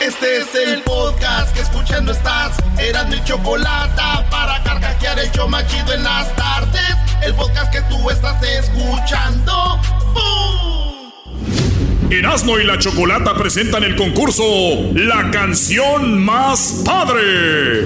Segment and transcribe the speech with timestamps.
[0.00, 2.56] Este es el podcast que escuchando estás.
[2.78, 4.00] Eran mi chocolate
[4.30, 6.94] para carcajear el show machido en las tardes.
[7.20, 9.80] El podcast que tú estás escuchando.
[10.14, 11.10] ¡Bum!
[12.12, 14.44] Erasmo y la Chocolata presentan el concurso
[14.94, 17.82] La canción más padre.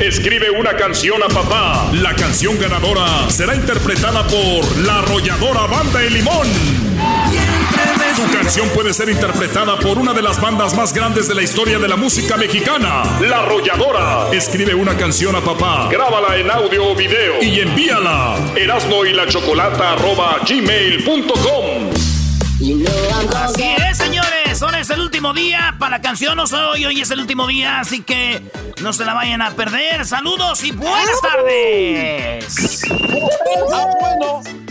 [0.00, 1.90] Escribe una canción a papá.
[1.92, 6.77] La canción ganadora será interpretada por la arrolladora Banda El Limón.
[8.18, 11.78] Su canción puede ser interpretada por una de las bandas más grandes de la historia
[11.78, 14.26] de la música mexicana, La Arrolladora.
[14.32, 18.34] Escribe una canción a papá, grábala en audio o video y envíala.
[18.56, 21.90] Erasmo y la Chocolata arroba gmail.com.
[23.36, 24.62] Así es, señores.
[24.62, 26.36] Hoy es el último día para la canción.
[26.36, 28.42] No soy hoy es el último día, así que
[28.82, 30.04] no se la vayan a perder.
[30.04, 32.82] Saludos y buenas tardes.
[33.72, 34.67] Ah, bueno.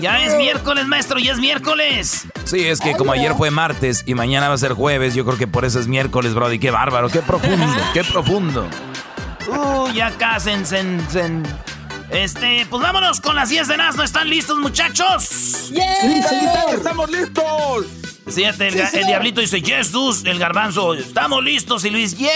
[0.00, 2.26] Ya es miércoles, maestro, ya es miércoles.
[2.44, 5.36] Sí, es que como ayer fue martes y mañana va a ser jueves, yo creo
[5.38, 6.58] que por eso es miércoles, Brody.
[6.58, 8.68] Qué bárbaro, qué profundo, qué profundo.
[9.48, 10.82] Uh, ya cásense.
[12.10, 15.24] Este, pues vámonos con las 10 de ¿No ¿Están listos, muchachos?
[15.24, 15.78] ¡Sí,
[16.72, 17.86] ¡Estamos listos!
[18.34, 22.30] Fíjate, el, el, diablito dice, yes, dus, el garbanzo, estamos listos, y Luis, yay.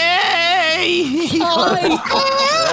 [1.41, 1.99] Ay,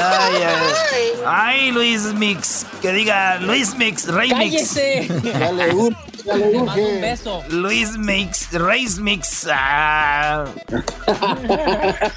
[0.00, 1.12] ay, ay.
[1.26, 4.74] ay Luis Mix, que diga Luis Mix, Rey Mix.
[5.22, 7.42] Dale un, dale un, un beso.
[7.48, 9.46] Luis Mix, Rey Mix.
[9.50, 10.44] Ah.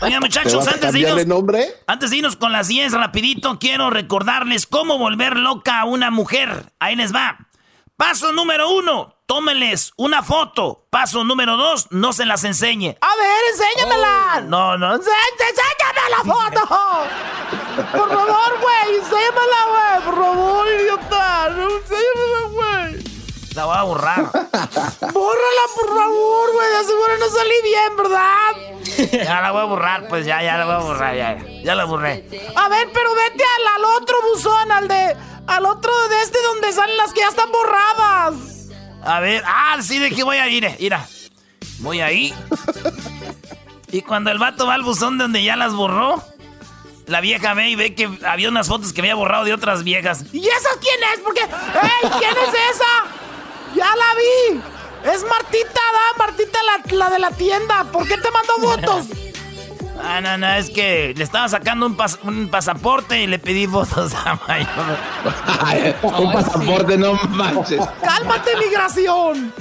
[0.02, 1.68] Oigan, muchachos, antes de irnos, nombre?
[1.88, 6.72] antes de irnos con las 10 rapidito, quiero recordarles cómo volver loca a una mujer.
[6.80, 7.38] Ahí les va.
[7.98, 10.86] Paso número uno, tómenles una foto.
[10.90, 12.98] Paso número dos, no se las enseñe.
[13.02, 14.42] A ver, enséñamela.
[14.42, 16.68] No, no, enséñame la foto.
[17.92, 20.06] Por favor, güey, enséñamela, güey.
[20.06, 21.48] Por favor, idiota.
[21.48, 23.16] Enséñamela, güey.
[23.56, 24.22] La voy a borrar.
[25.14, 26.70] Bórrala, por favor, güey.
[26.78, 29.24] De seguro no salí bien, ¿verdad?
[29.26, 31.38] Ya la voy a borrar, pues ya, ya la voy a borrar, ya.
[31.64, 32.26] Ya la borré.
[32.56, 35.16] A ver, pero vete al, al otro buzón, al de.
[35.48, 38.34] Al otro de este donde salen las que ya están borradas.
[39.06, 41.08] A ver, ah, sí, de que voy a ir, mira.
[41.80, 42.34] Voy ahí.
[43.92, 46.24] Y cuando el vato va al buzón donde ya las borró,
[47.06, 50.26] la vieja ve y ve que había unas fotos que había borrado de otras viejas.
[50.34, 51.20] ¿Y esa quién es?
[51.20, 52.10] Porque, ¡Ey!
[52.20, 53.76] ¿Quién es esa?
[53.76, 54.62] ¡Ya la vi!
[55.14, 56.18] Es Martita, ¿da?
[56.26, 56.60] Martita
[56.92, 57.84] la, de la tienda.
[57.92, 59.06] ¿Por qué te mandó fotos?
[60.04, 63.66] Ah, no, no, es que le estaba sacando un, pas un pasaporte y le pedí
[63.68, 64.70] fotos a Mayor.
[66.20, 67.82] un pasaporte, no manches.
[68.04, 69.54] ¡Cálmate, migración!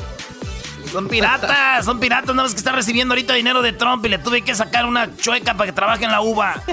[0.90, 4.18] Son piratas, son piratas, no ves que está recibiendo ahorita dinero de Trump y le
[4.18, 6.54] tuve que sacar una chueca para que trabaje en la uva.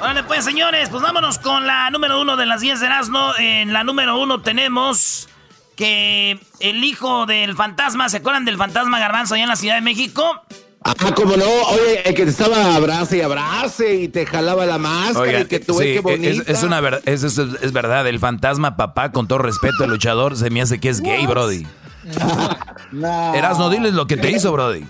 [0.00, 3.32] Vale, pues señores, pues vámonos con la número uno de las 10 de Erasmo.
[3.36, 5.28] En la número uno tenemos
[5.80, 9.80] que el hijo del fantasma, ¿se acuerdan del fantasma Garbanzo allá en la Ciudad de
[9.80, 10.22] México?
[10.84, 14.78] Ah, como no, oye, el que te estaba abrace y abrace y te jalaba la
[14.78, 16.30] máscara Oigan, y que tú sí, qué bonita.
[16.30, 19.90] es, es una verdad, es, es- es verdad, el fantasma papá, con todo respeto, el
[19.90, 21.66] luchador, se me hace que es gay, Brody.
[22.92, 23.34] No.
[23.34, 24.84] Erasno, diles lo que te hizo, Brody.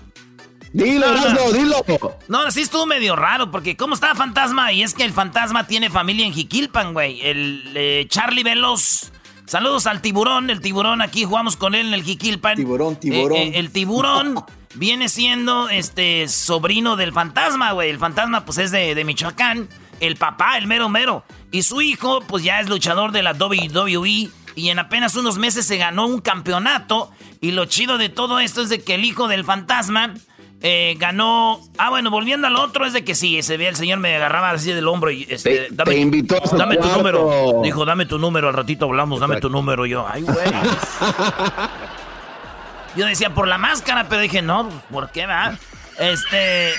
[0.73, 1.21] Dilo, No, no.
[1.27, 1.85] Erasmo, dilo.
[2.29, 4.71] No, sí estuvo medio raro, porque ¿cómo está Fantasma?
[4.71, 7.19] Y es que el Fantasma tiene familia en Jiquilpan, güey.
[7.21, 9.11] El eh, Charlie Veloz.
[9.51, 10.49] Saludos al tiburón.
[10.49, 12.55] El tiburón, aquí jugamos con él en el Jiquilpan.
[12.55, 13.37] Tiburón, tiburón.
[13.37, 14.45] Eh, eh, el tiburón
[14.75, 17.89] viene siendo este sobrino del Fantasma, güey.
[17.89, 19.67] El Fantasma, pues, es de, de Michoacán.
[19.99, 21.25] El papá, el mero mero.
[21.51, 24.29] Y su hijo, pues, ya es luchador de la WWE.
[24.55, 27.11] Y en apenas unos meses se ganó un campeonato.
[27.41, 30.13] Y lo chido de todo esto es de que el hijo del Fantasma
[30.61, 31.59] eh, ganó.
[31.77, 34.51] Ah, bueno, volviendo al otro, es de que sí, se ve el señor me agarraba
[34.51, 37.61] así del hombro y este, Te- te invitó a su dame tu número.
[37.63, 39.85] Dijo, dame tu número, al ratito hablamos, dame tu número.
[39.85, 40.37] Yo, ay, güey.
[42.95, 45.57] Yo decía por la máscara, pero dije, no, pues, ¿por qué va?
[45.97, 46.73] Este.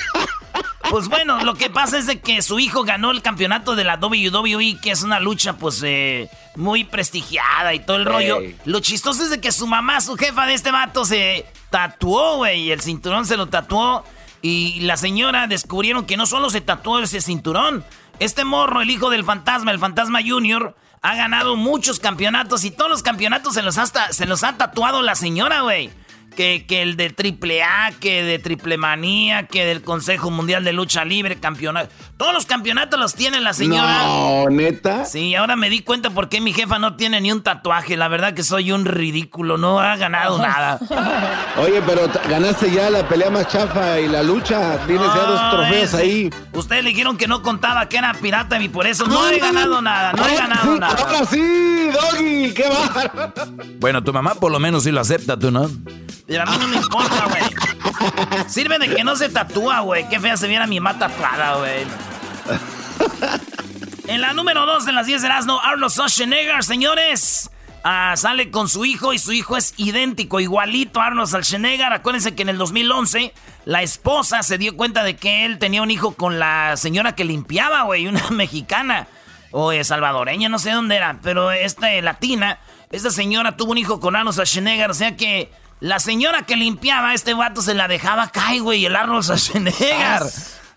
[0.91, 3.97] Pues bueno, lo que pasa es de que su hijo ganó el campeonato de la
[3.97, 8.41] WWE, que es una lucha, pues, eh, muy prestigiada y todo el rollo.
[8.67, 12.71] Lo chistoso es de que su mamá, su jefa de este vato, se tatuó, güey,
[12.71, 14.05] el cinturón se lo tatuó.
[14.43, 17.85] Y la señora descubrieron que no solo se tatuó ese cinturón,
[18.21, 22.91] este morro, el hijo del fantasma, el fantasma junior, ha ganado muchos campeonatos y todos
[22.91, 25.91] los campeonatos se los ha, sta- se los ha tatuado la señora, güey.
[26.37, 30.73] Que, que el de triple A, que de triple manía, que del Consejo Mundial de
[30.73, 31.91] Lucha Libre, campeonato.
[32.17, 34.05] Todos los campeonatos los tiene la señora.
[34.05, 35.05] No, neta.
[35.05, 37.97] Sí, ahora me di cuenta por qué mi jefa no tiene ni un tatuaje.
[37.97, 40.79] La verdad que soy un ridículo, no ha ganado nada.
[41.59, 44.79] Oye, pero ganaste ya la pelea más chafa y la lucha.
[44.87, 46.31] Tienes ya dos trofeos ahí.
[46.53, 49.83] Ustedes le dijeron que no contaba que era pirata y por eso no, he ganado
[49.83, 50.13] nada.
[50.13, 50.95] No he ganado nada.
[50.95, 53.33] Ahora sí, Doggy, qué va.
[53.81, 55.69] Bueno, tu mamá por lo menos sí lo acepta, tú, ¿no?
[56.27, 58.49] Pero a mí no me importa, güey.
[58.49, 60.09] Sirve de que no se tatúa, güey.
[60.09, 61.87] Qué fea se viera mi mamá tatuada, güey.
[64.07, 67.51] En la número 2 de las 10 de Erasmo, Arnold Schwarzenegger, señores.
[67.85, 71.93] Ah, sale con su hijo y su hijo es idéntico, igualito a Arnold Schwarzenegger.
[71.93, 73.33] Acuérdense que en el 2011
[73.65, 77.25] la esposa se dio cuenta de que él tenía un hijo con la señora que
[77.25, 79.09] limpiaba, güey, una mexicana
[79.51, 82.59] o salvadoreña, no sé dónde era, pero esta latina.
[82.91, 85.51] Esta señora tuvo un hijo con Arnold Schwarzenegger, o sea que
[85.83, 90.23] la señora que limpiaba, este vato se la dejaba caer, güey, el Arnold Schwarzenegger.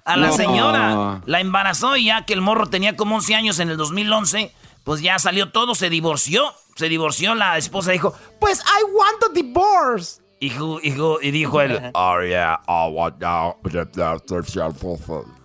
[0.04, 3.70] A la señora la embarazó y ya que el morro tenía como 11 años en
[3.70, 4.52] el 2011,
[4.84, 9.34] pues ya salió todo, se divorció se divorció, la esposa dijo, pues I want a
[9.34, 10.22] divorce.
[10.42, 13.56] Hijo, hijo, y dijo él, oh yeah, I want now.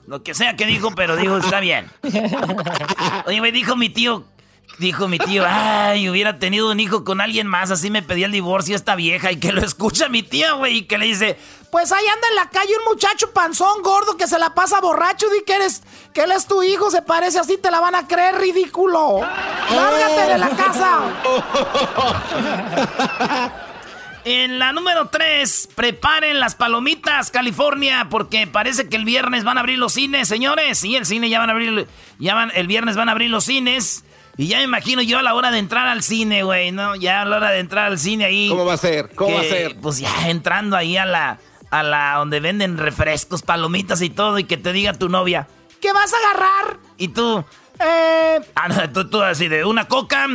[0.06, 1.88] Lo que sea que dijo, pero dijo, está bien.
[3.26, 4.24] Oye, me dijo mi tío,
[4.80, 8.32] dijo mi tío, ay, hubiera tenido un hijo con alguien más, así me pedía el
[8.32, 11.38] divorcio esta vieja, y que lo escucha mi tía, güey, y que le dice,
[11.70, 15.28] pues ahí anda en la calle un muchacho panzón, gordo, que se la pasa borracho,
[15.28, 15.82] di que eres,
[16.14, 19.20] que él es tu hijo, se parece así, te la van a creer ridículo.
[19.20, 21.00] Lárgate de la casa.
[24.24, 29.60] En la número 3, preparen las palomitas, California, porque parece que el viernes van a
[29.60, 30.84] abrir los cines, señores.
[30.84, 31.88] Y el cine ya van a abrir,
[32.18, 34.04] ya van, el viernes van a abrir los cines.
[34.40, 36.96] Y ya me imagino yo a la hora de entrar al cine, güey, ¿no?
[36.96, 38.48] Ya a la hora de entrar al cine ahí.
[38.48, 39.10] ¿Cómo va a ser?
[39.14, 39.76] ¿Cómo va a ser?
[39.78, 41.38] Pues ya entrando ahí a la,
[41.70, 45.46] a la donde venden refrescos, palomitas y todo, y que te diga tu novia,
[45.82, 46.78] ¿qué vas a agarrar?
[46.96, 47.44] Y tú,
[47.80, 50.26] eh, ah, no, tú, tú, así de una coca,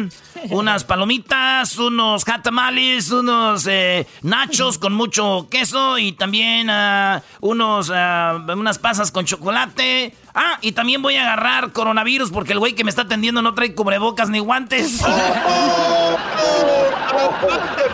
[0.50, 8.52] unas palomitas, unos hatamales, unos eh, nachos con mucho queso y también uh, unos, uh,
[8.54, 10.16] unas pasas con chocolate.
[10.34, 13.54] Ah, y también voy a agarrar coronavirus porque el güey que me está atendiendo no
[13.54, 15.02] trae cubrebocas ni guantes.
[15.04, 16.18] ¡Oh,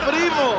[0.09, 0.56] primo!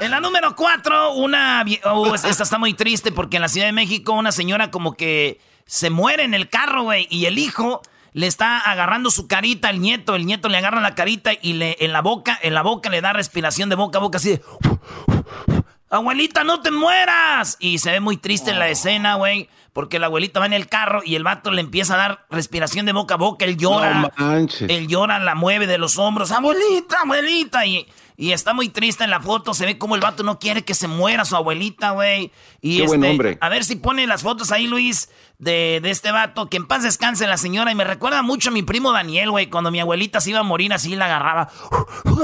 [0.00, 1.62] En la número 4, una...
[1.84, 5.38] Oh, esta está muy triste porque en la Ciudad de México una señora como que
[5.70, 7.06] se muere en el carro, güey.
[7.10, 7.80] Y el hijo
[8.12, 10.16] le está agarrando su carita al nieto.
[10.16, 13.00] El nieto le agarra la carita y le, en la boca, en la boca le
[13.00, 14.42] da respiración de boca a boca así de.
[15.88, 17.56] Abuelita, no te mueras.
[17.60, 19.48] Y se ve muy triste en la escena, güey.
[19.72, 22.84] Porque la abuelita va en el carro y el vato le empieza a dar respiración
[22.84, 23.44] de boca a boca.
[23.44, 24.10] Él llora.
[24.68, 26.32] él llora, la mueve de los hombros.
[26.32, 27.64] Abuelita, abuelita.
[27.64, 27.86] Y,
[28.20, 29.54] y está muy triste en la foto.
[29.54, 32.30] Se ve como el vato no quiere que se muera su abuelita, güey.
[32.60, 33.38] Y Qué buen este, hombre.
[33.40, 35.08] A ver si pone las fotos ahí, Luis
[35.38, 38.62] de, este vato, que en paz descanse la señora, y me recuerda mucho a mi
[38.62, 41.48] primo Daniel, güey, cuando mi abuelita se iba a morir así, la agarraba.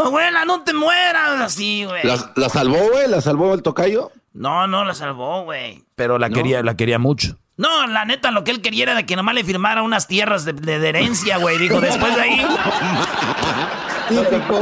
[0.04, 2.02] Abuela, no te mueras, así, güey.
[2.04, 3.08] ¿La, salvó, güey?
[3.08, 4.12] ¿La salvó el tocayo?
[4.34, 5.82] No, no la salvó, güey.
[5.94, 7.38] Pero la, quería, la quería mucho.
[7.56, 10.44] No, la neta, lo que él quería era de que nomás le firmara unas tierras
[10.44, 11.56] de, de herencia, güey.
[11.56, 12.46] Dijo, después de ahí...
[14.08, 14.61] Típico.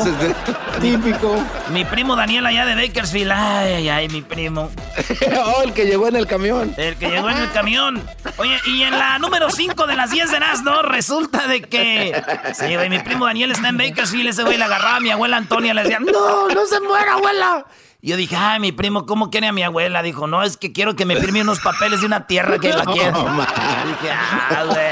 [0.81, 1.45] Típico.
[1.71, 3.33] Mi primo Daniel allá de Bakersfield.
[3.33, 4.71] Ay, ay, ay, mi primo.
[5.45, 6.75] oh, el que llegó en el camión.
[6.77, 8.03] El que llegó en el camión.
[8.39, 10.83] Oye, y en la número 5 de las 10 de ¿no?
[10.83, 12.23] resulta de que.
[12.55, 14.29] Sí, güey, mi primo Daniel está en Bakersfield.
[14.31, 15.75] Ese güey le agarraba a mi abuela Antonia.
[15.75, 17.67] Le decía, no, no se muera, abuela.
[18.05, 20.03] Y yo dije, ay, mi primo, ¿cómo quiere a mi abuela?
[20.03, 22.85] Dijo, no, es que quiero que me firme unos papeles de una tierra que la
[22.93, 23.19] quiero.
[23.19, 24.84] dije, ah, güey.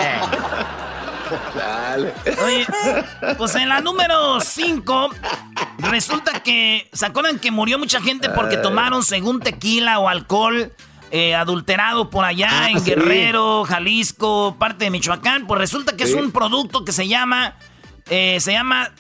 [2.45, 2.67] Oye,
[3.37, 5.11] pues en la número 5,
[5.91, 6.89] resulta que.
[6.93, 10.73] ¿Se acuerdan que murió mucha gente porque tomaron según tequila o alcohol?
[11.15, 15.47] Eh, adulterado por allá ah, en Guerrero, Jalisco, parte de Michoacán.
[15.47, 17.57] Pues resulta que es un producto que se llama.
[18.09, 18.91] Eh, se llama.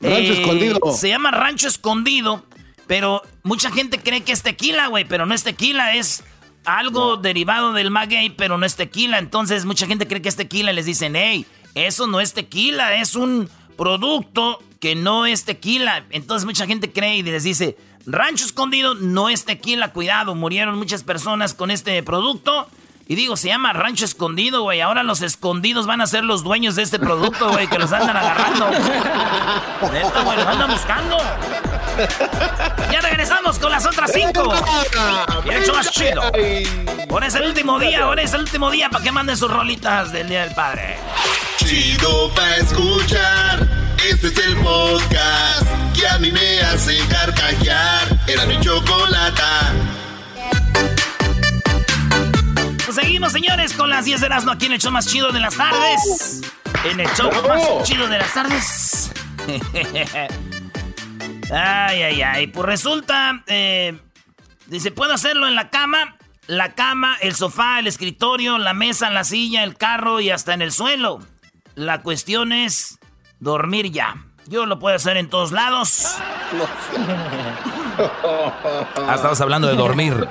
[0.00, 0.80] Rancho eh, escondido.
[0.94, 2.46] Se llama rancho escondido.
[2.86, 5.04] Pero mucha gente cree que es tequila, güey.
[5.04, 6.24] Pero no es tequila, es
[6.64, 9.18] algo derivado del maguey, pero no es tequila.
[9.18, 12.94] Entonces mucha gente cree que es tequila y les dicen, hey, eso no es tequila,
[12.96, 16.04] es un producto que no es tequila.
[16.10, 17.76] Entonces mucha gente cree y les dice,
[18.06, 22.68] rancho escondido no es tequila, cuidado, murieron muchas personas con este producto.
[23.08, 24.80] Y digo, se llama rancho escondido, güey.
[24.80, 28.16] Ahora los escondidos van a ser los dueños de este producto, güey, que los andan
[28.16, 28.70] agarrando.
[29.92, 31.16] Neta, güey, los andan buscando.
[32.90, 34.52] Ya regresamos con las otras cinco.
[35.44, 36.22] Y hecho más chido.
[37.10, 40.12] Ahora es el último día, ahora es el último día para que manden sus rolitas
[40.12, 40.98] del Día del Padre.
[41.58, 43.68] Chido para escuchar.
[44.08, 48.18] Este es el podcast que a mí me hace carcajear.
[48.26, 49.72] Era mi chocolata.
[52.84, 55.30] Pues seguimos, señores, con las 10 de las no aquí en el show más chido
[55.32, 56.40] de las tardes.
[56.84, 59.10] En el show más chido de las tardes.
[61.52, 62.46] Ay, ay, ay.
[62.46, 63.98] Pues resulta, eh,
[64.66, 66.16] dice, puedo hacerlo en la cama,
[66.46, 70.62] la cama, el sofá, el escritorio, la mesa, la silla, el carro y hasta en
[70.62, 71.20] el suelo.
[71.74, 72.98] La cuestión es
[73.38, 74.16] dormir ya.
[74.46, 76.16] Yo lo puedo hacer en todos lados.
[78.96, 80.26] Ah, estabas hablando de dormir.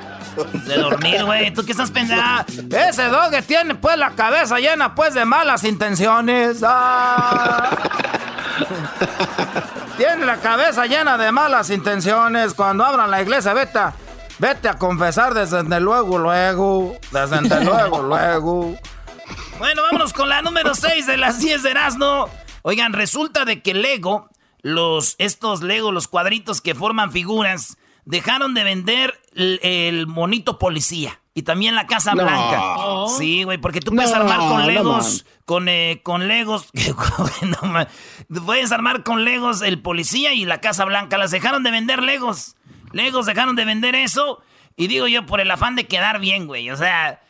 [0.65, 1.53] De dormir, güey.
[1.53, 2.43] ¿Tú qué estás pensando?
[2.75, 6.63] Ese dog tiene pues la cabeza llena pues de malas intenciones.
[6.65, 7.69] Ah.
[10.01, 12.55] tiene la cabeza llena de malas intenciones.
[12.55, 13.93] Cuando abran la iglesia, vete a,
[14.39, 16.97] vete a confesar desde luego, luego.
[17.11, 18.75] Desde luego, luego.
[19.59, 22.29] Bueno, vámonos con la número 6 de las 10 de Erasmo.
[22.63, 24.27] Oigan, resulta de que Lego,
[24.63, 31.20] los, estos Lego, los cuadritos que forman figuras, dejaron de vender el, monito policía.
[31.33, 32.75] Y también la Casa Blanca.
[33.17, 36.69] Sí, güey, porque tú puedes armar con Legos, con, eh, con Legos,
[38.45, 41.17] puedes armar con Legos el policía y la Casa Blanca.
[41.17, 42.55] Las dejaron de vender Legos.
[42.91, 44.41] Legos dejaron de vender eso.
[44.75, 46.69] Y digo yo, por el afán de quedar bien, güey.
[46.69, 47.21] O sea,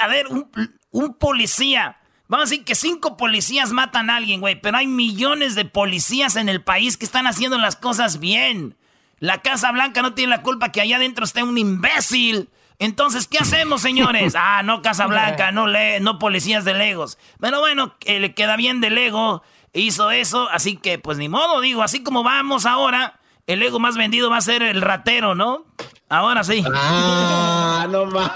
[0.00, 0.50] a ver, un,
[0.90, 1.98] un policía.
[2.28, 4.58] Vamos a decir que cinco policías matan a alguien, güey.
[4.58, 8.76] Pero hay millones de policías en el país que están haciendo las cosas bien.
[9.18, 12.48] La Casa Blanca no tiene la culpa que allá adentro esté un imbécil.
[12.80, 14.34] Entonces, ¿qué hacemos, señores?
[14.42, 17.18] Ah, no Casa Blanca, no, le, no policías de Legos.
[17.38, 19.42] Pero bueno, le queda bien de Lego.
[19.72, 23.19] Hizo eso, así que pues ni modo, digo, así como vamos ahora,
[23.52, 25.64] el Lego más vendido va a ser el ratero, ¿no?
[26.08, 26.64] Ahora sí.
[26.74, 28.30] Ah, no más.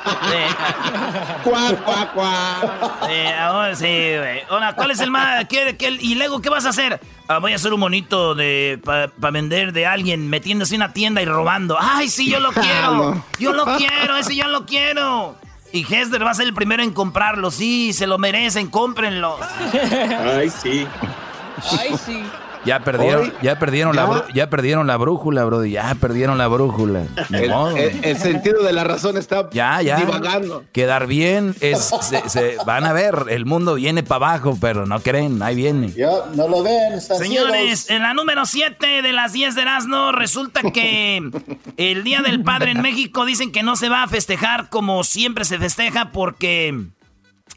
[1.43, 2.61] Cuá, cuá, cuá.
[3.41, 4.43] ahora sí, güey.
[4.49, 5.45] Ahora, ¿cuál es el más?
[5.47, 7.01] ¿Qué, qué, y luego qué vas a hacer?
[7.29, 11.23] Ah, voy a hacer un monito de para vender de alguien metiéndose en una tienda
[11.23, 11.77] y robando.
[11.81, 13.25] Ay, sí, yo lo ah, quiero.
[13.39, 15.37] Yo lo quiero, ese yo lo quiero.
[15.73, 17.51] Y Hester va a ser el primero en comprarlo.
[17.51, 19.39] Sí, se lo merecen, cómprenlo.
[20.37, 20.87] Ay, sí.
[21.79, 22.23] Ay, sí.
[22.65, 25.65] Ya perdieron, ya perdieron la ya perdieron la brújula, bro.
[25.65, 27.05] Ya perdieron la brújula.
[27.31, 29.97] El, sentido de la razón está ya, ya.
[29.97, 30.65] divagando.
[30.73, 31.91] Quedar bien es
[32.27, 35.93] se, van a ver, el mundo viene para abajo, pero no creen, ahí viene.
[35.93, 40.63] Ya, no lo ven, Señores, en la número 7 de las 10 de Erasmo resulta
[40.73, 41.23] que
[41.77, 45.45] el Día del Padre en México dicen que no se va a festejar como siempre
[45.45, 46.87] se festeja porque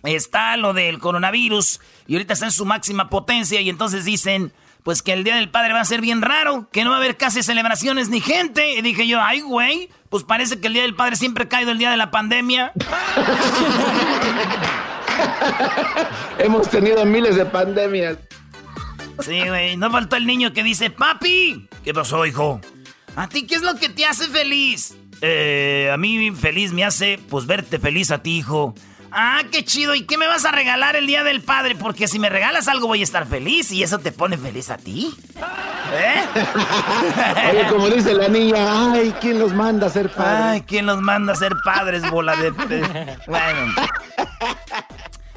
[0.04, 4.52] está lo del coronavirus y ahorita está en su máxima potencia y entonces dicen
[4.88, 7.00] pues que el Día del Padre va a ser bien raro, que no va a
[7.00, 8.75] haber casi celebraciones ni gente.
[8.75, 11.72] Y dije yo, ay, güey, pues parece que el Día del Padre siempre ha caído
[11.72, 12.72] el día de la pandemia.
[16.39, 18.17] Hemos tenido miles de pandemias.
[19.20, 22.62] Sí, güey, no faltó el niño que dice, papi, ¿qué pasó, hijo?
[23.17, 24.96] ¿A ti qué es lo que te hace feliz?
[25.20, 28.74] Eh, a mí feliz me hace, pues, verte feliz a ti, hijo.
[29.12, 29.96] Ah, qué chido.
[29.96, 31.76] ¿Y qué me vas a regalar el Día del Padre?
[31.76, 34.78] Porque si me regalas algo voy a estar feliz y eso te pone feliz a
[34.78, 35.14] ti.
[35.94, 36.26] ¿Eh?
[37.52, 40.44] Oye, como dice la niña, ay, ¿quién los manda a ser padres?
[40.44, 42.52] Ay, ¿quién los manda a ser padres, bola de...
[43.28, 43.74] bueno.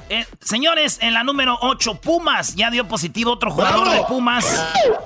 [0.08, 2.56] Eh, señores, en la número 8, Pumas.
[2.56, 4.44] Ya dio positivo otro jugador de Pumas.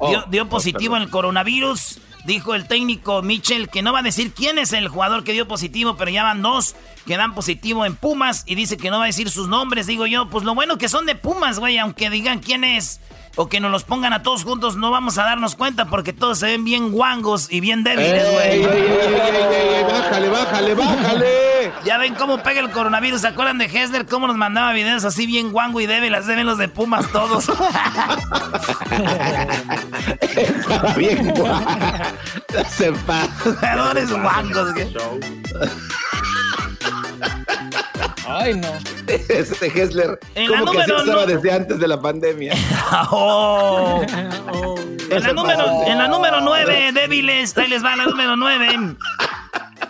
[0.08, 2.00] Dio, dio positivo en el coronavirus.
[2.24, 5.46] Dijo el técnico Mitchell que no va a decir quién es el jugador que dio
[5.46, 6.74] positivo, pero ya van dos
[7.06, 9.86] que dan positivo en Pumas y dice que no va a decir sus nombres.
[9.86, 13.00] Digo yo, pues lo bueno que son de Pumas, güey, aunque digan quién es
[13.36, 16.38] o que nos los pongan a todos juntos, no vamos a darnos cuenta porque todos
[16.38, 18.62] se ven bien guangos y bien débiles, güey.
[19.82, 21.53] Bájale, bájale, bájale.
[21.84, 23.20] Ya ven cómo pega el coronavirus.
[23.22, 24.06] ¿Se acuerdan de Hessler?
[24.06, 26.26] Cómo nos mandaba videos así bien guango y débiles.
[26.26, 27.46] Deben los de Pumas todos.
[30.96, 31.64] bien guango.
[33.44, 34.74] Jugadores guangos,
[38.26, 38.68] Ay, no.
[39.06, 40.18] Ese Hessler.
[40.48, 42.54] como que se usaba desde antes de la pandemia.
[43.10, 44.02] oh.
[45.10, 47.56] En, la número, en la número 9, débiles.
[47.58, 48.96] Ahí les va la número 9.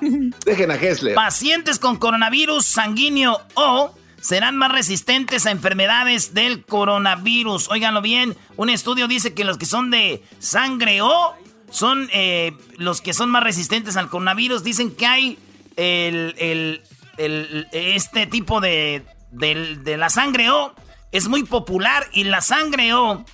[0.44, 1.14] Dejen a Hessler.
[1.14, 7.68] Pacientes con coronavirus sanguíneo o serán más resistentes a enfermedades del coronavirus.
[7.70, 11.34] Óiganlo bien, un estudio dice que los que son de sangre O
[11.70, 14.64] son eh, los que son más resistentes al coronavirus.
[14.64, 15.38] Dicen que hay
[15.76, 16.82] el
[17.16, 20.74] este tipo de, de, la sangre O
[21.12, 23.24] es muy popular y la sangre O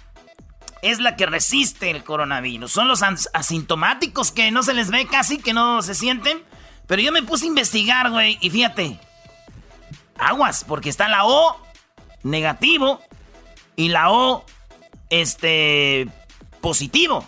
[0.83, 2.73] es la que resiste el coronavirus.
[2.73, 6.43] Son los asintomáticos que no se les ve casi, que no se sienten.
[6.91, 8.99] Pero yo me puse a investigar, güey, y fíjate.
[10.19, 11.57] Aguas, porque está la O
[12.25, 13.01] negativo
[13.77, 14.45] y la O
[15.09, 16.09] este
[16.61, 17.25] positivo.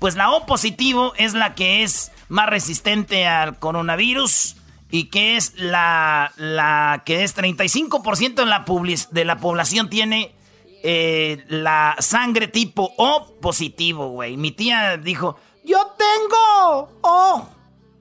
[0.00, 4.56] Pues la O positivo es la que es más resistente al coronavirus
[4.90, 8.64] y que es la, la que es 35% de la,
[9.12, 10.34] de la población tiene
[10.82, 14.36] eh, la sangre tipo O positivo, güey.
[14.36, 16.98] Mi tía dijo, yo tengo.
[17.02, 17.48] Oh.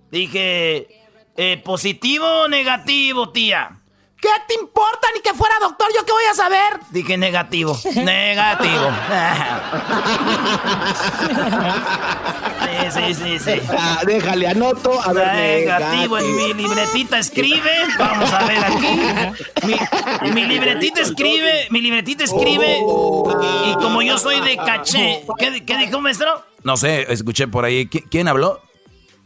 [0.10, 1.03] Dije,
[1.36, 3.84] eh, positivo o negativo, tía.
[4.24, 5.90] ¿Qué te importa ni que fuera doctor?
[5.94, 6.80] ¿Yo qué voy a saber?
[6.92, 7.78] Dije negativo.
[7.94, 8.90] negativo.
[12.64, 13.52] sí, sí, sí, sí.
[13.78, 14.98] Ah, déjale, anoto.
[15.04, 16.18] A ver, negativo.
[16.20, 17.70] En mi libretita escribe.
[18.00, 18.98] Vamos a ver aquí.
[20.34, 21.68] Mi, libretita escribe.
[21.70, 22.78] Mi libretita escribe.
[22.78, 25.26] Y como yo soy de caché.
[25.38, 26.46] ¿Qué, qué dijo, maestro?
[26.64, 27.88] No sé, escuché por ahí.
[27.88, 28.62] ¿Quién habló?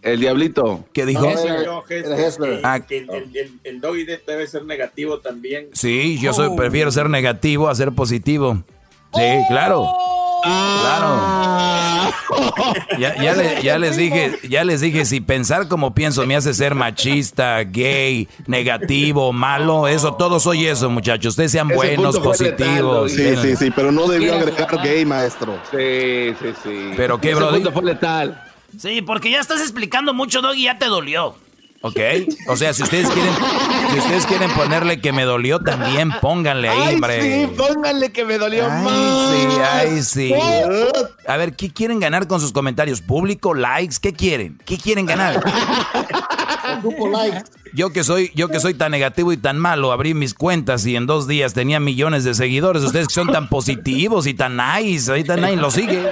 [0.08, 0.86] El diablito.
[0.94, 1.28] ¿Qué dijo?
[2.64, 5.68] Ah, el, el, doggy debe ser negativo también.
[5.74, 8.64] Sí, yo soy, prefiero ser negativo a ser positivo.
[9.14, 9.86] Sí, claro.
[10.44, 11.38] Claro.
[12.98, 13.16] Ya,
[13.62, 18.30] ya, les dije, ya les dije, si pensar como pienso me hace ser machista, gay,
[18.46, 21.32] negativo, malo, eso, todo soy eso, muchachos.
[21.32, 23.12] Ustedes sean buenos, positivos.
[23.12, 25.60] sí, sí, sí, pero no debió agregar gay, maestro.
[25.70, 26.92] Sí, sí, sí.
[26.96, 27.52] Pero qué, bro.
[27.74, 28.47] fue letal.
[28.78, 31.36] Sí, porque ya estás explicando mucho, Doggy, ya te dolió.
[31.82, 32.00] Ok,
[32.48, 33.34] o sea, si ustedes quieren,
[33.92, 37.22] si ustedes quieren ponerle que me dolió, también pónganle ahí, hombre.
[37.22, 39.32] Sí, pónganle que me dolió ay, más.
[39.32, 40.34] Sí, ay, sí.
[41.28, 43.02] A ver, ¿qué quieren ganar con sus comentarios?
[43.02, 43.54] ¿Público?
[43.54, 43.98] ¿Likes?
[44.02, 44.60] ¿Qué quieren?
[44.66, 45.40] ¿Qué quieren ganar?
[47.74, 50.96] Yo que soy, yo que soy tan negativo y tan malo, abrí mis cuentas y
[50.96, 52.84] en dos días tenía millones de seguidores.
[52.84, 56.10] Ustedes que son tan positivos y tan nice, ahí tan nice lo sigue.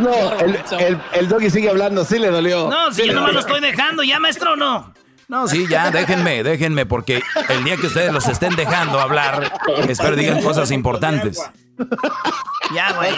[0.00, 2.68] no, el, el, el, doggy sigue hablando, sí le dolió.
[2.70, 4.94] No, si yo nomás lo estoy dejando, ya maestro, no.
[5.28, 9.52] No, sí, ya, déjenme, déjenme, porque el día que ustedes los estén dejando hablar,
[9.88, 11.40] espero digan cosas importantes.
[12.74, 13.12] Ya, güey,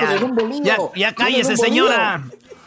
[0.63, 2.23] ya, ya cállese, señora.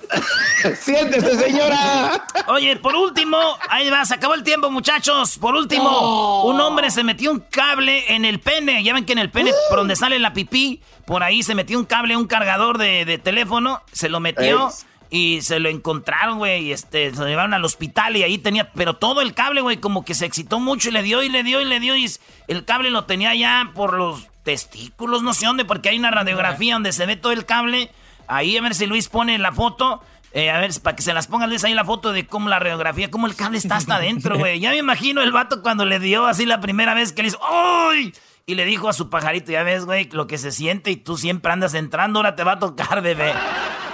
[0.79, 2.25] Siéntese, señora.
[2.47, 3.37] Oye, por último,
[3.69, 5.37] ahí va, se acabó el tiempo, muchachos.
[5.37, 8.83] Por último, un hombre se metió un cable en el pene.
[8.83, 11.77] Ya ven que en el pene, por donde sale la pipí, por ahí se metió
[11.77, 14.69] un cable, un cargador de, teléfono, se lo metió.
[15.11, 18.71] Y se lo encontraron, güey, y este, se lo llevaron al hospital y ahí tenía,
[18.73, 21.43] pero todo el cable, güey, como que se excitó mucho y le dio y le
[21.43, 22.11] dio y le dio y
[22.47, 26.73] el cable lo tenía ya por los testículos, no sé dónde, porque hay una radiografía
[26.73, 27.91] donde se ve todo el cable
[28.27, 30.01] Ahí a ver si Luis pone la foto.
[30.31, 32.59] Eh, a ver, para que se las pongan, Luis, ahí la foto de cómo la
[32.59, 34.59] radiografía, cómo el cable está hasta adentro, güey.
[34.59, 37.39] Ya me imagino el vato cuando le dio así la primera vez que le hizo
[37.49, 38.13] ¡Ay!
[38.45, 41.17] Y le dijo a su pajarito, ya ves, güey, lo que se siente y tú
[41.17, 43.33] siempre andas entrando, ahora te va a tocar, bebé.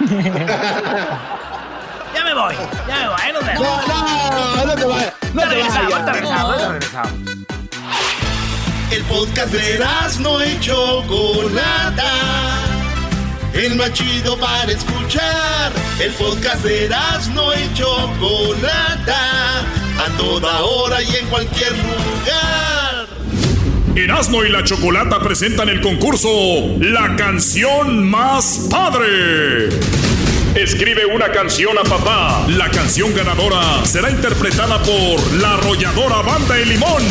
[2.14, 2.54] ya me voy,
[2.86, 5.14] ya me voy, no, no, no te vayas.
[5.32, 7.12] No te vayas.
[8.90, 9.78] El podcast de
[10.20, 12.71] no hecho Chocolata
[13.54, 15.72] el más chido para escuchar.
[16.00, 16.88] El podcast de
[17.34, 23.06] no y Chocolata, a toda hora y en cualquier lugar.
[23.94, 26.28] Erasmo y la Chocolata presentan el concurso
[26.80, 29.68] La canción más padre.
[30.54, 32.46] Escribe una canción a papá.
[32.48, 37.02] La canción ganadora será interpretada por la arrolladora Banda El Limón.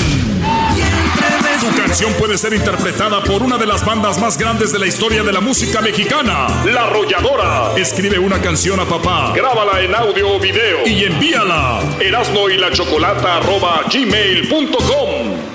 [1.60, 5.22] Su canción puede ser interpretada por una de las bandas más grandes de la historia
[5.22, 7.74] de la música mexicana, La Arrolladora.
[7.78, 11.82] Escribe una canción a papá, grábala en audio o video y envíala.
[12.00, 15.52] Erasno y la chocolata arroba gmail.com.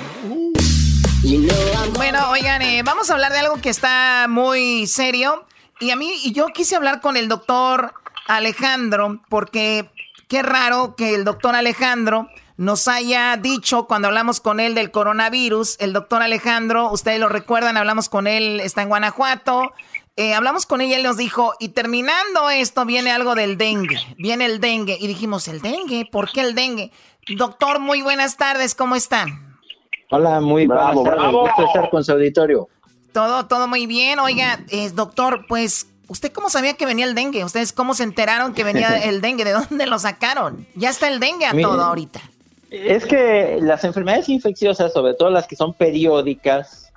[1.95, 5.45] Bueno, oigan, eh, vamos a hablar de algo que está muy serio.
[5.81, 7.93] Y a mí, y yo quise hablar con el doctor
[8.27, 9.89] Alejandro, porque
[10.29, 15.77] qué raro que el doctor Alejandro nos haya dicho cuando hablamos con él del coronavirus,
[15.79, 19.73] el doctor Alejandro, ustedes lo recuerdan, hablamos con él, está en Guanajuato,
[20.15, 23.99] eh, hablamos con él y él nos dijo, y terminando esto viene algo del dengue,
[24.17, 26.09] viene el dengue, y dijimos, ¿el dengue?
[26.11, 26.91] ¿Por qué el dengue?
[27.37, 29.59] Doctor, muy buenas tardes, ¿cómo están?
[30.09, 31.47] Hola, muy bravo, bravo.
[31.47, 32.69] estar con su auditorio.
[33.11, 34.19] Todo, todo muy bien.
[34.19, 37.43] Oiga, eh, doctor, pues, ¿usted cómo sabía que venía el dengue?
[37.43, 39.43] ¿Ustedes cómo se enteraron que venía el dengue?
[39.43, 40.65] ¿De dónde lo sacaron?
[40.75, 42.21] Ya está el dengue a todo ahorita.
[42.69, 46.91] Es que las enfermedades infecciosas, sobre todo las que son periódicas,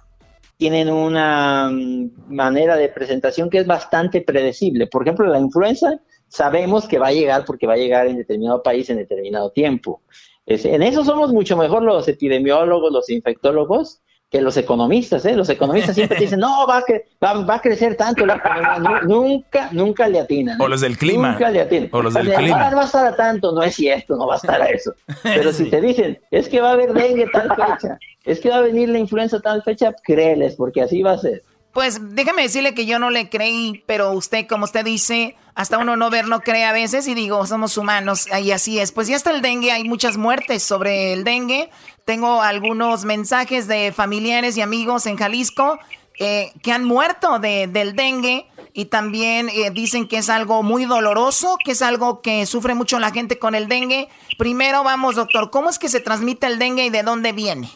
[0.57, 4.87] tienen una mm, manera de presentación que es bastante predecible.
[4.87, 8.63] Por ejemplo, la influenza sabemos que va a llegar porque va a llegar en determinado
[8.63, 10.03] país en determinado tiempo.
[10.47, 15.35] en eso somos mucho mejor los epidemiólogos, los infectólogos, que los economistas, ¿eh?
[15.35, 16.85] Los economistas siempre dicen, no, va
[17.21, 19.01] a, va, a crecer tanto la economía.
[19.03, 20.61] nunca, nunca le atinan.
[20.61, 21.33] O los del clima.
[21.33, 21.89] Nunca le atinan.
[21.93, 22.71] O los del clima.
[22.71, 24.95] No va a estar a tanto, no es cierto, no va a estar a eso.
[25.25, 28.59] Pero si te dicen, es que va a haber dengue tal fecha, es que va
[28.59, 31.43] a venir la influenza tal fecha, créeles, porque así va a ser.
[31.73, 35.97] Pues déjame decirle que yo no le creí, pero usted, como usted dice, hasta uno
[35.97, 38.91] no ver no cree a veces y digo, somos humanos y así es.
[38.91, 41.71] Pues ya está el dengue, hay muchas muertes sobre el dengue.
[42.05, 45.79] Tengo algunos mensajes de familiares y amigos en Jalisco
[46.19, 48.47] eh, que han muerto de, del dengue.
[48.73, 52.99] y también eh, dicen que es algo muy doloroso, que es algo que sufre mucho
[52.99, 54.09] la gente con el dengue.
[54.39, 57.71] Primero vamos, doctor, ¿cómo es que se transmite el dengue y de dónde viene?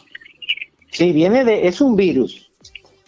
[0.91, 2.44] Sí, viene de, es un virus.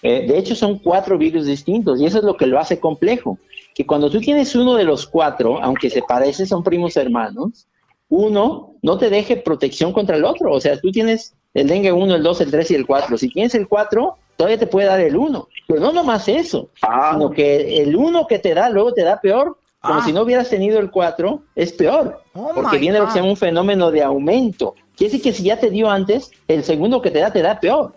[0.02, 3.38] Eh, de hecho, son cuatro virus distintos y eso es lo que lo hace complejo.
[3.74, 7.68] Que cuando tú tienes uno de los cuatro, aunque se parece, son primos hermanos,
[8.10, 10.52] uno no te deje protección contra el otro.
[10.52, 13.18] O sea, tú tienes el dengue 1, el 2, el 3 y el 4.
[13.18, 15.48] Si tienes el 4, todavía te puede dar el 1.
[15.68, 17.12] Pero no nomás eso, ah.
[17.14, 19.58] sino que el 1 que te da luego te da peor.
[19.82, 20.06] Como ah.
[20.06, 22.22] si no hubieras tenido el 4, es peor.
[22.34, 24.76] Oh porque viene lo que se llama un fenómeno de aumento.
[24.96, 27.60] Quiere decir que si ya te dio antes, el segundo que te da te da
[27.60, 27.94] peor.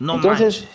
[0.00, 0.66] No Entonces,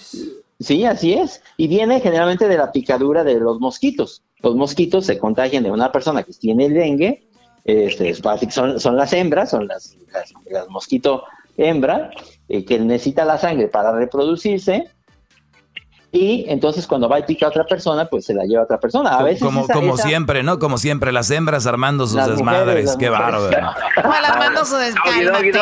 [0.60, 1.42] sí, así es.
[1.58, 4.24] Y viene generalmente de la picadura de los mosquitos.
[4.42, 7.26] Los mosquitos se contagian de una persona que tiene el dengue
[7.66, 9.98] este, son, son las hembras, son las,
[10.52, 11.24] las, mosquito
[11.58, 12.12] hembra,
[12.48, 14.92] eh, que necesita la sangre para reproducirse.
[16.16, 18.80] Y entonces cuando va y pica a otra persona, pues se la lleva a otra
[18.80, 19.18] persona.
[19.18, 20.60] A veces como, como siempre, ¿no?
[20.60, 22.96] Como siempre, las hembras armando sus desmadres.
[22.98, 23.50] Qué bárbaro.
[23.98, 25.56] armando su desmadres.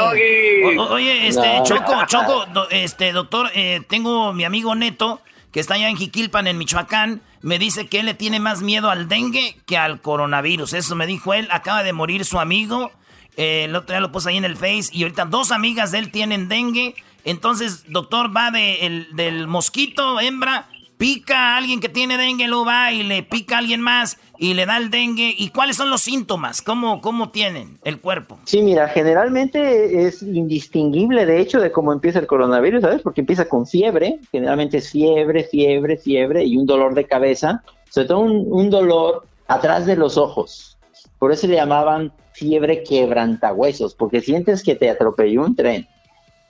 [0.91, 5.97] Oye, este, Choco, Choco, este, doctor, eh, tengo mi amigo Neto, que está allá en
[5.97, 10.01] Jiquilpan, en Michoacán me dice que él le tiene más miedo al dengue que al
[10.01, 10.73] coronavirus.
[10.73, 11.47] Eso me dijo él.
[11.51, 12.91] Acaba de morir su amigo.
[13.35, 14.89] Eh, el otro día lo puse ahí en el Face.
[14.91, 16.95] Y ahorita dos amigas de él tienen dengue.
[17.25, 22.91] Entonces, doctor, va de, del mosquito, hembra, pica a alguien que tiene dengue, luego va
[22.91, 25.33] y le pica a alguien más y le da el dengue.
[25.38, 26.62] ¿Y cuáles son los síntomas?
[26.62, 28.39] ¿Cómo, cómo tienen el cuerpo?
[28.45, 33.01] Sí, mira, generalmente es indistinguible, de hecho, de cómo empieza el coronavirus, ¿sabes?
[33.01, 38.07] Porque empieza con fiebre, generalmente es fiebre, fiebre, fiebre y un dolor de cabeza, sobre
[38.07, 40.77] todo un, un dolor atrás de los ojos.
[41.19, 45.88] Por eso le llamaban fiebre quebrantahuesos, porque sientes que te atropelló un tren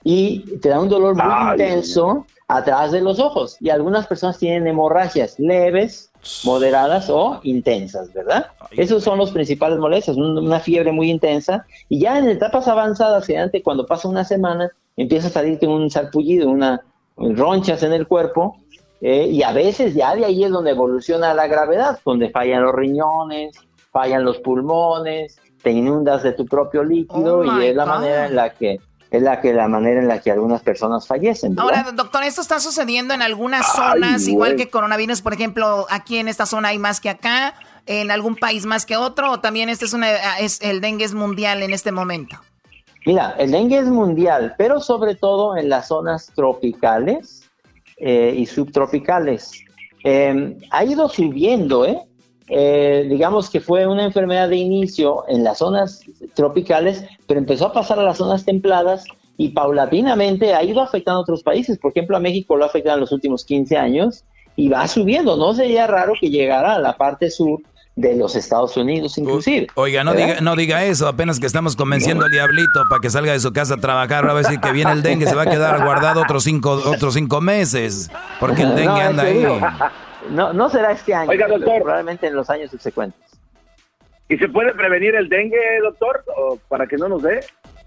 [0.04, 3.56] y te da un dolor muy intenso atrás de los ojos.
[3.60, 6.12] Y algunas personas tienen hemorragias leves,
[6.44, 8.46] moderadas o intensas, ¿verdad?
[8.72, 11.66] Esos son los principales molestias, una fiebre muy intensa.
[11.88, 16.50] Y ya en etapas avanzadas, generalmente cuando pasa una semana, empieza a salirte un sarpullido,
[16.50, 16.82] una
[17.16, 18.58] ronchas en el cuerpo.
[19.00, 22.74] Eh, y a veces ya de ahí es donde evoluciona la gravedad, donde fallan los
[22.74, 23.56] riñones,
[23.90, 28.36] fallan los pulmones, te inundas de tu propio líquido oh y es la manera en
[28.36, 28.78] la que
[29.16, 31.58] es la que la manera en la que algunas personas fallecen.
[31.58, 36.28] Ahora, doctor, esto está sucediendo en algunas zonas, igual que coronavirus, por ejemplo, aquí en
[36.28, 37.54] esta zona hay más que acá,
[37.86, 41.14] en algún país más que otro, o también este es una es el dengue es
[41.14, 42.40] mundial en este momento.
[43.06, 47.48] Mira, el dengue es mundial, pero sobre todo en las zonas tropicales
[47.98, 49.52] eh, y subtropicales.
[50.02, 51.98] Eh, ha ido subiendo, ¿eh?
[52.48, 56.02] Eh, digamos que fue una enfermedad de inicio en las zonas
[56.34, 59.04] tropicales, pero empezó a pasar a las zonas templadas
[59.36, 61.78] y paulatinamente ha ido afectando a otros países.
[61.78, 64.24] Por ejemplo, a México lo ha afectado en los últimos 15 años
[64.56, 65.36] y va subiendo.
[65.36, 67.60] No sería raro que llegara a la parte sur
[67.96, 69.68] de los Estados Unidos inclusive.
[69.76, 73.32] Oiga, no diga, no diga eso, apenas que estamos convenciendo al diablito para que salga
[73.32, 75.46] de su casa a trabajar, va a decir que viene el dengue, se va a
[75.46, 79.46] quedar guardado otros cinco, otros cinco meses, porque el dengue anda ahí.
[80.30, 81.30] No, no será este año.
[81.30, 81.82] Oiga, doctor.
[81.82, 83.20] Probablemente en los años subsecuentes.
[84.28, 87.40] ¿Y se puede prevenir el dengue, doctor, o para que no nos dé?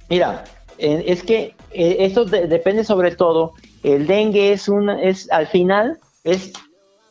[0.09, 0.43] Mira,
[0.77, 3.53] es que eh, esto depende sobre todo.
[3.83, 6.53] El dengue es una, es al final es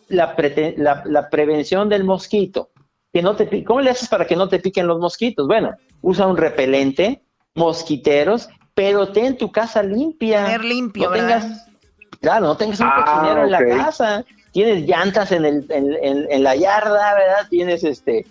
[0.08, 0.34] la,
[1.04, 2.70] la, prevención del mosquito.
[3.12, 5.46] Que no te, ¿Cómo le haces para que no te piquen los mosquitos?
[5.46, 7.22] Bueno, usa un repelente,
[7.54, 10.44] mosquiteros, pero ten tu casa limpia.
[10.44, 11.66] Tener limpio, Tengas,
[12.20, 14.24] claro, no tengas un ah, cochinero en la casa
[14.56, 17.46] tienes llantas en, el, en, la yarda, ¿verdad?
[17.50, 18.24] Tienes este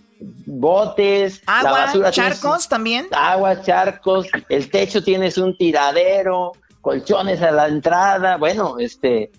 [0.47, 3.05] botes, agua, charcos también.
[3.11, 9.29] Agua, charcos, el techo tienes un tiradero, colchones a la entrada, bueno, este,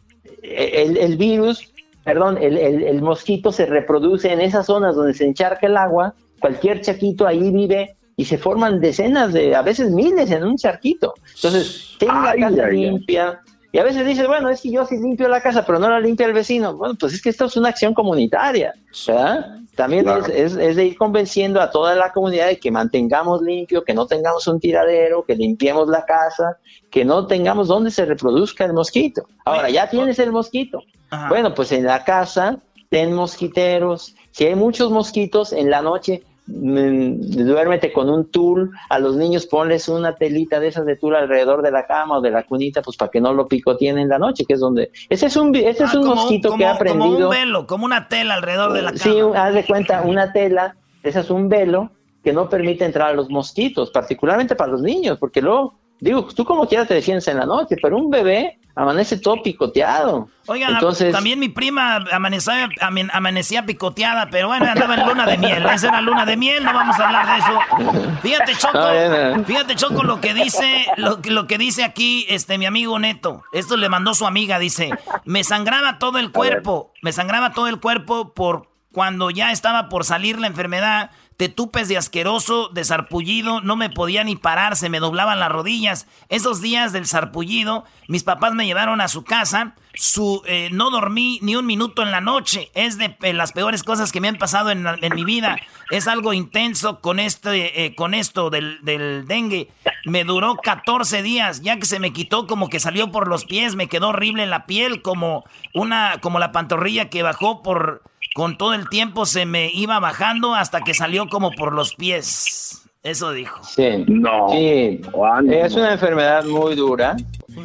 [0.45, 1.73] el, virus,
[2.05, 6.83] perdón, el, el, mosquito se reproduce en esas zonas donde se encharca el agua, cualquier
[6.83, 11.15] chaquito ahí vive y se forman decenas de, a veces miles en un charquito.
[11.35, 13.41] Entonces, tenga la casa limpia,
[13.77, 16.01] y a veces dices, bueno, es que yo sí limpio la casa, pero no la
[16.01, 16.75] limpia el vecino.
[16.79, 18.73] Bueno, pues es que esto es una acción comunitaria,
[19.07, 19.59] ¿verdad?
[19.75, 24.07] También es, de ir convenciendo a toda la comunidad de que mantengamos limpio, que no
[24.07, 26.57] tengamos un tiradero, que limpiemos la casa,
[26.91, 29.29] que no tengamos donde se reproduzca el mosquito.
[29.45, 30.83] Ahora, ya tienes el mosquito.
[31.29, 32.59] Bueno, pues en la casa
[32.89, 34.17] ten mosquiteros.
[34.31, 39.89] Si hay muchos mosquitos, en la noche duérmete con un tul, a los niños ponles
[39.89, 42.97] una telita de esas de tul alrededor de la cama o de la cunita, pues
[42.97, 44.91] para que no lo picoteen en la noche, que es donde...
[45.09, 47.15] Ese es un, ese es ah, un mosquito que ha aprendido...
[47.15, 49.03] Como un velo, como una tela alrededor de la cama.
[49.03, 51.91] Sí, haz de cuenta, una tela, ese es un velo
[52.23, 56.45] que no permite entrar a los mosquitos, particularmente para los niños, porque luego, digo, tú
[56.45, 60.29] como quieras te defiendes en la noche, pero un bebé amanece todo picoteado.
[60.47, 62.69] Oigan, Entonces, también mi prima amanecía,
[63.13, 65.67] amanecía picoteada, pero bueno, andaba en luna de miel.
[65.67, 68.21] Esa era luna de miel, no vamos a hablar de eso.
[68.21, 72.99] Fíjate, Choco, fíjate, Choco, lo que dice, lo, lo que dice aquí este mi amigo
[72.99, 73.43] Neto.
[73.53, 74.91] Esto le mandó su amiga, dice,
[75.25, 80.05] me sangraba todo el cuerpo, me sangraba todo el cuerpo por cuando ya estaba por
[80.05, 84.89] salir la enfermedad te tupes de asqueroso, de sarpullido, no me podía ni parar, se
[84.89, 86.07] me doblaban las rodillas.
[86.29, 91.39] Esos días del sarpullido, mis papás me llevaron a su casa, su, eh, no dormí
[91.43, 92.71] ni un minuto en la noche.
[92.75, 95.57] Es de eh, las peores cosas que me han pasado en, mi vida.
[95.91, 99.71] Es algo intenso con, este, eh, con esto del, del dengue.
[100.07, 103.75] Me duró 14 días, ya que se me quitó como que salió por los pies,
[103.75, 105.45] me quedó horrible la piel, como,
[105.75, 108.03] una, como la pantorrilla que bajó por
[108.37, 112.87] con todo el tiempo se me iba bajando hasta que salió como por los pies.
[113.03, 113.65] Eso dijo.
[113.65, 114.05] Sí.
[114.09, 114.51] No.
[114.51, 115.01] Sí.
[115.49, 117.17] Es una enfermedad muy dura.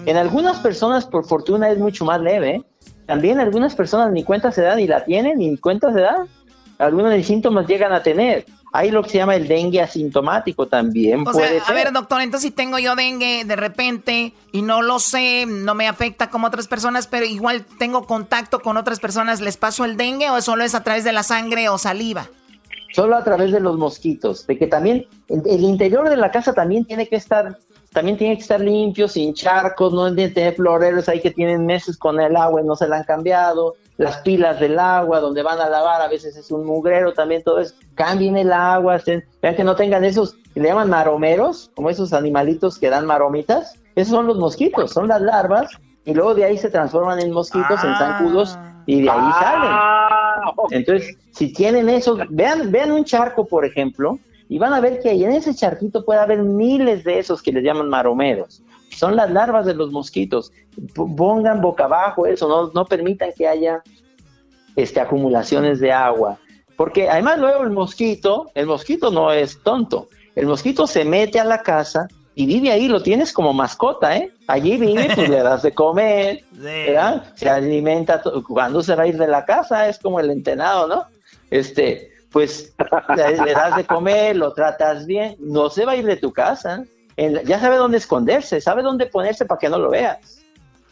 [0.06, 2.64] En algunas personas, por fortuna, es mucho más leve.
[3.06, 6.28] También algunas personas ni cuenta se dan y la tienen, ni cuenta se dan.
[6.78, 8.46] Algunos de síntomas llegan a tener.
[8.74, 11.28] Hay lo que se llama el dengue asintomático también.
[11.28, 15.00] O puede a ver, doctor, entonces si tengo yo dengue de repente y no lo
[15.00, 19.58] sé, no me afecta como otras personas, pero igual tengo contacto con otras personas, ¿les
[19.58, 22.30] paso el dengue o solo es a través de la sangre o saliva?
[22.94, 26.86] Solo a través de los mosquitos, de que también el interior de la casa también
[26.86, 27.58] tiene que estar
[27.94, 31.66] también tiene que estar limpio, sin charcos, no tiene que tener floreros ahí que tienen
[31.66, 35.44] meses con el agua y no se la han cambiado las pilas del agua donde
[35.44, 39.00] van a lavar, a veces es un mugrero también, todo eso, cambien el agua,
[39.42, 44.12] vean que no tengan esos, le llaman maromeros, como esos animalitos que dan maromitas, esos
[44.12, 45.70] son los mosquitos, son las larvas,
[46.04, 50.46] y luego de ahí se transforman en mosquitos, en zancudos, y de ahí ah.
[50.50, 50.80] salen.
[50.80, 54.18] Entonces, si tienen eso, vean, vean un charco, por ejemplo,
[54.50, 57.52] y van a ver que ahí en ese charquito puede haber miles de esos que
[57.52, 58.64] les llaman maromeros
[58.96, 60.52] son las larvas de los mosquitos.
[60.96, 63.82] Pongan boca abajo eso, no, no permitan que haya
[64.76, 66.38] este, acumulaciones de agua.
[66.76, 70.10] Porque además luego el mosquito, el mosquito no es tonto.
[70.36, 74.32] El mosquito se mete a la casa y vive ahí, lo tienes como mascota, ¿eh?
[74.48, 76.44] Allí vive, pues le das de comer,
[77.36, 81.06] Se alimenta, cuando se va a ir de la casa, es como el entenado, ¿no?
[81.50, 82.74] Este, pues
[83.16, 86.86] le das de comer, lo tratas bien, no se va a ir de tu casa
[87.46, 90.18] ya sabe dónde esconderse, sabe dónde ponerse para que no lo veas.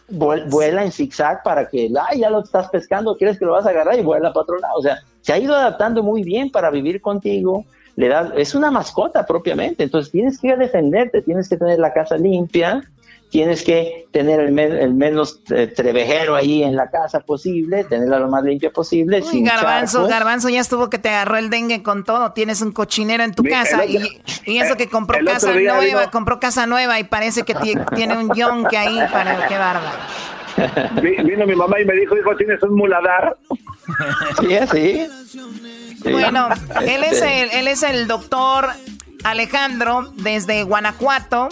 [0.09, 3.69] Vuela en zigzag para que, ay, ya lo estás pescando, quieres que lo vas a
[3.69, 4.73] agarrar y vuela para otro lado.
[4.77, 7.65] O sea, se ha ido adaptando muy bien para vivir contigo.
[7.95, 12.17] Le da, es una mascota propiamente, entonces tienes que defenderte, tienes que tener la casa
[12.17, 12.81] limpia,
[13.29, 18.43] tienes que tener el, menos eh, trevejero ahí en la casa posible, tenerla lo más
[18.43, 19.21] limpia posible.
[19.21, 22.31] sin garbanzo, garbanzo ya estuvo que te agarró el dengue con todo.
[22.31, 26.99] Tienes un cochinero en tu casa y, eso que compró casa nueva, compró casa nueva
[26.99, 27.55] y parece que
[27.95, 29.97] tiene un yonque ahí para qué bárbaro.
[31.01, 33.37] Vino mi mamá y me dijo, hijo, tienes un muladar.
[34.41, 36.11] sí, sí.
[36.11, 36.49] Bueno,
[36.81, 38.69] él es el, él es el doctor
[39.23, 41.49] Alejandro desde Guanajuato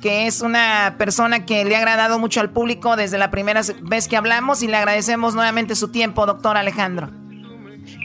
[0.00, 4.08] que es una persona que le ha agradado mucho al público desde la primera vez
[4.08, 7.10] que hablamos y le agradecemos nuevamente su tiempo, doctor Alejandro.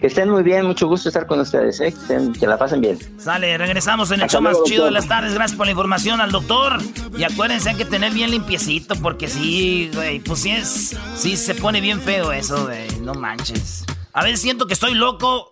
[0.02, 1.94] Que estén muy bien, mucho gusto estar con ustedes, ¿eh?
[2.40, 3.00] que, la pasen bien.
[3.18, 5.34] Sale, regresamos en el show más chido de las tardes.
[5.34, 6.80] Gracias por la información al doctor.
[7.18, 11.56] Y acuérdense, hay que tener bien limpiecito, porque sí, güey, pues sí es, sí se
[11.56, 13.86] pone bien feo eso, güey, no manches.
[14.12, 15.50] A veces siento que estoy loco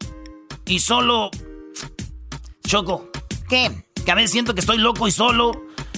[0.66, 1.30] y solo...
[2.66, 3.10] Choco.
[3.50, 3.86] ¿Qué?
[4.04, 5.52] Que a veces siento que estoy loco y solo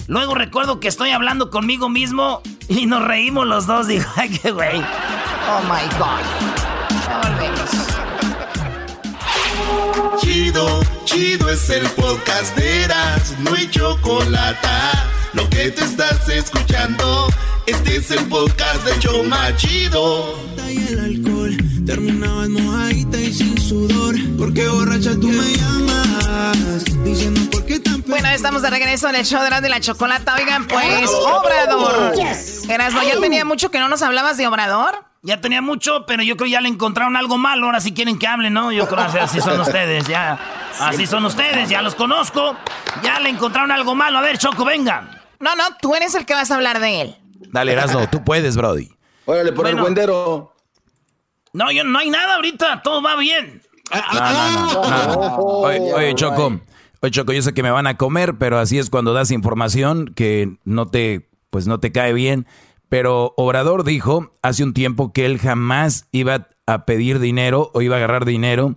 [0.08, 3.88] Luego recuerdo que estoy hablando conmigo mismo y nos reímos los dos.
[3.88, 4.80] Digo, ay, qué güey.
[4.80, 6.56] Oh my God.
[10.20, 14.68] Chido, chido es el podcast de Eras, no hay chocolate.
[15.34, 17.28] Lo que te estás escuchando,
[17.66, 20.38] este es el podcast de Choma Chido.
[20.68, 25.85] Y el alcohol terminaba en mojadita y sin sudor, porque borracha tú me llamas,
[28.26, 30.34] Bueno, estamos de regreso en el show de la Chocolata.
[30.34, 32.12] Oigan, pues, Obrador.
[32.68, 35.04] Erasmo, ¿ya tenía mucho que no nos hablabas de Obrador?
[35.22, 37.66] Ya tenía mucho, pero yo creo que ya le encontraron algo malo.
[37.66, 38.72] Ahora sí quieren que hable, ¿no?
[38.72, 40.40] Yo creo que así son ustedes, ya.
[40.80, 42.56] Así son ustedes, ya los conozco.
[43.00, 44.18] Ya le encontraron algo malo.
[44.18, 45.22] A ver, Choco, venga.
[45.38, 47.16] No, no, tú eres el que vas a hablar de él.
[47.52, 48.90] Dale, Erasmo, tú puedes, Brody.
[49.24, 50.52] Órale, por el buendero.
[51.52, 53.62] No, yo, no hay nada ahorita, todo va bien.
[54.12, 55.36] No, no, no.
[55.38, 56.58] Oye, Choco,
[57.00, 60.12] oye, Choco, yo sé que me van a comer, pero así es cuando das información
[60.14, 62.46] que no te, pues no te cae bien.
[62.88, 67.96] Pero Obrador dijo hace un tiempo que él jamás iba a pedir dinero o iba
[67.96, 68.76] a agarrar dinero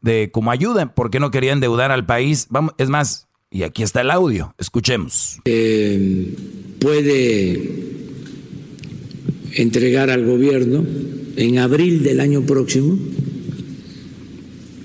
[0.00, 2.46] de como ayuda, porque no quería endeudar al país.
[2.50, 5.40] Vamos, es más, y aquí está el audio, escuchemos.
[5.44, 6.34] Eh,
[6.80, 7.88] puede
[9.54, 10.84] entregar al gobierno
[11.36, 12.98] en abril del año próximo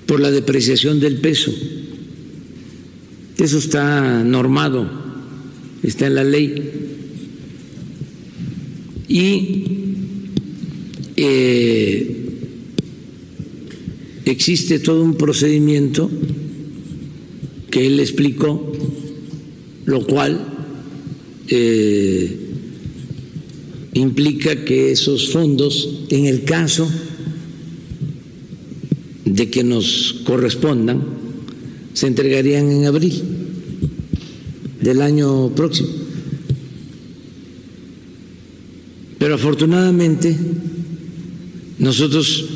[0.06, 1.52] por la depreciación del peso.
[3.38, 4.88] Eso está normado,
[5.82, 6.70] está en la ley.
[9.08, 9.64] Y
[11.16, 12.14] eh,
[14.24, 16.10] existe todo un procedimiento
[17.70, 18.72] que él explicó,
[19.84, 20.46] lo cual
[21.48, 22.36] eh,
[23.94, 26.88] implica que esos fondos, en el caso
[29.24, 31.23] de que nos correspondan,
[31.94, 33.22] se entregarían en abril
[34.82, 35.88] del año próximo.
[39.18, 40.36] Pero afortunadamente
[41.78, 42.46] nosotros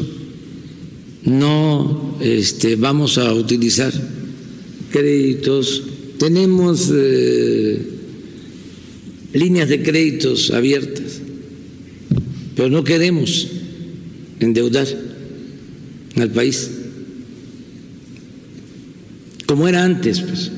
[1.24, 3.92] no este, vamos a utilizar
[4.90, 5.82] créditos,
[6.18, 7.80] tenemos eh,
[9.32, 11.20] líneas de créditos abiertas,
[12.56, 13.46] pero no queremos
[14.40, 14.86] endeudar
[16.16, 16.77] al país
[19.48, 20.52] como era antes, pues.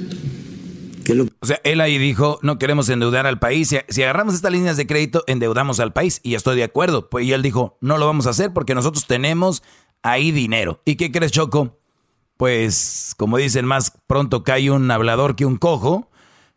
[1.40, 3.74] O sea, él ahí dijo, no queremos endeudar al país.
[3.88, 6.20] Si, agarramos estas líneas de crédito, endeudamos al país.
[6.22, 7.09] Y estoy de acuerdo.
[7.09, 9.62] Pues, y él dijo, no lo vamos a hacer porque nosotros tenemos
[10.03, 10.83] ahí dinero.
[10.85, 11.79] ¿Y qué crees, Choco?
[12.37, 16.11] Pues, como dicen, más pronto cae un hablador que un cojo.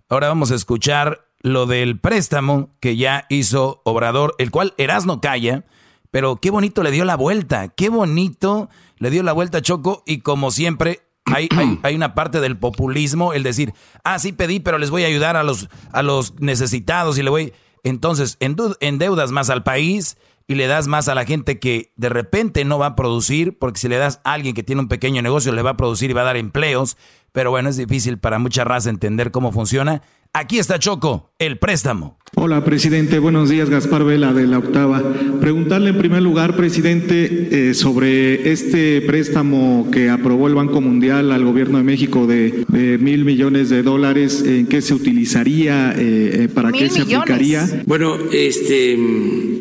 [0.10, 5.66] Ahora vamos a escuchar lo del préstamo que ya hizo Obrador, el cual Erasno calla,
[6.10, 10.20] pero qué bonito le dio la vuelta, qué bonito le dio la vuelta Choco y
[10.20, 11.50] como siempre hay,
[11.84, 15.38] hay, una parte del populismo, el decir, ah, sí pedí, pero les voy a ayudar
[15.38, 17.54] a los, a los necesitados y le voy...
[17.86, 22.64] Entonces, endeudas más al país y le das más a la gente que de repente
[22.66, 25.52] no va a producir, porque si le das a alguien que tiene un pequeño negocio,
[25.52, 26.98] le va a producir y va a dar empleos.
[27.32, 30.02] Pero bueno, es difícil para mucha raza entender cómo funciona.
[30.36, 32.18] Aquí está Choco, el préstamo.
[32.36, 33.20] Hola, presidente.
[33.20, 35.04] Buenos días, Gaspar Vela de la Octava.
[35.40, 41.46] Preguntarle en primer lugar, presidente, eh, sobre este préstamo que aprobó el Banco Mundial al
[41.46, 42.66] Gobierno de México de,
[43.00, 45.92] mil millones de dólares, ¿en qué se utilizaría?
[45.92, 47.84] Eh, eh, ¿Para qué se aplicaría?
[47.86, 48.98] Bueno, este,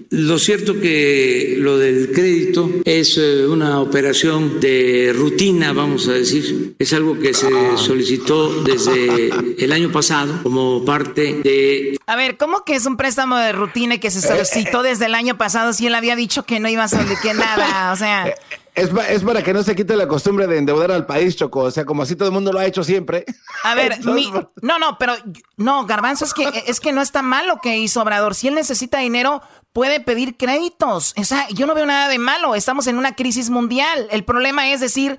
[0.08, 6.74] lo cierto que lo del crédito es una operación de rutina, vamos a decir.
[6.78, 11.98] Es algo que se solicitó desde el año pasado como parte de...
[12.06, 15.38] A ver, ¿cómo que es un préstamo de rutina que se solicitó desde el año
[15.38, 17.92] pasado si él había dicho que no iba a solicitar nada?
[17.92, 18.34] O sea...
[18.74, 21.60] Eh, es, es, para que no se quite la costumbre de endeudar al país, Choco.
[21.60, 23.26] O sea, como así todo el mundo lo ha hecho siempre.
[23.64, 24.02] A ver,
[24.62, 25.14] no, no, pero
[25.58, 28.34] no, Garbanzo, es que, es que no está mal lo que hizo Obrador.
[28.34, 29.42] Si él necesita dinero,
[29.74, 31.12] puede pedir créditos.
[31.18, 32.54] O sea, yo no veo nada de malo.
[32.54, 34.08] Estamos en una crisis mundial.
[34.10, 35.18] El problema es decir,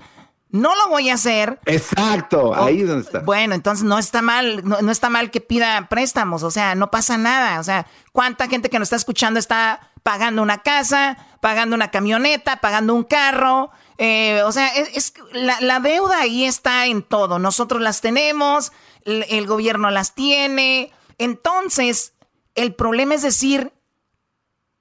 [0.54, 1.58] no lo voy a hacer.
[1.66, 3.18] Exacto, ahí es donde está.
[3.18, 7.18] Bueno, entonces no está mal, no, está mal que pida préstamos, o sea, no pasa
[7.18, 7.58] nada.
[7.58, 12.60] O sea, ¿cuánta gente que nos está escuchando está pagando una casa, pagando una camioneta,
[12.60, 13.72] pagando un carro?
[13.98, 17.40] Eh, o sea, es, la, deuda ahí está en todo.
[17.40, 18.70] Nosotros las tenemos,
[19.04, 20.92] el gobierno las tiene.
[21.18, 22.12] Entonces,
[22.54, 23.72] el problema es decir,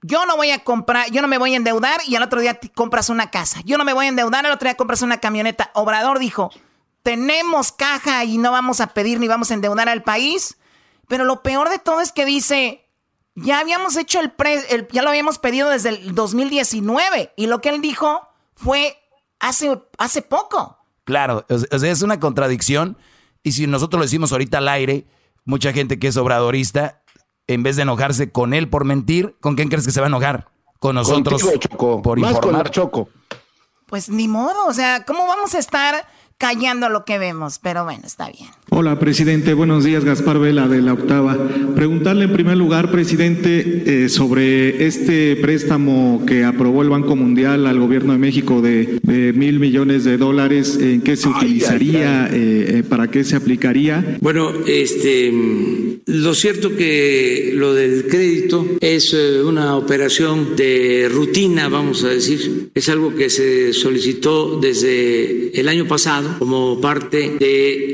[0.03, 2.59] yo no voy a comprar, yo no me voy a endeudar y al otro día
[2.75, 3.61] compras una casa.
[3.65, 5.71] Yo no me voy a endeudar, al otro día compras una camioneta.
[5.73, 6.51] Obrador dijo,
[7.03, 10.57] tenemos caja y no vamos a pedir ni vamos a endeudar al país.
[11.07, 12.85] Pero lo peor de todo es que dice,
[13.35, 17.69] ya habíamos hecho el, pre, ya lo habíamos pedido desde el 2019 y lo que
[17.69, 18.97] él dijo fue
[19.39, 20.79] hace, hace poco.
[21.05, 22.97] Claro, es una contradicción
[23.41, 25.05] y si nosotros lo decimos ahorita al aire,
[25.45, 27.02] mucha gente que es obradorista
[27.47, 30.09] en vez de enojarse con él por mentir, ¿con quién crees que se va a
[30.09, 30.49] enojar?
[30.79, 31.41] Con nosotros
[32.03, 32.69] por informar.
[32.69, 33.09] Choco.
[33.87, 37.59] Pues ni modo, o sea, ¿cómo vamos a estar callando lo que vemos?
[37.59, 38.49] Pero bueno, está bien.
[38.69, 39.53] Hola, presidente.
[39.53, 41.37] Buenos días, Gaspar Vela de la Octava.
[41.75, 47.79] Preguntarle en primer lugar, presidente, eh, sobre este préstamo que aprobó el Banco Mundial al
[47.79, 48.99] Gobierno de México de,
[49.35, 52.29] mil millones de dólares, ¿en qué se utilizaría?
[52.31, 54.17] Eh, eh, ¿Para qué se aplicaría?
[54.21, 55.31] Bueno, este,
[56.07, 62.71] lo cierto que lo del crédito es una operación de rutina, vamos a decir.
[62.73, 67.93] Es algo que se solicitó desde el año pasado como parte de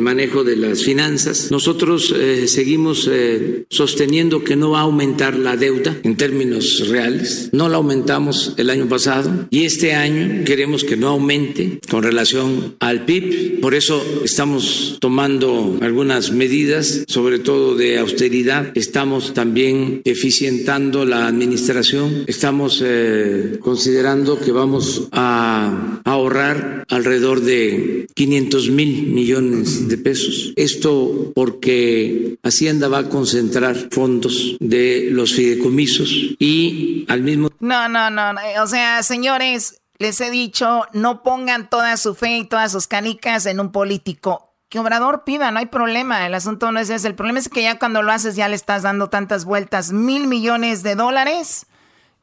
[0.00, 1.50] manejo de las finanzas.
[1.50, 7.50] Nosotros eh, seguimos eh, sosteniendo que no va a aumentar la deuda en términos reales.
[7.52, 12.76] No la aumentamos el año pasado y este año queremos que no aumente con relación
[12.80, 13.60] al PIB.
[13.60, 18.72] Por eso estamos tomando algunas medidas, sobre todo de austeridad.
[18.74, 22.24] Estamos también eficientando la administración.
[22.26, 30.52] Estamos eh, considerando que vamos a ahorrar alrededor de de 500 mil millones de pesos.
[30.56, 37.50] Esto porque Hacienda va a concentrar fondos de los fideicomisos y al mismo...
[37.60, 38.32] No, no, no,
[38.62, 43.46] o sea, señores, les he dicho, no pongan toda su fe y todas sus canicas
[43.46, 46.24] en un político que Obrador pida, no hay problema.
[46.26, 47.08] El asunto no es ese.
[47.08, 49.90] El problema es que ya cuando lo haces ya le estás dando tantas vueltas.
[49.90, 51.66] Mil millones de dólares.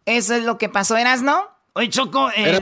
[0.05, 1.57] Eso es lo que pasó, ¿eras, no?
[1.78, 2.59] Oye, Choco, eh,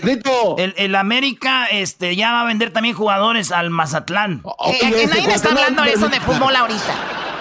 [0.57, 4.43] el, el, América este, ya va a vender también jugadores al Mazatlán.
[4.66, 6.93] Eh, nadie está hablando de eso de fútbol ahorita.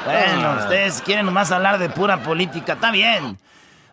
[0.05, 0.59] Bueno, ah.
[0.63, 2.75] ustedes quieren nomás hablar de pura política.
[2.75, 3.39] Está bien.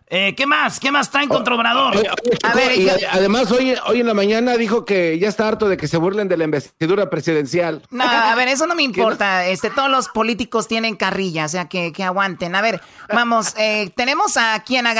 [0.06, 0.78] Eh, ¿Qué más?
[0.78, 1.96] ¿Qué más traen contra Obrador?
[2.44, 5.88] a ver, además, hoy, hoy en la mañana dijo que ya está harto de que
[5.88, 7.82] se burlen de la investidura presidencial.
[7.90, 9.48] No, a ver, eso no me importa.
[9.48, 12.54] Este, todos los políticos tienen carrilla, o sea, que, que aguanten.
[12.54, 12.80] A ver,
[13.12, 14.94] vamos, eh, tenemos a quién, a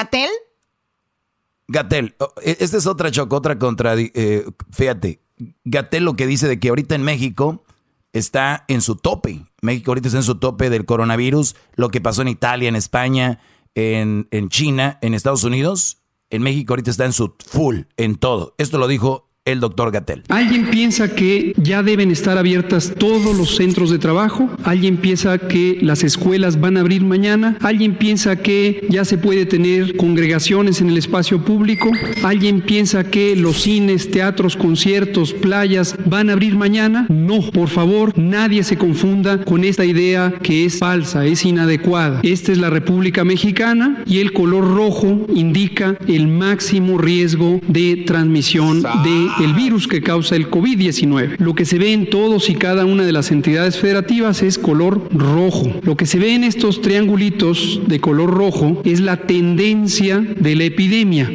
[1.72, 2.14] Gatel.
[2.18, 3.94] Oh, e, esta es otra choco, otra contra.
[3.96, 5.20] Eh, fíjate,
[5.64, 7.64] Gatel lo que dice de que ahorita en México
[8.12, 9.46] está en su tope.
[9.62, 13.40] México ahorita está en su tope del coronavirus, lo que pasó en Italia, en España
[13.74, 15.98] en, en China, en Estados Unidos,
[16.30, 18.54] en México ahorita está en su full, en todo.
[18.58, 20.22] Esto lo dijo el doctor Gatel.
[20.28, 24.48] ¿Alguien piensa que ya deben estar abiertas todos los centros de trabajo?
[24.62, 27.56] ¿Alguien piensa que las escuelas van a abrir mañana?
[27.60, 31.90] ¿Alguien piensa que ya se puede tener congregaciones en el espacio público?
[32.22, 37.06] ¿Alguien piensa que los cines, teatros, conciertos, playas van a abrir mañana?
[37.08, 42.20] No, por favor, nadie se confunda con esta idea que es falsa, es inadecuada.
[42.22, 48.82] Esta es la República Mexicana y el color rojo indica el máximo riesgo de transmisión
[48.82, 51.38] de el virus que causa el COVID-19.
[51.38, 55.08] Lo que se ve en todos y cada una de las entidades federativas es color
[55.12, 55.72] rojo.
[55.82, 60.64] Lo que se ve en estos triangulitos de color rojo es la tendencia de la
[60.64, 61.30] epidemia.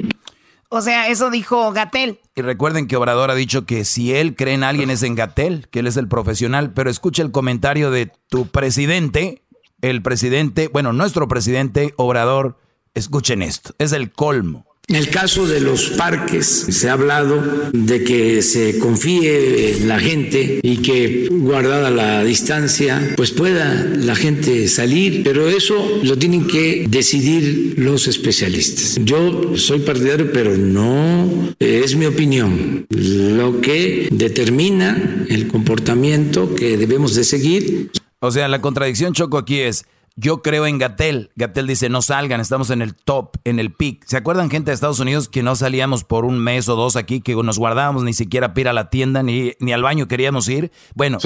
[0.69, 2.19] O sea, eso dijo Gatel.
[2.35, 5.67] Y recuerden que Obrador ha dicho que si él cree en alguien es en Gatel,
[5.69, 9.43] que él es el profesional, pero escucha el comentario de tu presidente,
[9.81, 12.59] el presidente, bueno, nuestro presidente Obrador,
[12.95, 14.65] escuchen esto, es el colmo.
[14.89, 19.99] En el caso de los parques, se ha hablado de que se confíe en la
[19.99, 26.47] gente y que guardada la distancia, pues pueda la gente salir, pero eso lo tienen
[26.47, 28.97] que decidir los especialistas.
[29.03, 32.85] Yo soy partidario, pero no es mi opinión.
[32.89, 37.91] Lo que determina el comportamiento que debemos de seguir.
[38.21, 39.83] O sea, la contradicción, Choco, aquí es
[40.17, 41.29] yo creo en Gatel.
[41.35, 44.03] Gatel dice, no salgan, estamos en el top, en el peak.
[44.05, 47.21] ¿Se acuerdan gente de Estados Unidos que no salíamos por un mes o dos aquí,
[47.21, 50.49] que nos guardábamos ni siquiera para ir a la tienda, ni, ni al baño queríamos
[50.49, 50.71] ir?
[50.95, 51.19] Bueno,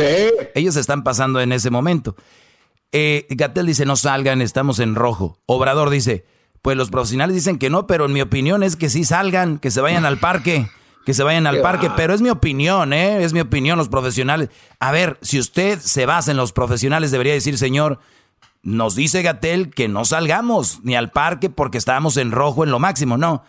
[0.54, 2.18] ellos están pasando en ese momento.
[2.92, 5.40] Eh, Gatel dice, no salgan, estamos en rojo.
[5.46, 6.26] Obrador dice,
[6.62, 9.72] pues los profesionales dicen que no, pero en mi opinión es que sí salgan, que
[9.72, 10.68] se vayan al parque
[11.06, 13.24] que se vayan al parque, pero es mi opinión, ¿eh?
[13.24, 14.50] Es mi opinión, los profesionales.
[14.80, 18.00] A ver, si usted se basa en los profesionales, debería decir, señor,
[18.64, 22.80] nos dice Gatel que no salgamos ni al parque porque estábamos en rojo en lo
[22.80, 23.18] máximo.
[23.18, 23.44] No,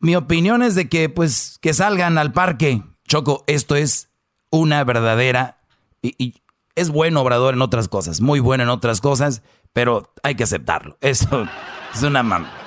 [0.00, 2.82] mi opinión es de que pues que salgan al parque.
[3.06, 4.10] Choco, esto es
[4.50, 5.60] una verdadera
[6.02, 6.34] y,
[6.74, 9.42] es bueno Obrador en otras cosas, muy bueno en otras cosas,
[9.72, 10.96] pero hay que aceptarlo.
[11.00, 11.48] Eso
[11.94, 12.57] es una mamá.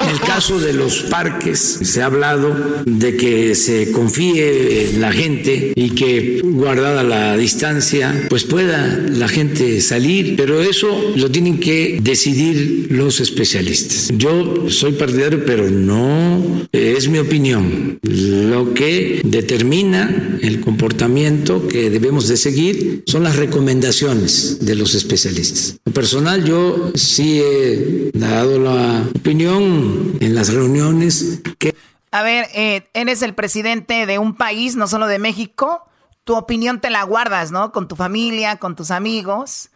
[0.00, 5.12] En el caso de los parques, se ha hablado de que se confíe en la
[5.12, 11.58] gente y que guardada la distancia, pues pueda la gente salir, pero eso lo tienen
[11.58, 14.10] que decidir los especialistas.
[14.16, 17.98] Yo soy partidario, pero no es mi opinión.
[18.02, 25.76] Lo que determina el comportamiento que debemos de seguir son las recomendaciones de los especialistas.
[25.84, 31.74] En personal, yo sí he dado la opinión en las reuniones que...
[32.10, 35.84] A ver, eh, eres el presidente de un país, no solo de México.
[36.22, 37.72] Tu opinión te la guardas, ¿no?
[37.72, 39.70] Con tu familia, con tus amigos,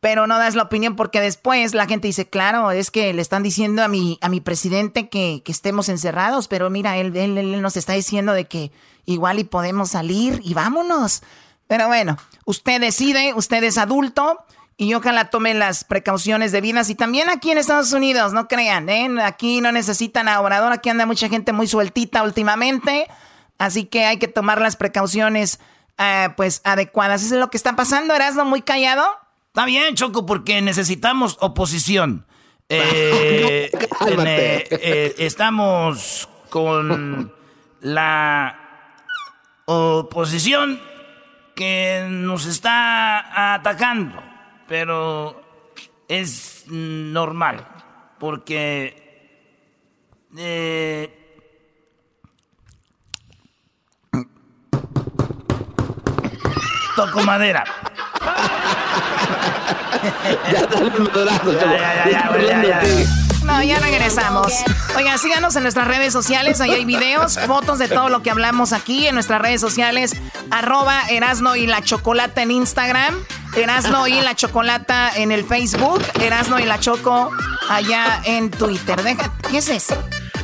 [0.00, 3.42] pero no das la opinión porque después la gente dice, claro, es que le están
[3.42, 7.92] diciendo a mi, a mi presidente que, estemos encerrados, pero mira, él, él nos está
[7.92, 8.72] diciendo de que
[9.04, 11.22] igual y podemos salir y vámonos.
[11.66, 12.16] Pero bueno,
[12.46, 14.38] usted decide, usted es adulto
[14.80, 16.88] y ojalá tomen las precauciones debidas.
[16.88, 19.10] Y también aquí en Estados Unidos, no crean, ¿eh?
[19.22, 23.06] Aquí no necesitan a Obrador, aquí anda mucha gente muy sueltita últimamente.
[23.58, 25.60] Así que hay que tomar las precauciones
[25.98, 27.22] eh, pues adecuadas.
[27.22, 28.46] ¿Eso es lo que está pasando, Erasmo?
[28.46, 29.04] ¿Muy callado?
[29.48, 32.26] Está bien, Choco, porque necesitamos oposición.
[32.72, 33.68] Eh,
[34.70, 37.34] eh, estamos con
[37.80, 38.56] la
[39.66, 40.80] oposición
[41.56, 44.29] que nos está atacando
[44.70, 45.42] pero
[46.06, 47.66] es normal,
[48.20, 48.94] porque
[50.38, 51.10] eh,
[56.94, 57.64] toco madera.
[60.52, 60.90] ya, dale
[62.46, 64.52] ya, ya, No, ya regresamos.
[64.96, 66.60] Oigan, síganos en nuestras redes sociales.
[66.60, 70.14] Ahí hay videos, fotos de todo lo que hablamos aquí en nuestras redes sociales.
[70.52, 73.12] Arroba Erasno y la Chocolata en Instagram.
[73.56, 76.00] Erasno y la Chocolata en el Facebook.
[76.20, 77.32] Erasno y la Choco
[77.68, 79.02] allá en Twitter.
[79.02, 80.00] Deja, ¿Qué es eso?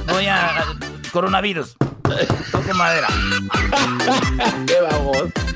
[0.08, 0.64] Voy a...
[1.12, 1.76] Coronavirus.
[2.50, 3.06] Toco madera.
[4.66, 5.55] Qué vamos.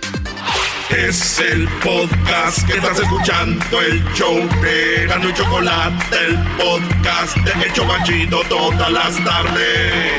[0.91, 7.65] Es el podcast que estás escuchando, el show de Gano y Chocolate, el podcast de
[7.65, 10.13] El Chocachito todas las tardes.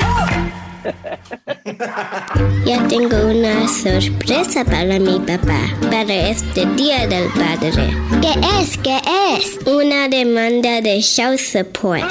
[2.65, 5.59] Ya tengo una sorpresa para mi papá,
[5.91, 7.93] para este Día del Padre.
[8.21, 8.77] ¿Qué es?
[8.77, 8.97] ¿Qué
[9.35, 9.59] es?
[9.65, 12.09] Una demanda de show support.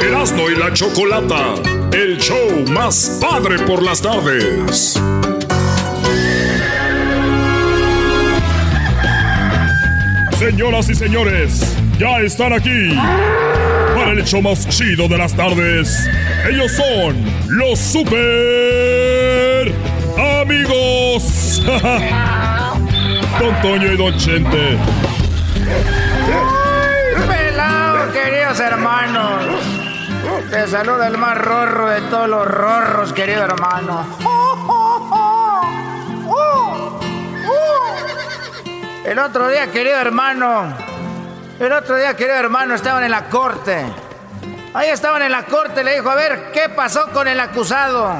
[0.00, 1.54] Erasmo y la Chocolata,
[1.92, 5.00] el show más padre por las tardes.
[10.38, 12.94] Señoras y señores, ya están aquí
[13.94, 16.06] para el hecho más chido de las tardes.
[16.46, 17.16] Ellos son
[17.48, 19.72] los super
[20.42, 21.62] amigos.
[23.40, 24.76] Don Toño y Don Chente.
[27.58, 29.46] ¡Ay, queridos hermanos!
[30.50, 34.06] Te saluda el más rorro de todos los rorros, querido hermano.
[39.06, 40.76] El otro día, querido hermano,
[41.60, 43.86] el otro día, querido hermano, estaban en la corte.
[44.74, 48.12] Ahí estaban en la corte, le dijo, a ver, ¿qué pasó con el acusado?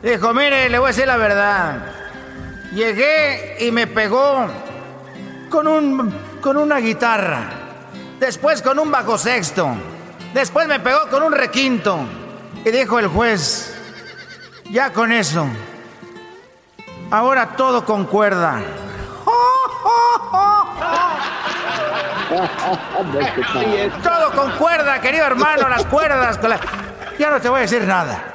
[0.00, 1.78] Dijo, mire, le voy a decir la verdad.
[2.72, 4.46] Llegué y me pegó
[5.50, 7.50] con, un, con una guitarra.
[8.20, 9.68] Después con un bajo sexto.
[10.32, 11.98] Después me pegó con un requinto.
[12.64, 13.74] Y dijo el juez,
[14.70, 15.44] ya con eso.
[17.10, 18.62] Ahora todo concuerda.
[24.02, 26.38] Todo con cuerda, querido hermano, las cuerdas.
[27.18, 28.32] Ya no te voy a decir nada.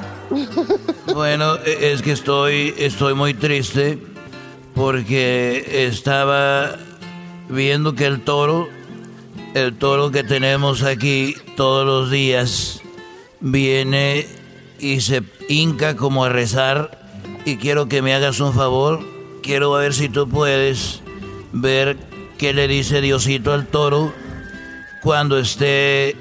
[1.14, 4.00] Bueno, e, es que estoy, estoy muy triste
[4.74, 6.78] porque estaba
[7.50, 8.68] viendo que el toro,
[9.54, 12.82] el toro que tenemos aquí todos los días,
[13.40, 14.28] viene
[14.80, 17.00] y se hinca como a rezar
[17.46, 19.02] y quiero que me hagas un favor.
[19.44, 21.03] Quiero ver si tú puedes
[21.54, 21.98] ver
[22.38, 24.12] qué le dice Diosito al toro
[25.02, 26.16] cuando esté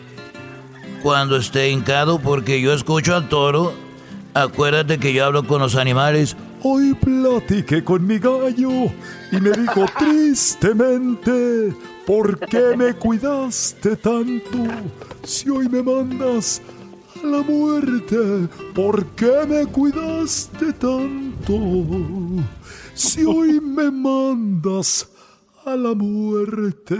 [1.02, 3.74] cuando esté hincado porque yo escucho al toro.
[4.34, 6.36] Acuérdate que yo hablo con los animales.
[6.62, 8.70] Hoy platiqué con mi gallo
[9.32, 11.74] y me dijo tristemente,
[12.06, 14.58] ¿por qué me cuidaste tanto?
[15.24, 16.62] Si hoy me mandas
[17.20, 21.58] a la muerte, ¿por qué me cuidaste tanto?
[22.94, 25.08] Si hoy me mandas
[25.64, 26.96] a la muerte.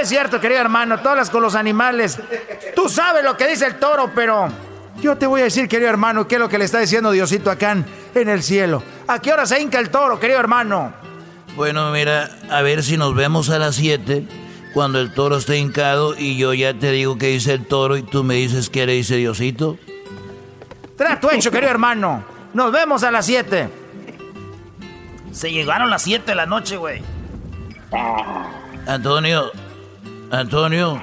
[0.00, 2.18] es cierto, querido hermano, todas con los animales.
[2.74, 4.48] Tú sabes lo que dice el toro, pero
[5.00, 7.50] yo te voy a decir, querido hermano, qué es lo que le está diciendo Diosito
[7.50, 7.76] acá
[8.14, 8.82] en el cielo.
[9.06, 10.92] ¿A qué hora se hinca el toro, querido hermano?
[11.56, 14.26] Bueno, mira, a ver si nos vemos a las 7
[14.72, 18.02] cuando el toro esté hincado y yo ya te digo qué dice el toro y
[18.02, 19.78] tú me dices qué le dice Diosito.
[21.02, 22.22] Trato hecho, querido hermano.
[22.54, 23.68] Nos vemos a las 7.
[25.32, 27.02] Se llegaron las 7 de la noche, güey.
[28.86, 29.50] Antonio.
[30.30, 31.02] Antonio.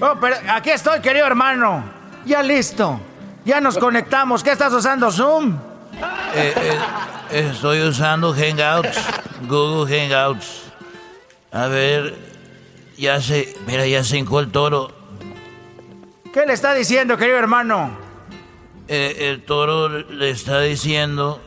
[0.00, 1.84] Oh, pero aquí estoy, querido hermano.
[2.24, 2.98] Ya listo.
[3.44, 4.42] Ya nos conectamos.
[4.42, 5.58] ¿Qué estás usando, Zoom?
[6.34, 6.54] Eh,
[7.30, 8.98] eh, estoy usando Hangouts.
[9.46, 10.62] Google Hangouts.
[11.52, 12.14] A ver.
[12.96, 13.54] Ya se.
[13.66, 14.90] Mira, ya se hincó el toro.
[16.32, 18.03] ¿Qué le está diciendo, querido hermano?
[18.86, 21.40] Eh, el toro le está diciendo,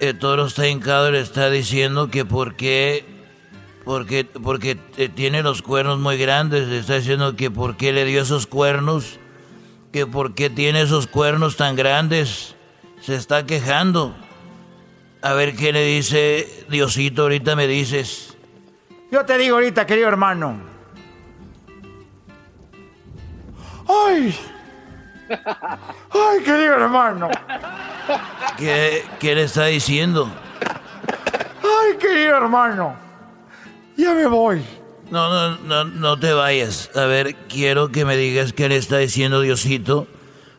[0.00, 3.04] el toro está hincado y le está diciendo que por qué,
[3.84, 4.76] porque, porque
[5.14, 9.18] tiene los cuernos muy grandes, le está diciendo que por qué le dio esos cuernos,
[9.92, 12.54] que por qué tiene esos cuernos tan grandes,
[13.02, 14.14] se está quejando.
[15.20, 18.34] A ver qué le dice Diosito, ahorita me dices.
[19.10, 20.56] Yo te digo ahorita, querido hermano.
[23.86, 24.34] ¡Ay!
[26.10, 27.30] Ay, querido hermano.
[28.56, 30.30] ¿Qué, ¿Qué le está diciendo?
[31.62, 32.96] Ay, querido hermano.
[33.96, 34.64] Ya me voy.
[35.10, 36.90] No, no, no, no te vayas.
[36.96, 40.06] A ver, quiero que me digas qué le está diciendo Diosito,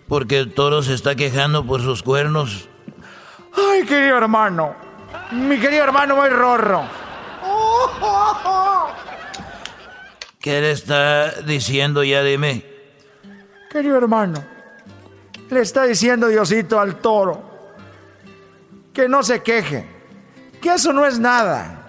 [0.07, 2.69] porque el toro se está quejando por sus cuernos.
[3.55, 4.75] Ay, querido hermano.
[5.31, 6.83] Mi querido hermano muy rorro.
[10.39, 12.21] ¿Qué le está diciendo ya?
[12.21, 12.65] Dime.
[13.71, 14.43] Querido hermano,
[15.53, 17.53] le está diciendo Diosito al toro
[18.93, 19.87] que no se queje,
[20.61, 21.87] que eso no es nada,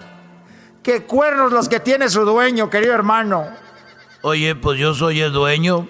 [0.81, 3.45] que cuernos los que tiene su dueño, querido hermano.
[4.21, 5.87] Oye, pues yo soy el dueño.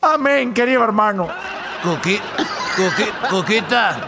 [0.00, 1.28] Amén, querido hermano.
[1.82, 2.18] Coqui,
[3.28, 4.00] coquita,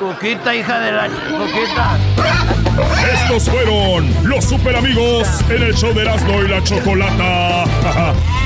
[0.00, 1.98] coquita, hija de la coquita.
[3.12, 7.64] Estos fueron los super amigos en el show de Erasmo y la Chocolata.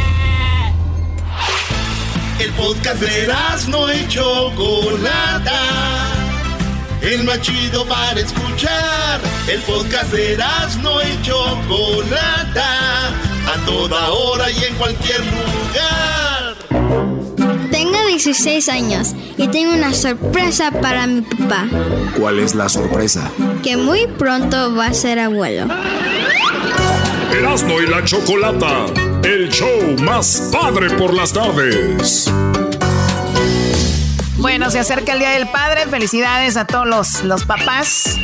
[2.43, 5.61] El podcast de Erasmo y Chocolata.
[7.01, 9.21] El más chido para escuchar.
[9.47, 13.11] El podcast de Erasmo y Chocolata.
[13.47, 16.57] A toda hora y en cualquier lugar.
[17.71, 21.69] Tengo 16 años y tengo una sorpresa para mi papá.
[22.19, 23.31] ¿Cuál es la sorpresa?
[23.63, 25.69] Que muy pronto va a ser abuelo.
[27.33, 28.87] Erasmo y la Chocolata,
[29.25, 32.31] el show más padre por las tardes.
[34.39, 35.87] Bueno, se acerca el Día del Padre.
[35.87, 38.19] Felicidades a todos los, los papás.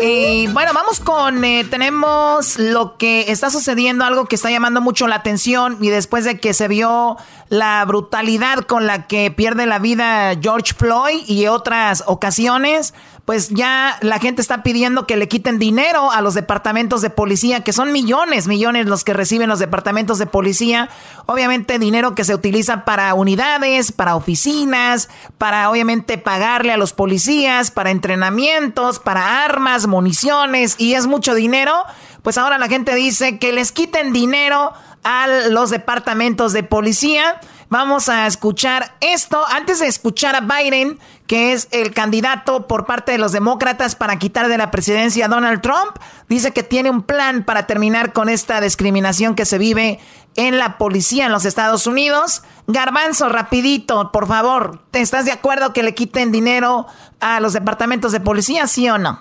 [0.00, 5.06] Y bueno, vamos con, eh, tenemos lo que está sucediendo, algo que está llamando mucho
[5.06, 7.16] la atención y después de que se vio
[7.48, 12.94] la brutalidad con la que pierde la vida George Floyd y otras ocasiones,
[13.26, 17.64] pues ya la gente está pidiendo que le quiten dinero a los departamentos de policía,
[17.64, 20.88] que son millones, millones los que reciben los departamentos de policía.
[21.26, 25.08] Obviamente dinero que se utiliza para unidades, para oficinas,
[25.38, 31.74] para obviamente pagarle a los policías, para entrenamientos, para armas, municiones, y es mucho dinero.
[32.22, 34.72] Pues ahora la gente dice que les quiten dinero
[35.02, 37.40] a los departamentos de policía.
[37.68, 39.44] Vamos a escuchar esto.
[39.48, 44.18] Antes de escuchar a Biden, que es el candidato por parte de los demócratas para
[44.18, 45.96] quitar de la presidencia a Donald Trump,
[46.28, 49.98] dice que tiene un plan para terminar con esta discriminación que se vive
[50.36, 52.42] en la policía en los Estados Unidos.
[52.66, 56.86] Garbanzo, rapidito, por favor, ¿te estás de acuerdo que le quiten dinero
[57.20, 59.18] a los departamentos de policía, sí o no?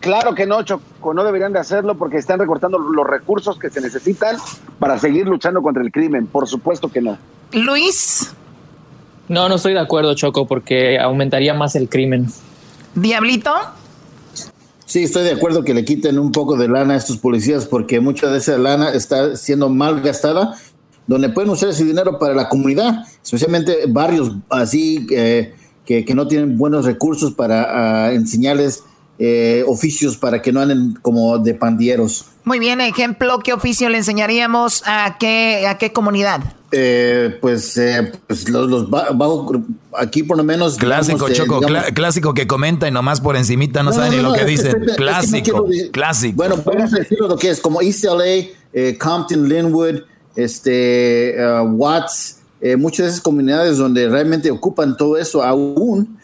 [0.00, 3.80] Claro que no, Choco, no deberían de hacerlo porque están recortando los recursos que se
[3.80, 4.36] necesitan
[4.78, 6.26] para seguir luchando contra el crimen.
[6.26, 7.18] Por supuesto que no.
[7.52, 8.34] Luis.
[9.32, 12.26] No, no estoy de acuerdo, Choco, porque aumentaría más el crimen.
[12.94, 13.50] Diablito.
[14.84, 17.98] Sí, estoy de acuerdo que le quiten un poco de lana a estos policías porque
[17.98, 20.58] mucha de esa lana está siendo mal gastada,
[21.06, 25.54] donde pueden usar ese dinero para la comunidad, especialmente barrios así eh,
[25.86, 28.84] que, que, no tienen buenos recursos para uh, enseñarles
[29.18, 32.26] eh, oficios para que no anden como de pandilleros.
[32.44, 36.42] Muy bien, ejemplo, ¿qué oficio le enseñaríamos a qué, a qué comunidad?
[36.74, 39.62] Eh, pues, eh, pues los, los bajo,
[39.94, 43.36] aquí por lo menos clásico digamos, choco digamos, cl clásico que comenta y nomás por
[43.36, 46.56] encimita no, no saben no, ni lo que dicen es, clásico es que clásico bueno
[46.64, 49.96] vamos a decirlo lo que es como East LA eh, Compton Linwood
[50.34, 56.18] este uh, Watts eh, muchas de esas comunidades donde realmente ocupan todo eso aún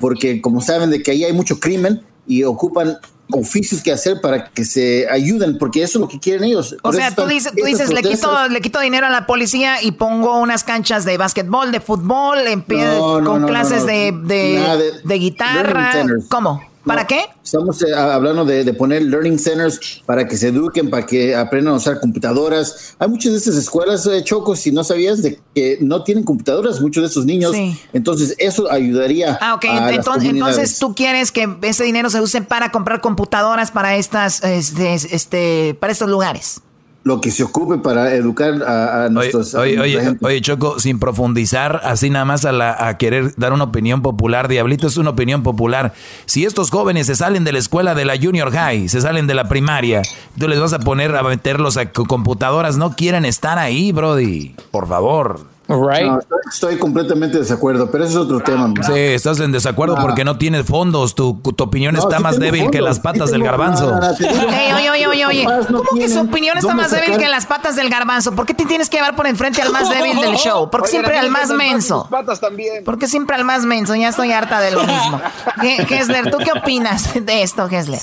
[0.00, 2.98] porque como saben de que ahí hay mucho crimen y ocupan
[3.30, 6.76] oficios que hacer para que se ayuden, porque eso es lo que quieren ellos.
[6.82, 9.92] O sea, tú dices, tú dices le, quito, le quito dinero a la policía y
[9.92, 14.12] pongo unas canchas de básquetbol, de fútbol, en pie, no, no, con no, clases de,
[14.12, 15.92] de, de, de, guitarra.
[16.28, 16.62] ¿Cómo?
[16.84, 17.26] ¿Para qué?
[17.44, 21.74] Estamos eh, hablando de, de, poner learning centers para que se eduquen, para que aprendan
[21.74, 22.96] a usar computadoras.
[22.98, 26.80] Hay muchas de estas escuelas, eh, Choco, si no sabías, de que no tienen computadoras,
[26.80, 27.52] muchos de esos niños.
[27.52, 27.78] Sí.
[27.92, 29.38] Entonces, eso ayudaría.
[29.40, 29.64] Ah, ok.
[29.66, 34.42] A entonces, entonces, tú quieres que ese dinero se use para comprar computadoras para estas,
[34.42, 36.62] este, este, para estos lugares
[37.04, 40.98] lo que se ocupe para educar a, a nuestros oye, oye, oye, oye, Choco, sin
[40.98, 45.10] profundizar así nada más a, la, a, querer dar una opinión popular, Diablito es una
[45.10, 45.94] opinión popular.
[46.26, 49.34] Si estos jóvenes se salen de la escuela de la junior high, se salen de
[49.34, 50.02] la primaria,
[50.38, 54.54] tú les vas a poner a meterlos a computadoras, no quieren estar ahí, Brody.
[54.70, 55.57] Por favor.
[55.68, 56.06] Right.
[56.06, 58.72] No, estoy completamente de desacuerdo, pero ese es otro tema.
[58.86, 60.00] Sí, estás en desacuerdo ah.
[60.00, 61.14] porque no tienes fondos.
[61.14, 62.72] Tu, tu opinión no, está sí más débil fondos.
[62.72, 64.00] que las patas sí del garbanzo.
[64.18, 65.44] Hey, oye, oye, oye, oye.
[65.44, 67.04] ¿Cómo no que su opinión está más sacar?
[67.04, 68.34] débil que las patas del garbanzo?
[68.34, 70.70] ¿Por qué te tienes que llevar por enfrente al más débil del show?
[70.70, 72.08] Porque Oigan, siempre al más menso.
[72.10, 72.84] Patas también.
[72.84, 73.94] Porque siempre al más menso.
[73.94, 75.20] Ya estoy harta de lo mismo.
[75.86, 78.00] Gessler, ¿tú qué opinas de esto, Gessler?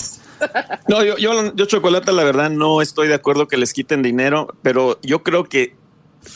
[0.88, 4.54] No, yo, yo, yo, Chocolata, la verdad, no estoy de acuerdo que les quiten dinero,
[4.62, 5.76] pero yo creo que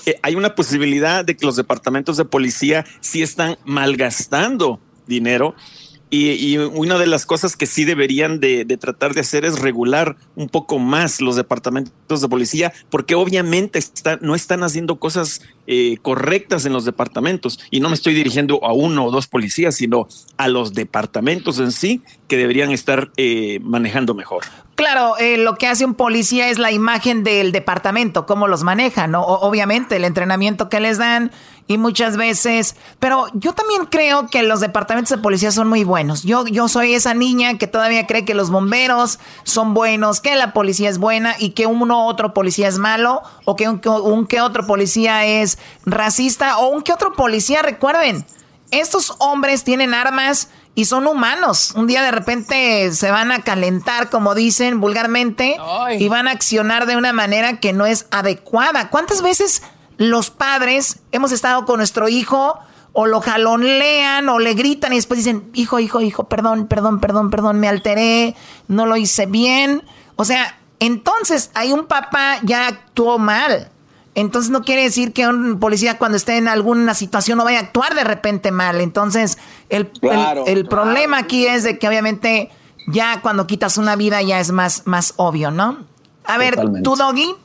[0.05, 5.55] eh, hay una posibilidad de que los departamentos de policía sí están malgastando dinero.
[6.09, 10.15] Y, y, una de las cosas que sí deberían de, tratar de hacer es regular
[10.35, 15.97] un poco más los departamentos de policía, porque obviamente está, no están haciendo cosas eh,
[16.01, 17.59] correctas en los departamentos.
[17.69, 20.07] Y no me estoy dirigiendo a uno o dos policías, sino
[20.37, 24.43] a los departamentos en sí que deberían estar eh, manejando mejor.
[24.79, 29.07] Claro, eh, lo que hace un policía es la imagen del departamento, cómo los maneja,
[29.07, 29.23] ¿no?
[29.23, 31.31] Obviamente, el entrenamiento que les dan
[31.69, 36.23] y muchas veces, pero yo también creo que los departamentos de policía son muy buenos.
[36.23, 40.51] Yo, yo soy esa niña que todavía cree que los bomberos son buenos, que la
[40.51, 44.41] policía es buena y que uno otro policía es malo o que un, un que
[44.41, 48.25] otro policía es racista o un que otro policía, recuerden,
[48.71, 51.73] estos hombres tienen armas y son humanos.
[51.75, 55.55] Un día de repente se van a calentar, como dicen vulgarmente,
[55.99, 58.89] y van a accionar de una manera que no es adecuada.
[58.89, 59.61] ¿Cuántas veces
[59.99, 62.57] los padres hemos estado con nuestro hijo
[62.93, 67.29] o lo jalonean o le gritan y después dicen, hijo, hijo, hijo, perdón, perdón, perdón,
[67.29, 68.33] perdón, me alteré,
[68.69, 69.83] no lo hice bien.
[70.15, 73.69] O sea, entonces hay un papá ya actuó mal.
[74.15, 77.63] Entonces no quiere decir que un policía cuando esté en alguna situación no vaya a
[77.63, 78.79] actuar de repente mal.
[78.79, 79.37] Entonces
[79.67, 79.91] el,
[80.47, 82.49] el, problema aquí es de que obviamente
[82.87, 85.79] ya cuando quitas una vida ya es más, más obvio, ¿no?
[86.23, 87.35] A ver, ¿tú, Doggy?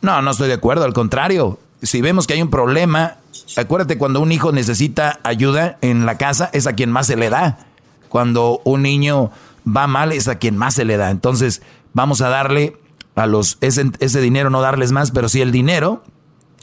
[0.00, 3.16] No, no estoy de acuerdo, al contrario si vemos que hay un problema,
[3.56, 7.28] acuérdate cuando un hijo necesita ayuda en la casa, es a quien más se le
[7.28, 7.66] da.
[8.08, 9.30] Cuando un niño
[9.66, 11.10] va mal, es a quien más se le da.
[11.10, 11.62] Entonces,
[11.92, 12.76] vamos a darle
[13.14, 16.02] a los, ese, ese dinero, no darles más, pero sí el dinero,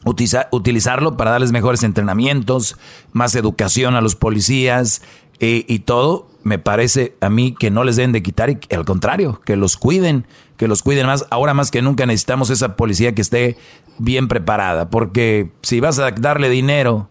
[0.03, 2.77] utilizarlo para darles mejores entrenamientos,
[3.11, 5.01] más educación a los policías
[5.39, 6.27] eh, y todo.
[6.43, 9.75] Me parece a mí que no les deben de quitar, y al contrario, que los
[9.75, 11.25] cuiden, que los cuiden más.
[11.29, 13.57] Ahora más que nunca necesitamos esa policía que esté
[13.99, 17.09] bien preparada, porque si vas a darle dinero,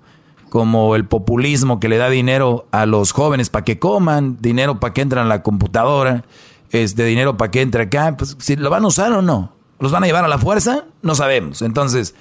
[0.48, 4.94] como el populismo que le da dinero a los jóvenes para que coman, dinero para
[4.94, 6.24] que entren a la computadora,
[6.70, 9.92] este dinero para que entre acá, pues si lo van a usar o no, los
[9.92, 11.62] van a llevar a la fuerza, no sabemos.
[11.62, 12.14] Entonces,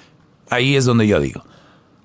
[0.50, 1.42] ahí es donde yo digo.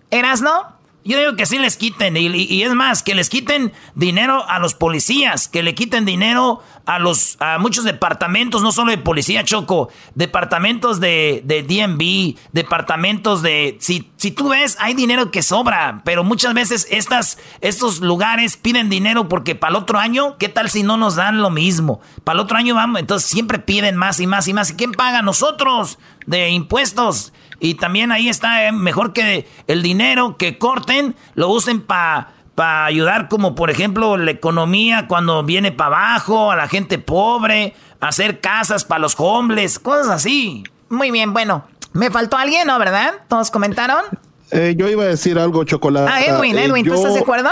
[0.09, 0.74] ¿Eras no?
[1.06, 4.74] Yo digo que sí les quiten, y, es más, que les quiten dinero a los
[4.74, 9.89] policías, que le quiten dinero a los a muchos departamentos, no solo de policía, Choco,
[10.16, 13.78] departamentos de, de DMV, departamentos de...
[13.82, 18.89] Si, si tú ves, hay dinero que sobra, pero muchas veces estas, estos lugares piden
[18.89, 21.99] dinero porque para el otro año, ¿qué tal si no nos dan lo mismo?
[22.24, 24.70] Para el otro año vamos, entonces siempre piden más y más y más.
[24.70, 25.22] ¿Y quién paga?
[25.22, 27.34] Nosotros, de impuestos.
[27.64, 32.84] Y también ahí está, eh, mejor que el dinero que corten, lo usen para pa
[32.84, 38.41] ayudar como por ejemplo la economía cuando viene para abajo, a la gente pobre, hacer
[38.41, 40.66] casas para los hombres, cosas así.
[40.89, 42.78] Muy bien, bueno, me faltó alguien, ¿no?
[42.80, 43.14] ¿Verdad?
[43.30, 44.03] ¿Todos comentaron?
[44.51, 46.11] Eh, yo iba a decir algo, Chocolate.
[46.11, 47.49] Ah, Edwin, eh, Edwin, ¿tú estás de acuerdo?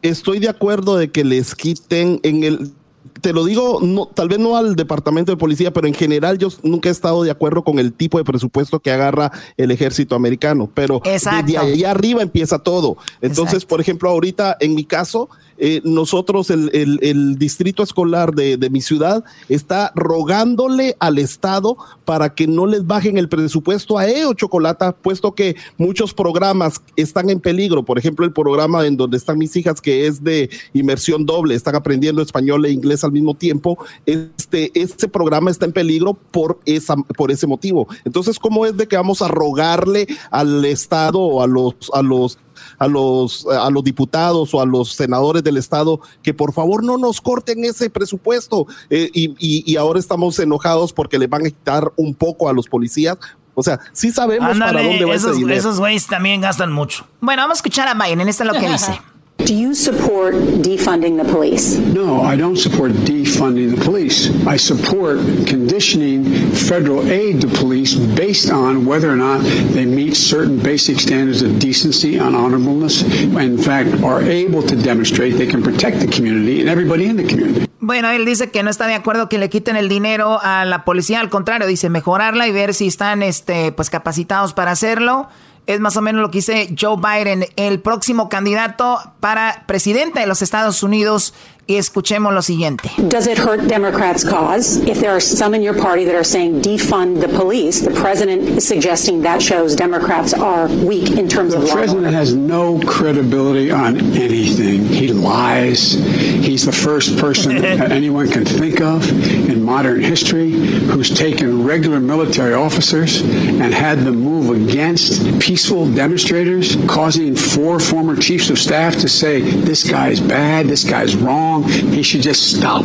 [0.00, 2.72] Estoy de acuerdo de que les quiten en el
[3.20, 6.48] te lo digo, no, tal vez no al departamento de policía, pero en general yo
[6.62, 10.70] nunca he estado de acuerdo con el tipo de presupuesto que agarra el ejército americano,
[10.72, 11.46] pero Exacto.
[11.46, 12.96] desde ahí arriba empieza todo.
[13.20, 15.28] Entonces, por ejemplo, ahorita en mi caso,
[15.62, 22.34] eh, nosotros, el, el, distrito escolar de, de, mi ciudad, está rogándole al Estado para
[22.34, 27.40] que no les bajen el presupuesto a EO Chocolata, puesto que muchos programas están en
[27.40, 27.84] peligro.
[27.84, 31.74] Por ejemplo, el programa en donde están mis hijas, que es de inmersión doble, están
[31.74, 33.78] aprendiendo español e inglés al mismo tiempo.
[34.06, 37.86] Este, este programa está en peligro por, esa, por ese motivo.
[38.04, 42.38] Entonces, ¿cómo es de que vamos a rogarle al Estado o a los, a los
[42.80, 46.96] a los, a los diputados o a los senadores del Estado que por favor no
[46.96, 48.66] nos corten ese presupuesto.
[48.88, 52.66] Eh, y, y, ahora estamos enojados porque le van a quitar un poco a los
[52.66, 53.18] policías.
[53.54, 55.58] O sea, sí sabemos para dónde va esos, ese dinero.
[55.58, 57.06] Esos güeyes también gastan mucho.
[57.20, 58.26] Bueno, vamos a escuchar a Biden.
[58.26, 58.98] Esto es lo que dice.
[59.46, 61.76] Do you support defunding the police?
[61.76, 64.30] No, I don't support defunding the police.
[64.46, 69.40] I support conditioning federal aid to police based on whether or not
[69.74, 74.76] they meet certain basic standards of decency and honorableness, and in fact are able to
[74.76, 77.66] demonstrate they can protect the community and everybody in the community.
[77.82, 80.84] Bueno, él dice que no está de acuerdo que le quiten el dinero a la
[80.84, 85.28] policía, al contrario, dice mejorarla y ver si están este pues capacitados para hacerlo.
[85.70, 90.26] Es más o menos lo que dice Joe Biden, el próximo candidato para presidente de
[90.26, 91.32] los Estados Unidos
[91.66, 92.90] y escuchemos lo siguiente.
[93.08, 96.62] Does it hurt Democrats' cause if there are some in your party that are saying
[96.62, 97.80] defund the police?
[97.80, 101.70] The president is suggesting that shows Democrats are weak in terms the of law.
[101.70, 104.84] The president has no credibility on anything.
[104.86, 105.92] He lies.
[105.92, 109.08] He's the first person that anyone can think of
[109.48, 116.76] in modern history who's taken regular military officers and had them move against peaceful demonstrators,
[116.86, 121.59] causing four former chiefs of staff to say, this guy's bad, this guy's wrong.
[121.68, 122.84] He should just stop.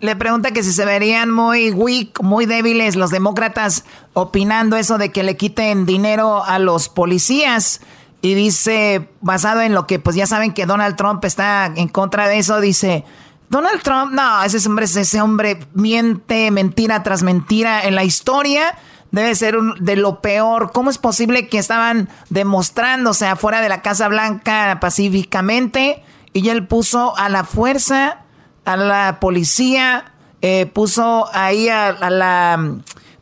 [0.00, 5.12] Le pregunta que si se verían muy weak, muy débiles los demócratas opinando eso de
[5.12, 7.82] que le quiten dinero a los policías.
[8.22, 12.28] Y dice, basado en lo que pues ya saben que Donald Trump está en contra
[12.28, 13.04] de eso, dice,
[13.50, 18.74] Donald Trump, no, ese hombre, ese hombre miente mentira tras mentira en la historia
[19.10, 20.70] debe ser de lo peor.
[20.72, 26.02] ¿Cómo es posible que estaban demostrándose afuera de la Casa Blanca pacíficamente
[26.32, 28.18] y él puso a la fuerza,
[28.64, 30.12] a la policía,
[30.42, 32.76] eh, puso ahí a, la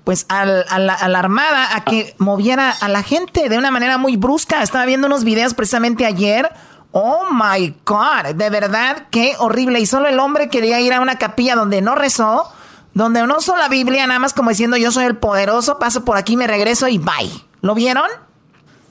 [0.05, 0.63] pues a, la,
[0.95, 4.63] a, la, armada a que moviera a la gente de una manera muy brusca.
[4.63, 6.51] Estaba viendo unos videos precisamente ayer.
[6.93, 9.81] Oh my God, de verdad, qué horrible.
[9.81, 12.51] Y solo el hombre quería ir a una capilla donde no rezó
[12.99, 16.17] donde no usó la Biblia, nada más como diciendo yo soy el poderoso, paso por
[16.17, 17.31] aquí, me regreso y bye.
[17.61, 18.09] ¿Lo vieron?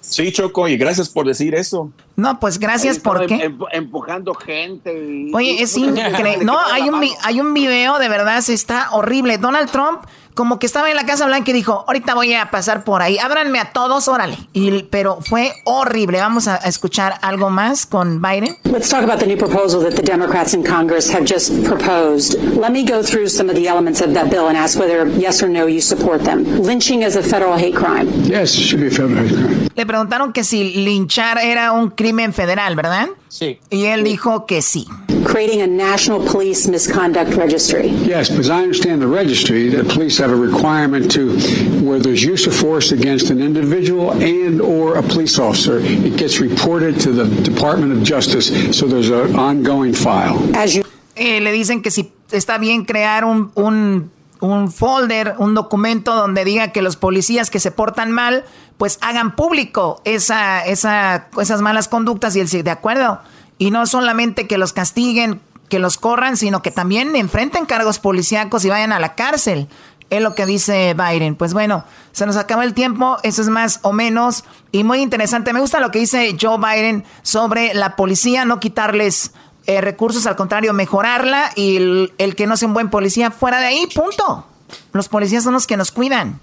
[0.10, 1.92] Sí, Choco, y gracias por decir eso.
[2.16, 5.28] No, pues gracias porque em, empujando gente.
[5.34, 6.38] Oye, es increíble.
[6.46, 9.38] No, hay un, hay un video, de verdad, se está horrible.
[9.38, 10.04] Donald Trump
[10.38, 13.18] como que estaba en la Casa Blanca y dijo, ahorita voy a pasar por ahí,
[13.18, 14.38] ábranme a todos, órale.
[14.54, 16.20] Y, pero fue horrible.
[16.20, 18.56] Vamos a, escuchar algo más con Biden.
[18.66, 22.36] Let's talk about the new proposal that the Democrats in Congress have just proposed.
[22.56, 25.42] Let me go through some of the elements of that bill and ask whether yes
[25.42, 26.46] or no you support them.
[26.62, 28.08] Lynching is a federal hate crime.
[28.24, 29.70] Yes, it should be a federal hate crime.
[29.76, 33.10] Le preguntaron que si linchar era un crimen federal, ¿verdad?
[33.28, 33.60] Sí.
[33.72, 34.88] Y él dijo que sí.
[35.28, 37.88] Creating a national police misconduct registry.
[37.88, 41.38] Yes, because I understand the registry, the police have a requirement to
[41.84, 46.40] where there's use of force against an individual and or a police officer, it gets
[46.40, 48.48] reported to the Department of Justice,
[48.78, 50.38] so there's an ongoing file.
[50.56, 50.84] As you
[51.16, 56.46] eh, le dicen que si está bien crear un, un un folder, un documento donde
[56.46, 58.46] diga que los policías que se portan mal,
[58.78, 63.20] pues hagan público esa, esa, esas malas conductas y el de acuerdo.
[63.58, 68.64] Y no solamente que los castiguen, que los corran, sino que también enfrenten cargos policíacos
[68.66, 69.68] y vayan a la cárcel.
[70.10, 71.36] Es lo que dice Biden.
[71.36, 71.84] Pues bueno,
[72.14, 74.46] se nos acaba el tiempo, eso es más o menos.
[74.72, 79.34] Y muy interesante, me gusta lo que dice Joe Biden sobre la policía, no quitarles
[79.66, 83.66] eh, recursos, al contrario, mejorarla y el, que no sea un buen policía fuera de
[83.66, 84.46] ahí, punto.
[84.94, 86.40] Los policías son los que nos cuidan.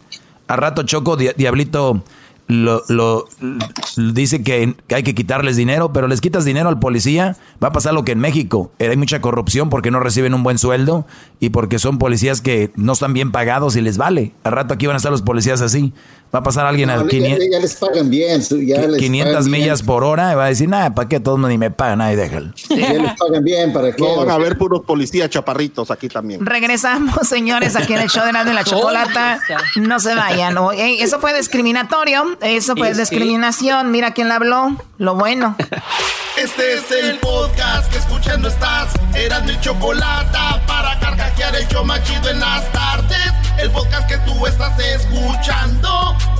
[0.46, 2.02] A rato Choco, Diablito
[2.46, 3.26] lo, lo,
[3.96, 7.94] dice que hay que quitarles dinero, pero les quitas dinero al policía, va a pasar
[7.94, 8.70] lo que en México.
[8.78, 11.06] Hay mucha corrupción porque no reciben un buen sueldo
[11.40, 14.32] y porque son policías que no están bien pagados y les vale.
[14.44, 15.92] Al rato aquí van a estar los policías así.
[16.34, 18.42] Va a pasar alguien a 500, ya, les pagan bien.
[18.66, 21.70] Ya 500 millas por hora y va a decir, nada, ¿para qué todos ni me
[21.70, 22.00] pagan?
[22.00, 22.52] Ahí déjalo.
[22.70, 24.02] Ya les pagan bien, ¿para qué?
[24.02, 26.44] No van a haber puros policías chaparritos aquí también.
[26.44, 29.38] Regresamos, señores, aquí en el show de la, de la chocolata.
[29.76, 30.56] No se vayan.
[30.76, 33.92] eso fue discriminatorio, eso fue discriminación.
[33.92, 35.54] Mira quién le habló, lo bueno.
[36.36, 38.92] Este es el podcast que escuchando estás.
[39.14, 43.32] Eran mi chocolata para carcajear el show machido en las tardes.
[43.56, 46.16] El podcast que tú estás escuchando.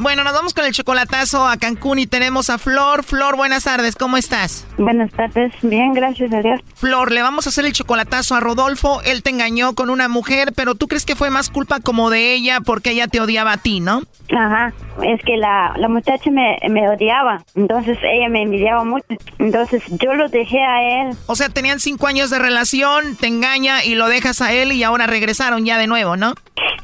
[0.00, 3.02] Bueno, nos vamos con el chocolatazo a Cancún y tenemos a Flor.
[3.02, 4.64] Flor, buenas tardes, ¿cómo estás?
[4.78, 6.60] Buenas tardes, bien, gracias a Dios.
[6.76, 9.02] Flor, le vamos a hacer el chocolatazo a Rodolfo.
[9.02, 12.32] Él te engañó con una mujer, pero tú crees que fue más culpa como de
[12.32, 14.02] ella porque ella te odiaba a ti, ¿no?
[14.30, 14.72] Ajá,
[15.02, 19.06] es que la, la muchacha me, me odiaba, entonces ella me envidiaba mucho,
[19.38, 21.16] entonces yo lo dejé a él.
[21.26, 24.84] O sea, tenían cinco años de relación, te engaña y lo dejas a él y
[24.84, 26.34] ahora regresaron ya de nuevo, ¿no?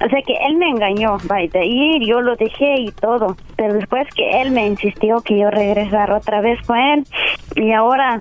[0.04, 3.36] O sea que él me engañó, vaya, y yo lo dejé y todo.
[3.56, 7.04] Pero después que él me insistió que yo regresara otra vez con él,
[7.56, 8.20] y ahora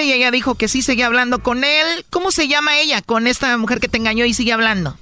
[0.00, 2.04] y ella dijo que sí seguía hablando con él.
[2.10, 4.96] ¿Cómo se llama ella con esta mujer que te engañó y sigue hablando?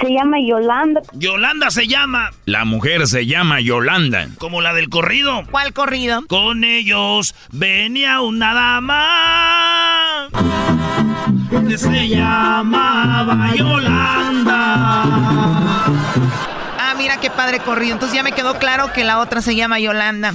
[0.00, 1.00] Se llama Yolanda.
[1.14, 2.30] Yolanda se llama.
[2.44, 4.28] La mujer se llama Yolanda.
[4.38, 5.44] Como la del corrido.
[5.50, 6.26] ¿Cuál corrido?
[6.26, 10.28] Con ellos venía una dama.
[11.66, 14.74] Que se llamaba Yolanda.
[16.78, 17.94] Ah, mira qué padre corrido.
[17.94, 20.34] Entonces ya me quedó claro que la otra se llama Yolanda.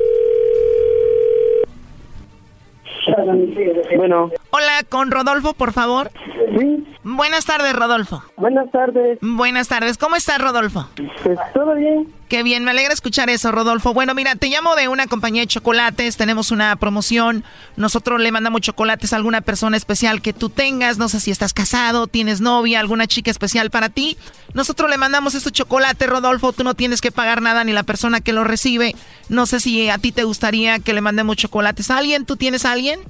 [3.97, 4.29] Bueno.
[4.51, 6.11] Hola, con Rodolfo, por favor.
[6.57, 6.85] Sí.
[7.03, 8.21] Buenas tardes, Rodolfo.
[8.37, 9.19] Buenas tardes.
[9.21, 9.97] Buenas tardes.
[9.97, 10.87] ¿Cómo estás, Rodolfo?
[11.23, 12.07] Pues todo bien.
[12.31, 13.93] Qué bien, me alegra escuchar eso, Rodolfo.
[13.93, 17.43] Bueno, mira, te llamo de una compañía de chocolates, tenemos una promoción.
[17.75, 21.51] Nosotros le mandamos chocolates a alguna persona especial que tú tengas, no sé si estás
[21.51, 24.17] casado, tienes novia, alguna chica especial para ti.
[24.53, 28.21] Nosotros le mandamos estos chocolates, Rodolfo, tú no tienes que pagar nada ni la persona
[28.21, 28.95] que lo recibe.
[29.27, 32.63] No sé si a ti te gustaría que le mandemos chocolates a alguien, ¿tú tienes
[32.63, 33.01] a alguien?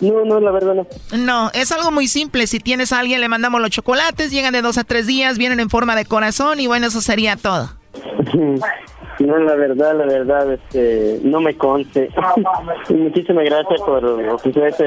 [0.00, 0.86] No, no, la verdad no.
[1.18, 2.46] No, es algo muy simple.
[2.46, 5.60] Si tienes a alguien, le mandamos los chocolates, llegan de dos a tres días, vienen
[5.60, 7.77] en forma de corazón y bueno, eso sería todo.
[9.20, 12.08] No, la verdad, la verdad, este, no me conste.
[12.90, 14.84] Muchísimas gracias por ofrecer esta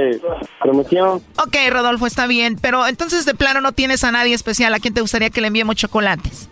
[0.62, 1.22] promoción.
[1.38, 4.74] Ok, Rodolfo, está bien, pero entonces de plano no tienes a nadie especial.
[4.74, 6.50] ¿A quién te gustaría que le enviemos chocolates?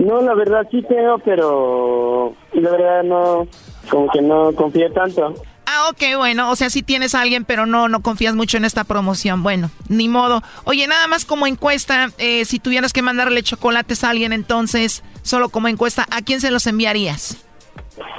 [0.00, 3.46] No, la verdad sí tengo, pero la verdad no,
[3.88, 5.34] como que no confío tanto.
[5.72, 8.64] Ah, ok, bueno, o sea, sí tienes a alguien, pero no, no confías mucho en
[8.64, 9.44] esta promoción.
[9.44, 10.42] Bueno, ni modo.
[10.64, 15.48] Oye, nada más como encuesta, eh, si tuvieras que mandarle chocolates a alguien, entonces, solo
[15.48, 17.44] como encuesta, ¿a quién se los enviarías?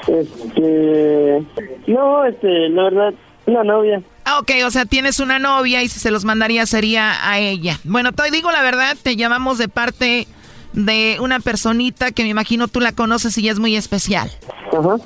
[0.08, 1.45] Este,
[1.88, 3.14] no, este, la verdad,
[3.45, 4.02] una novia.
[4.26, 7.80] Ah, ok, o sea, tienes una novia y si se los mandaría sería a ella.
[7.84, 10.28] Bueno, te digo la verdad, te llamamos de parte
[10.74, 14.32] de una personita que me imagino tú la conoces y es muy especial.
[14.72, 14.97] Ajá.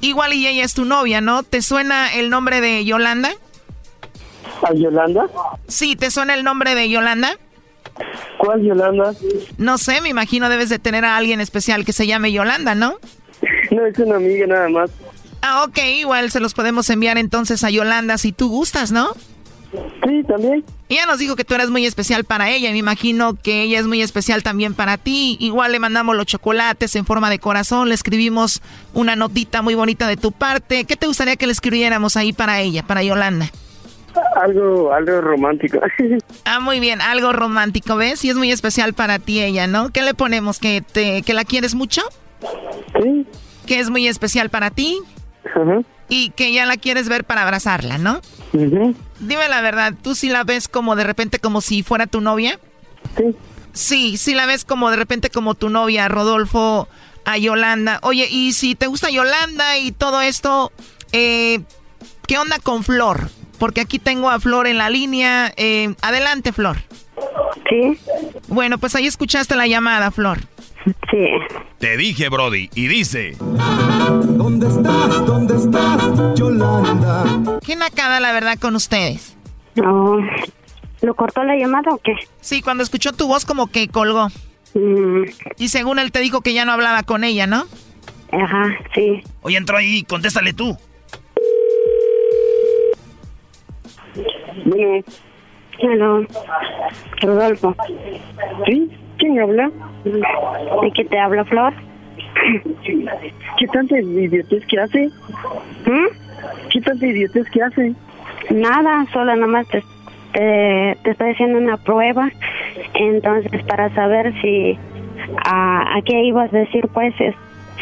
[0.00, 1.42] Igual y ella es tu novia, ¿no?
[1.44, 3.30] ¿Te suena el nombre de Yolanda?
[4.62, 5.26] ¿A Yolanda?
[5.66, 7.38] Sí, ¿te suena el nombre de Yolanda?
[8.38, 9.14] ¿Cuál Yolanda?
[9.58, 12.98] No sé, me imagino debes de tener a alguien especial que se llame Yolanda, ¿no?
[13.70, 14.90] No, es una amiga nada más.
[15.42, 19.10] Ah, ok, igual se los podemos enviar entonces a Yolanda si tú gustas, ¿no?
[20.06, 20.64] Sí, también.
[20.88, 22.70] Ella nos dijo que tú eres muy especial para ella.
[22.70, 25.36] Me imagino que ella es muy especial también para ti.
[25.40, 27.88] Igual le mandamos los chocolates en forma de corazón.
[27.88, 30.84] Le escribimos una notita muy bonita de tu parte.
[30.84, 33.50] ¿Qué te gustaría que le escribiéramos ahí para ella, para Yolanda?
[34.36, 35.80] Algo, algo romántico.
[36.44, 38.24] ah, muy bien, algo romántico, ¿ves?
[38.24, 39.90] Y es muy especial para ti ella, ¿no?
[39.90, 40.58] ¿Qué le ponemos?
[40.58, 42.02] ¿Que, te, que la quieres mucho?
[43.00, 43.26] Sí.
[43.66, 44.98] ¿Que es muy especial para ti?
[45.44, 45.80] Ajá.
[46.08, 48.20] Y que ya la quieres ver para abrazarla, ¿no?
[48.52, 52.58] Dime la verdad, ¿tú sí la ves como de repente como si fuera tu novia?
[53.16, 53.34] Sí.
[53.72, 56.88] Sí, sí la ves como de repente como tu novia, Rodolfo,
[57.24, 57.98] a Yolanda.
[58.02, 60.70] Oye, y si te gusta Yolanda y todo esto,
[61.12, 61.60] eh,
[62.28, 63.28] ¿qué onda con Flor?
[63.64, 65.50] Porque aquí tengo a Flor en la línea.
[65.56, 66.76] Eh, adelante, Flor.
[67.66, 67.98] Sí.
[68.48, 70.40] Bueno, pues ahí escuchaste la llamada, Flor.
[71.10, 71.24] Sí.
[71.78, 73.34] Te dije, Brody, y dice...
[73.40, 75.24] ¿Dónde estás?
[75.24, 77.58] ¿Dónde estás, Yolanda?
[77.64, 79.34] Qué nacada, la verdad, con ustedes.
[79.76, 80.18] No.
[81.00, 82.12] ¿Lo cortó la llamada o qué?
[82.42, 84.28] Sí, cuando escuchó tu voz como que colgó.
[84.74, 85.22] Mm.
[85.56, 87.64] Y según él te dijo que ya no hablaba con ella, ¿no?
[88.30, 89.22] Ajá, sí.
[89.40, 90.76] Oye, entró ahí, contéstale tú.
[94.64, 95.04] Bueno.
[95.78, 96.24] Hello.
[97.20, 97.74] Rodolfo.
[98.66, 98.90] ¿Sí?
[99.18, 99.70] ¿Quién habla?
[100.04, 101.72] ¿De qué te habla, Flor?
[103.58, 105.06] ¿Qué tanta idiotez que hace?
[105.86, 106.68] ¿Mm?
[106.70, 107.94] ¿Qué tanta idiotez que hace?
[108.50, 109.82] Nada, solo nomás te,
[110.32, 112.30] te, te estoy haciendo una prueba.
[112.94, 114.78] Entonces, para saber si...
[115.44, 117.34] a, a qué ibas a decir, pues, es,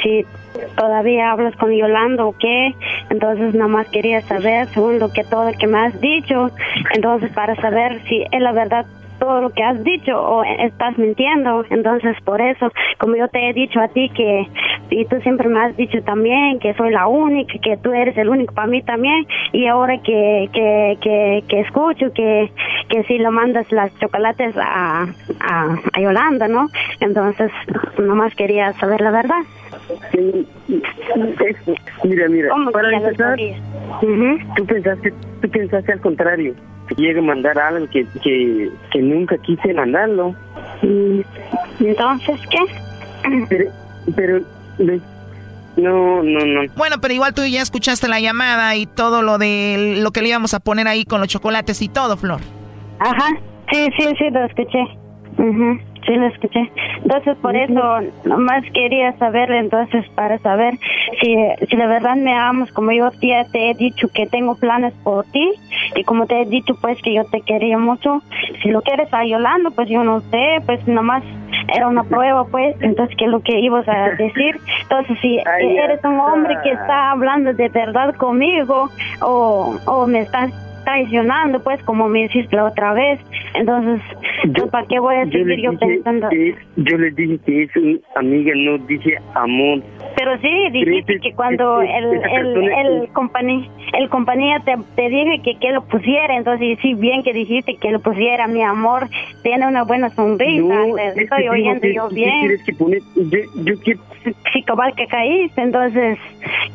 [0.03, 0.25] si
[0.77, 2.75] todavía hablas con Yolanda o qué.
[3.11, 6.51] Entonces, nomás quería saber, según lo que todo lo que me has dicho.
[6.95, 8.87] Entonces, para saber si es la verdad
[9.23, 11.65] todo lo que has dicho o estás mintiendo.
[11.71, 14.49] Entonces, por eso, como yo te he dicho a ti que,
[14.91, 18.29] y tú siempre me has dicho también que soy la única, que tú eres el
[18.29, 22.51] único para mí también, y ahora que, que, que, que escucho que,
[22.89, 25.07] que si lo mandas las chocolates a,
[25.39, 26.67] a, a Yolanda, ¿no?
[26.99, 27.53] Entonces,
[27.99, 29.43] nomás quería saber la verdad.
[32.05, 33.39] Mira, mira, ¿Cómo para empezar,
[34.57, 36.55] tú pensaste, tú pensaste al contrario,
[36.89, 40.35] que llegue a mandar algo que, que, que nunca quise mandarlo.
[40.83, 41.21] Mm,
[41.81, 42.59] Entonces, ¿qué?
[43.49, 43.71] Pero,
[44.17, 44.41] pero,
[45.77, 46.61] no, no, no.
[46.77, 50.29] Bueno, pero igual tú ya escuchaste la llamada y todo lo de lo que le
[50.29, 52.41] íbamos a poner ahí con los chocolates y todo, Flor.
[52.99, 53.29] Ajá,
[53.71, 54.81] sí, sí, sí, lo escuché.
[55.39, 55.79] Ujú.
[56.07, 56.71] Sí, lo escuché.
[57.03, 60.75] Entonces, por eso, nomás quería saber, entonces, para saber
[61.21, 61.37] si,
[61.69, 65.25] si de verdad me amas, como yo ya te he dicho que tengo planes por
[65.27, 65.53] ti,
[65.95, 68.21] y como te he dicho, pues, que yo te quería mucho.
[68.63, 71.23] Si lo quieres a Yolanda, pues yo no sé, pues nomás
[71.73, 74.59] era una prueba, pues, entonces, ¿qué es lo que ibas a decir?
[74.83, 78.91] Entonces, si eres un hombre que está hablando de verdad conmigo,
[79.21, 80.51] o, o me estás
[80.85, 83.21] traicionando, pues, como me hiciste la otra vez.
[83.55, 84.01] Entonces,
[84.57, 86.29] yo, ¿para qué voy a seguir yo, pensando?
[86.77, 87.71] yo le dije que es
[88.17, 89.83] amiga, no dije amor.
[90.23, 93.69] Pero sí, dijiste que cuando el, el, el, compañía,
[93.99, 97.91] el compañía te, te dije que, que lo pusiera, entonces sí, bien que dijiste que
[97.91, 99.09] lo pusiera, mi amor,
[99.43, 102.39] tiene una buena sonrisa, no, estoy oyendo yo bien.
[102.39, 102.99] ¿Quieres que pone?
[103.17, 104.01] Yo, yo quiero...
[104.53, 106.17] Sí, cabal que caíste, entonces,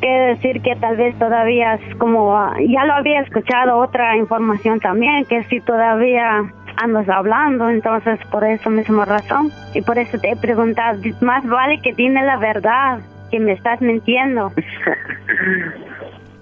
[0.00, 5.24] quiere decir que tal vez todavía es como, ya lo había escuchado otra información también,
[5.24, 9.50] que si todavía andas hablando, entonces por eso misma razón.
[9.74, 13.80] Y por eso te he preguntado, más vale que tiene la verdad, que me estás
[13.80, 14.52] mintiendo.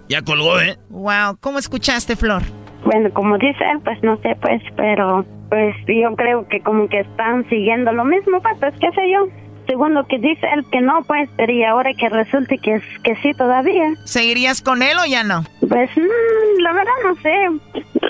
[0.08, 0.76] ya colgó, ¿eh?
[0.90, 2.42] Wow, ¿cómo escuchaste, Flor?
[2.84, 7.00] Bueno, como dice él, pues no sé, pues, pero pues yo creo que como que
[7.00, 9.28] están siguiendo lo mismo, pues qué sé yo.
[9.66, 13.16] Según lo que dice él que no, pues, pero y ahora que resulte que, que
[13.16, 13.94] sí todavía.
[14.04, 15.42] ¿Seguirías con él o ya no?
[15.68, 17.50] Pues, mm, la verdad no sé.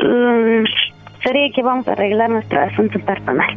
[0.05, 0.65] Mm,
[1.25, 3.57] sería que vamos a arreglar nuestro asunto personal.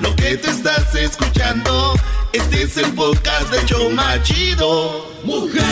[0.00, 1.94] lo que te estás escuchando,
[2.32, 5.10] este es el podcast de Choma Chido.
[5.24, 5.62] Mujer.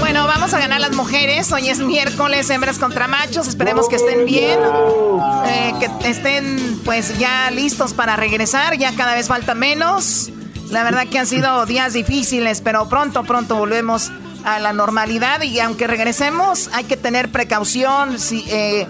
[0.00, 1.52] Bueno, vamos a ganar las mujeres.
[1.52, 3.46] Hoy es miércoles, hembras contra machos.
[3.46, 4.58] Esperemos que estén bien,
[5.46, 8.78] eh, que estén pues ya listos para regresar.
[8.78, 10.30] Ya cada vez falta menos.
[10.70, 14.10] La verdad que han sido días difíciles, pero pronto, pronto volvemos
[14.44, 15.42] a la normalidad.
[15.42, 18.18] Y aunque regresemos, hay que tener precaución.
[18.18, 18.86] Si, eh,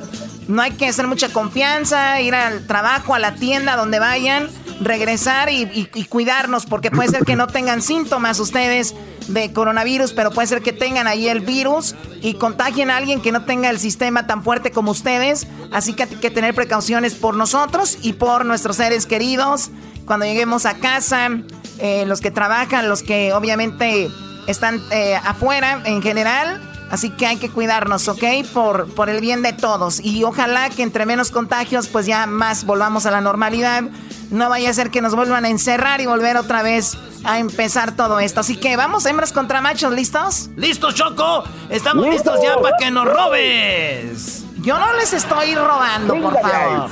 [0.49, 4.49] no hay que hacer mucha confianza, ir al trabajo, a la tienda, donde vayan,
[4.80, 8.95] regresar y, cuidarnos, porque puede ser que no tengan síntomas ustedes
[9.28, 13.32] de coronavirus, pero puede ser que tengan ahí el virus y contagien a alguien que
[13.32, 15.47] no tenga el sistema tan fuerte como ustedes.
[15.72, 19.70] Así que hay que tener precauciones por nosotros y por nuestros seres queridos.
[20.05, 21.30] Cuando lleguemos a casa,
[21.78, 24.11] eh, los que trabajan, los que obviamente
[24.47, 28.22] están eh, afuera en general Así que hay que cuidarnos, ¿ok?
[28.53, 30.01] Por, por el bien de todos.
[30.01, 33.85] Y ojalá que entre menos contagios, pues ya más volvamos a la normalidad.
[34.30, 37.97] No vaya a ser que nos vuelvan a encerrar y volver otra vez a empezar
[37.97, 38.41] todo esto.
[38.41, 40.51] Así que vamos, hembras contra machos, ¿listos?
[40.57, 41.45] ¡Listos, Choco!
[41.70, 44.45] Estamos listos ya para que nos robes.
[44.59, 46.91] Yo no les estoy robando, por favor.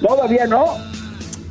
[0.00, 0.78] Todavía no.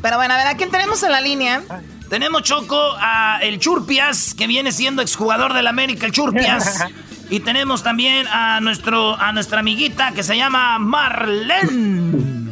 [0.02, 1.62] Pero bueno, a ver, ¿a quién tenemos en la línea?
[2.10, 6.86] Tenemos Choco a el Churpias, que viene siendo exjugador del América, el Churpias.
[7.30, 12.50] Y tenemos también a, nuestro, a nuestra amiguita que se llama Marlene.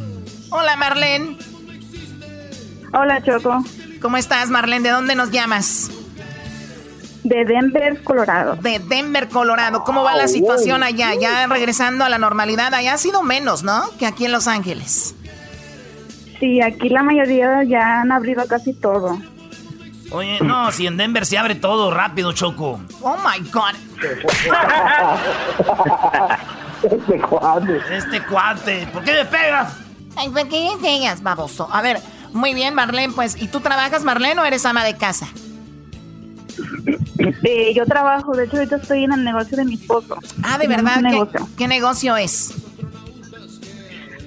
[0.50, 1.36] Hola, Marlene.
[2.92, 3.64] Hola, Choco.
[4.00, 4.88] ¿Cómo estás, Marlene?
[4.88, 5.90] ¿De dónde nos llamas?
[7.24, 8.56] De Denver, Colorado.
[8.56, 9.82] De Denver, Colorado.
[9.82, 11.12] ¿Cómo va la ah, situación allá?
[11.20, 12.72] Ya regresando a la normalidad.
[12.72, 13.82] Allá ha sido menos, ¿no?
[13.98, 15.16] Que aquí en Los Ángeles.
[16.38, 19.18] Sí, aquí la mayoría ya han abrido casi todo.
[20.10, 22.80] Oye, no, si en Denver se abre todo rápido, Choco.
[23.02, 23.74] Oh my God.
[26.82, 27.80] este cuate.
[27.90, 28.88] Este cuate.
[28.92, 29.76] ¿Por qué me pegas?
[30.16, 31.68] Ay, ¿por qué me pegas, baboso?
[31.70, 31.98] A ver,
[32.32, 35.28] muy bien, Marlene, pues, ¿y tú trabajas, Marlene, o eres ama de casa?
[37.44, 40.18] Eh, yo trabajo, de hecho, ahorita estoy en el negocio de mi esposo.
[40.42, 41.02] Ah, ¿de verdad?
[41.02, 42.54] ¿Qué, ¿Qué negocio es?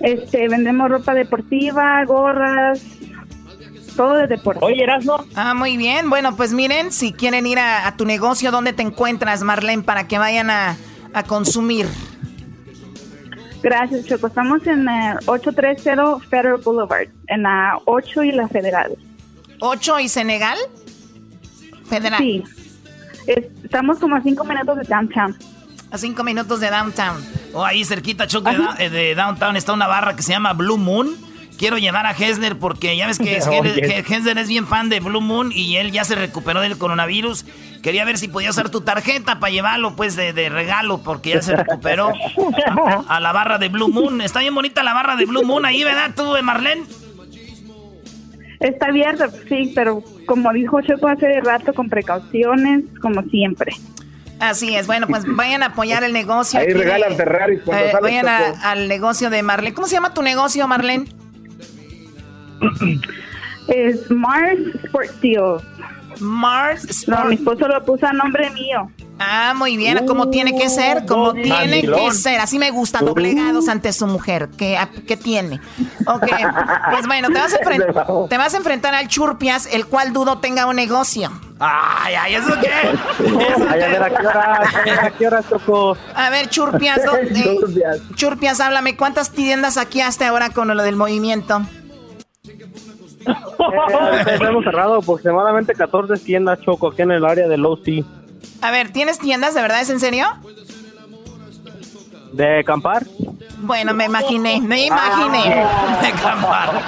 [0.01, 2.81] Este, vendemos ropa deportiva, gorras,
[3.95, 4.63] todo de deporte.
[4.63, 5.23] Oye, Erasmo.
[5.35, 6.09] Ah, muy bien.
[6.09, 10.17] Bueno, pues miren, si quieren ir a, tu negocio, ¿dónde te encuentras, Marlene, para que
[10.17, 10.77] vayan a,
[11.27, 11.87] consumir?
[13.61, 14.27] Gracias, Choco.
[14.27, 18.97] Estamos en el 830 Federal Boulevard, en la 8 y la Federal.
[19.59, 20.57] ¿8 y Senegal?
[21.85, 22.19] Federal.
[22.19, 22.43] Sí.
[23.27, 25.37] estamos como a 5 minutos de downtown.
[25.91, 27.23] A 5 minutos de downtown.
[27.53, 30.77] O oh, ahí cerquita, Choco, de, de downtown está una barra que se llama Blue
[30.77, 31.30] Moon
[31.61, 35.51] quiero llevar a Hesner porque ya ves que Hesner es bien fan de Blue Moon
[35.53, 37.45] y él ya se recuperó del coronavirus.
[37.83, 41.55] Quería ver si podía usar tu tarjeta para llevarlo pues de, regalo porque ya se
[41.55, 42.11] recuperó
[43.07, 44.21] a, la barra de Blue Moon.
[44.21, 46.83] Está bien bonita la barra de Blue Moon ahí, ¿verdad tú, eh, Marlene?
[48.59, 53.73] Está abierto, sí, pero como dijo Choco hace rato, con precauciones, como siempre.
[54.39, 56.59] Así es, bueno, pues vayan a apoyar el negocio.
[56.59, 59.75] Ahí regalan Ferrari cuando eh, Vayan al negocio de Marlene.
[59.75, 61.20] ¿Cómo se llama tu negocio, Marlene?
[63.67, 65.63] Es Mars Sport Deals.
[66.19, 67.19] Mars Sport.
[67.19, 68.91] No, mi esposo lo puso a nombre mío.
[69.23, 72.39] Ah, muy bien, como tiene que ser, como tiene que ser.
[72.39, 74.49] Así me gusta, doblegados ante su mujer.
[74.57, 75.61] ¿Qué, qué tiene?
[76.07, 76.27] Ok,
[76.91, 77.59] pues bueno, te vas, a
[78.29, 81.31] te vas a enfrentar al Churpias, el cual dudo tenga un negocio.
[81.59, 82.71] Ay, ay, ¿eso qué?
[83.69, 84.63] Ay, a ver, ¿a qué hora,
[85.03, 85.95] a qué hora tocó?
[86.15, 87.59] A ver, Churpias, ¿dónde?
[88.15, 91.61] Churpias, háblame, ¿cuántas tiendas aquí hasta ahora con lo del movimiento?
[92.43, 92.57] Eh,
[94.41, 98.03] hemos cerrado aproximadamente 14 tiendas, Choco, aquí en el área de Low Sea.
[98.61, 99.81] A ver, ¿tienes tiendas de verdad?
[99.81, 100.25] ¿Es en serio?
[102.33, 103.05] ¿De acampar?
[103.59, 105.63] Bueno, me imaginé, me imaginé.
[105.63, 105.99] Ah.
[106.01, 106.81] De acampar.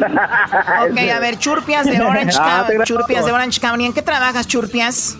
[0.90, 2.84] ok, a ver, Churpias de Orange ah, County.
[2.84, 3.84] Churpias de Orange County.
[3.84, 5.18] ¿En qué trabajas, Churpias?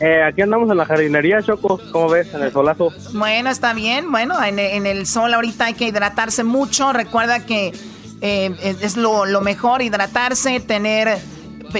[0.00, 2.32] Eh, aquí andamos en la jardinería, Choco, ¿cómo ves?
[2.34, 2.92] En el solazo.
[3.12, 4.10] Bueno, está bien.
[4.10, 6.92] Bueno, en, el sol ahorita hay que hidratarse mucho.
[6.92, 7.72] Recuerda que
[8.20, 11.18] eh, es lo, lo mejor hidratarse, tener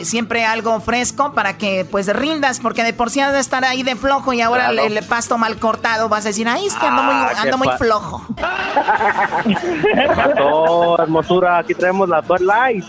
[0.05, 3.83] siempre algo fresco para que pues rindas, porque de por sí has de estar ahí
[3.83, 7.03] de flojo y ahora el, pasto mal cortado vas a decir, ay, es que ando
[7.03, 8.27] muy, ah, ando muy flojo.
[10.17, 11.59] pasó, hermosura?
[11.59, 12.85] Aquí traemos la Bud Light.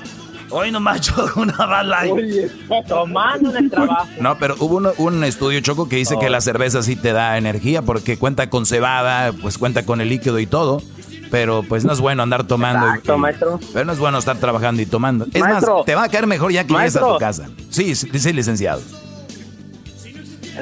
[0.50, 2.52] Hoy nomás yo una Light.
[2.88, 4.08] tomando en el trabajo.
[4.20, 7.82] No, pero hubo un, estudio, Choco, que dice que la cerveza sí te da energía
[7.82, 10.82] porque cuenta con cebada, pues cuenta con el líquido y todo.
[11.30, 12.88] Pero pues no es bueno andar tomando.
[13.18, 13.60] maestro.
[13.74, 15.26] Pero no es bueno estar trabajando y tomando.
[15.34, 17.50] Es más, te va a caer mejor ya que llegues a tu casa.
[17.70, 18.82] Sí, sí, licenciado.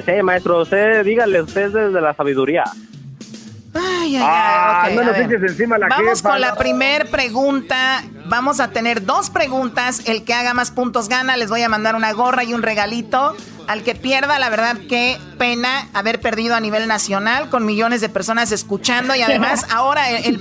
[0.05, 2.63] Sí, maestro, usted dígale, usted es desde la sabiduría.
[4.05, 4.27] Ay, ay, ay.
[4.27, 4.83] Ah,
[5.89, 8.03] Vamos con la primer pregunta.
[8.27, 10.01] Vamos a tener dos preguntas.
[10.05, 11.37] El que haga más puntos gana.
[11.37, 13.35] Les voy a mandar una gorra y un regalito.
[13.67, 18.09] Al que pierda, la verdad, qué pena haber perdido a nivel nacional con millones de
[18.09, 20.39] personas escuchando y además ahora el,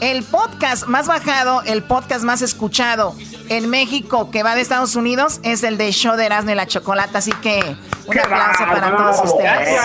[0.00, 3.16] el podcast más bajado, el podcast más escuchado
[3.48, 6.66] en México que va de Estados Unidos es el de Show de Erasmo y la
[6.68, 7.18] Chocolata.
[7.18, 7.76] Así que
[8.06, 9.80] un aplauso para todos ustedes.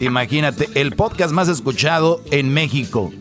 [0.00, 3.12] Imagínate, el podcast más escuchado en México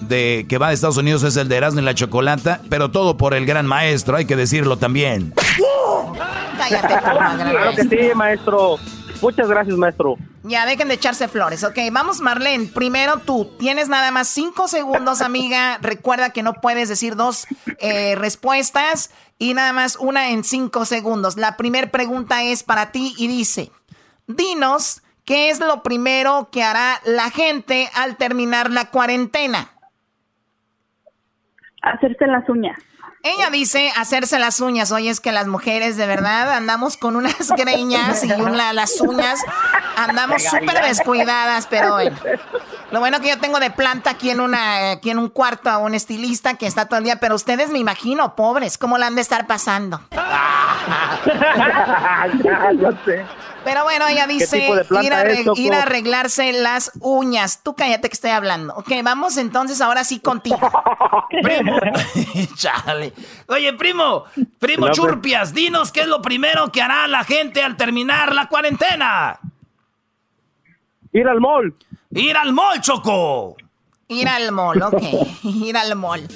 [0.00, 3.16] de que va de Estados Unidos es el de Erasmo y la Chocolata, pero todo
[3.16, 5.34] por el gran maestro, hay que decirlo también.
[6.56, 6.88] Cállate,
[7.50, 8.76] Claro que sí, maestro.
[9.20, 10.16] Muchas gracias, maestro.
[10.42, 11.64] Ya, dejen de echarse flores.
[11.64, 12.66] Ok, vamos, Marlene.
[12.66, 13.50] Primero tú.
[13.58, 15.78] Tienes nada más cinco segundos, amiga.
[15.80, 17.46] Recuerda que no puedes decir dos
[17.78, 21.38] eh, respuestas y nada más una en cinco segundos.
[21.38, 23.72] La primera pregunta es para ti y dice:
[24.26, 29.70] Dinos, ¿qué es lo primero que hará la gente al terminar la cuarentena?
[31.82, 32.78] Hacerse las uñas.
[33.22, 34.92] Ella dice hacerse las uñas.
[34.92, 39.42] Oye, es que las mujeres de verdad andamos con unas greñas y una, las uñas
[39.96, 42.18] andamos súper descuidadas, pero bueno.
[42.90, 45.78] Lo bueno que yo tengo de planta aquí en una aquí en un cuarto a
[45.78, 49.14] un estilista que está todo el día, pero ustedes me imagino, pobres, ¿cómo la han
[49.14, 50.02] de estar pasando?
[53.64, 54.68] Pero bueno, ella dice
[55.00, 57.62] ir a, arreglarse las uñas.
[57.62, 58.74] Tú cállate que estoy hablando.
[58.74, 60.58] Ok, vamos entonces ahora sí contigo.
[61.42, 61.78] primo.
[62.56, 63.12] Chale.
[63.48, 64.24] Oye, primo,
[64.58, 64.90] primo.
[64.90, 69.38] Churpias, dinos qué es lo primero que hará la gente al terminar la cuarentena.
[71.12, 71.74] Ir al mall.
[72.10, 73.56] Ir al mall, Choco.
[74.08, 75.02] Ir al mall, ok.
[75.42, 76.28] Ir al mall.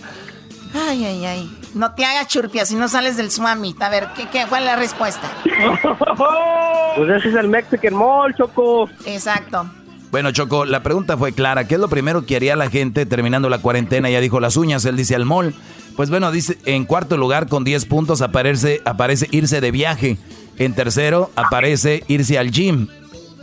[0.86, 1.59] Ay, ay, ay.
[1.74, 3.80] No te hagas churpia si no sales del Swamit.
[3.82, 5.30] A ver, ¿qué, qué, ¿cuál es la respuesta?
[6.96, 8.88] pues ese es el Mexican Mall, Choco.
[9.05, 9.68] Exacto.
[10.10, 11.66] Bueno, Choco, la pregunta fue clara.
[11.66, 14.09] ¿Qué es lo primero que haría la gente terminando la cuarentena?
[14.09, 15.55] Ya dijo las uñas, él dice al mall.
[15.96, 20.16] Pues bueno, dice, en cuarto lugar con 10 puntos aparece, aparece irse de viaje.
[20.56, 22.88] En tercero aparece irse al gym.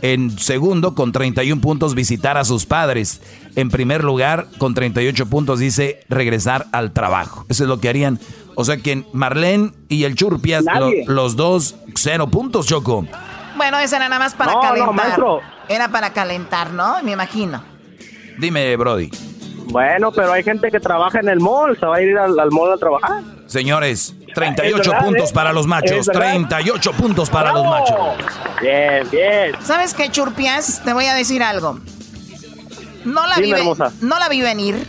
[0.06, 3.20] En segundo, con 31 puntos, visitar a sus padres.
[3.56, 7.44] En primer lugar, con 38 puntos, dice regresar al trabajo.
[7.48, 8.20] Eso es lo que harían.
[8.54, 10.64] O sea que Marlene y el Churpias,
[11.08, 13.04] los dos, cero puntos, Choco.
[13.56, 15.18] Bueno, eso era nada más para calentar.
[15.68, 17.02] era para calentar, ¿no?
[17.02, 17.64] Me imagino.
[18.38, 19.10] Dime, Brody.
[19.70, 22.52] Bueno, pero hay gente que trabaja en el mall, se va a ir al, al
[22.52, 23.24] mall a trabajar.
[23.46, 26.06] Señores, 38 puntos para los machos.
[26.06, 27.96] 38 puntos para los machos.
[28.60, 29.56] Bien, bien.
[29.62, 30.82] ¿Sabes qué, Churpias?
[30.84, 31.80] Te voy a decir algo.
[33.06, 33.54] No la, vi,
[34.02, 34.86] no la vi venir.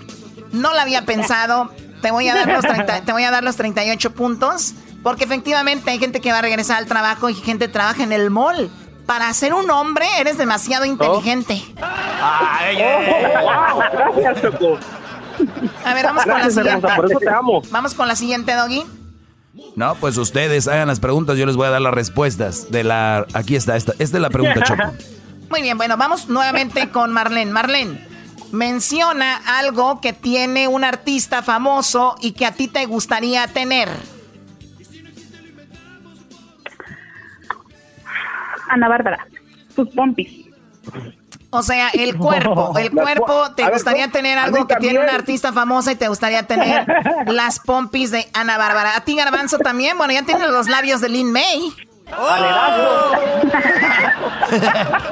[0.51, 1.71] No la había pensado.
[2.01, 2.65] Te voy, a dar los
[3.05, 4.73] te voy a dar los 38 puntos.
[5.01, 8.11] Porque efectivamente hay gente que va a regresar al trabajo y gente que trabaja en
[8.11, 8.69] el mall.
[9.05, 11.63] Para ser un hombre eres demasiado inteligente.
[11.81, 14.77] Ay, oh, Gracias, Choco.
[15.85, 16.87] A ver, vamos con la siguiente.
[16.93, 17.61] por eso te amo.
[17.71, 18.96] Vamos con la siguiente, Doggy.
[19.75, 23.25] No, pues ustedes hagan las preguntas, yo les voy a dar las respuestas de la...
[23.33, 24.93] Aquí está, esta, esta es la pregunta, Choco.
[25.49, 27.51] Muy bien, bueno, vamos nuevamente con Marlene.
[27.51, 28.05] Marlene,
[28.51, 33.89] menciona algo que tiene un artista famoso y que a ti te gustaría tener.
[38.69, 39.27] Ana Bárbara,
[39.75, 40.47] sus pompis.
[41.49, 45.91] O sea, el cuerpo, el cuerpo, te gustaría tener algo que tiene una artista famosa
[45.91, 46.85] y te gustaría tener
[47.27, 48.95] las pompis de Ana Bárbara.
[48.97, 49.97] A ti, Garbanzo, también.
[49.97, 51.73] Bueno, ya tienes los labios de Lin May.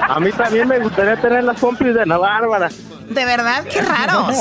[0.07, 2.69] A mí también me gustaría tener las pompis de Ana Bárbara.
[3.09, 4.31] De verdad, qué raros.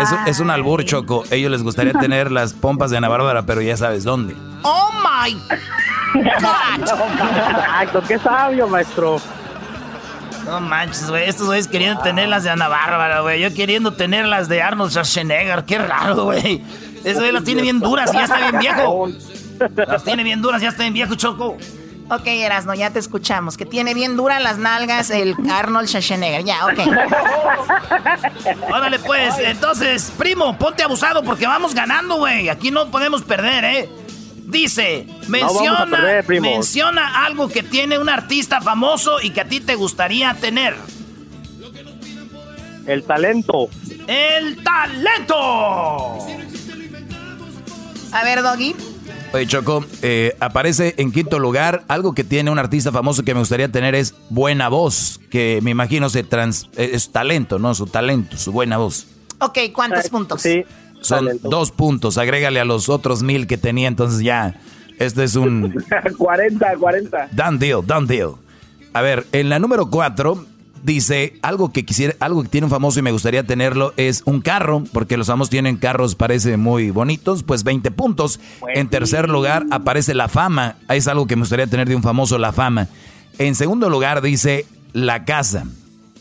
[0.00, 1.24] Es, un- es un albur, Choco.
[1.30, 4.34] Ellos les gustaría tener las pompas de Ana Bárbara, pero ya sabes dónde.
[4.62, 5.52] Oh my God.
[6.26, 9.20] Exacto, qué sabio, maestro.
[10.44, 11.28] No manches, güey.
[11.28, 13.40] Estos güeyes queriendo tener las de Ana Bárbara, güey.
[13.40, 15.64] Yo queriendo tener las de Arnold Schwarzenegger.
[15.64, 16.62] Qué raro, güey.
[17.04, 19.08] Eso güey las tiene bien duras y ya está bien viejo.
[19.76, 21.56] Las tiene bien duras, ya está bien viejo, Choco.
[22.10, 23.56] Ok, Erasno, ya te escuchamos.
[23.56, 26.44] Que tiene bien duras las nalgas el Arnold Schwarzenegger.
[26.44, 26.78] Ya, ok.
[28.72, 29.38] Órale, pues.
[29.38, 32.48] Entonces, primo, ponte abusado porque vamos ganando, güey.
[32.48, 33.88] Aquí no podemos perder, ¿eh?
[34.50, 39.74] Dice, menciona, perder, menciona algo que tiene un artista famoso y que a ti te
[39.76, 40.74] gustaría tener.
[42.86, 43.68] El talento.
[44.06, 46.18] ¡El talento!
[48.12, 48.74] A ver, Doggy.
[49.32, 53.38] Oye, Choco, eh, aparece en quinto lugar algo que tiene un artista famoso que me
[53.38, 57.72] gustaría tener es buena voz, que me imagino se trans, eh, es talento, ¿no?
[57.76, 59.06] Su talento, su buena voz.
[59.38, 60.42] Ok, ¿cuántos puntos?
[60.42, 60.64] Sí.
[61.00, 64.60] Son dos puntos, agrégale a los otros mil que tenía, entonces ya,
[64.98, 65.74] este es un
[66.18, 67.28] 40, 40.
[67.32, 68.32] done deal, done deal.
[68.92, 70.44] A ver, en la número cuatro
[70.82, 74.40] dice algo que quisiera, algo que tiene un famoso y me gustaría tenerlo es un
[74.40, 78.40] carro, porque los famosos tienen carros, parece muy bonitos, pues 20 puntos.
[78.74, 82.38] En tercer lugar aparece la fama, es algo que me gustaría tener de un famoso,
[82.38, 82.88] la fama.
[83.38, 85.64] En segundo lugar dice la casa,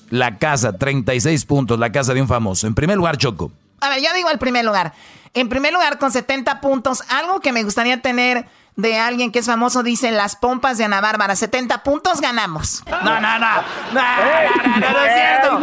[0.10, 2.68] la casa, 36 puntos, la casa de un famoso.
[2.68, 3.51] En primer lugar, Choco.
[3.81, 4.93] A ver, yo digo el primer lugar.
[5.34, 8.45] En primer lugar, con 70 puntos, algo que me gustaría tener
[8.76, 11.35] de alguien que es famoso, dice las pompas de Ana Bárbara.
[11.35, 12.84] 70 puntos ganamos.
[12.89, 13.39] No, no, no.
[13.39, 14.01] No, no,
[14.80, 15.60] no, no, es cierto.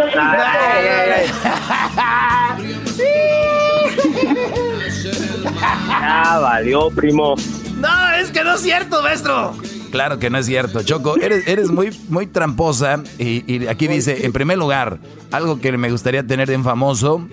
[5.88, 7.34] Ya valió, primo.
[7.76, 9.54] No, es que no es cierto, maestro.
[9.90, 10.82] Claro que no es cierto.
[10.82, 13.02] Choco, eres, eres muy, muy tramposa.
[13.18, 14.98] Y, y aquí dice, en primer lugar,
[15.32, 17.26] algo que me gustaría tener de un famoso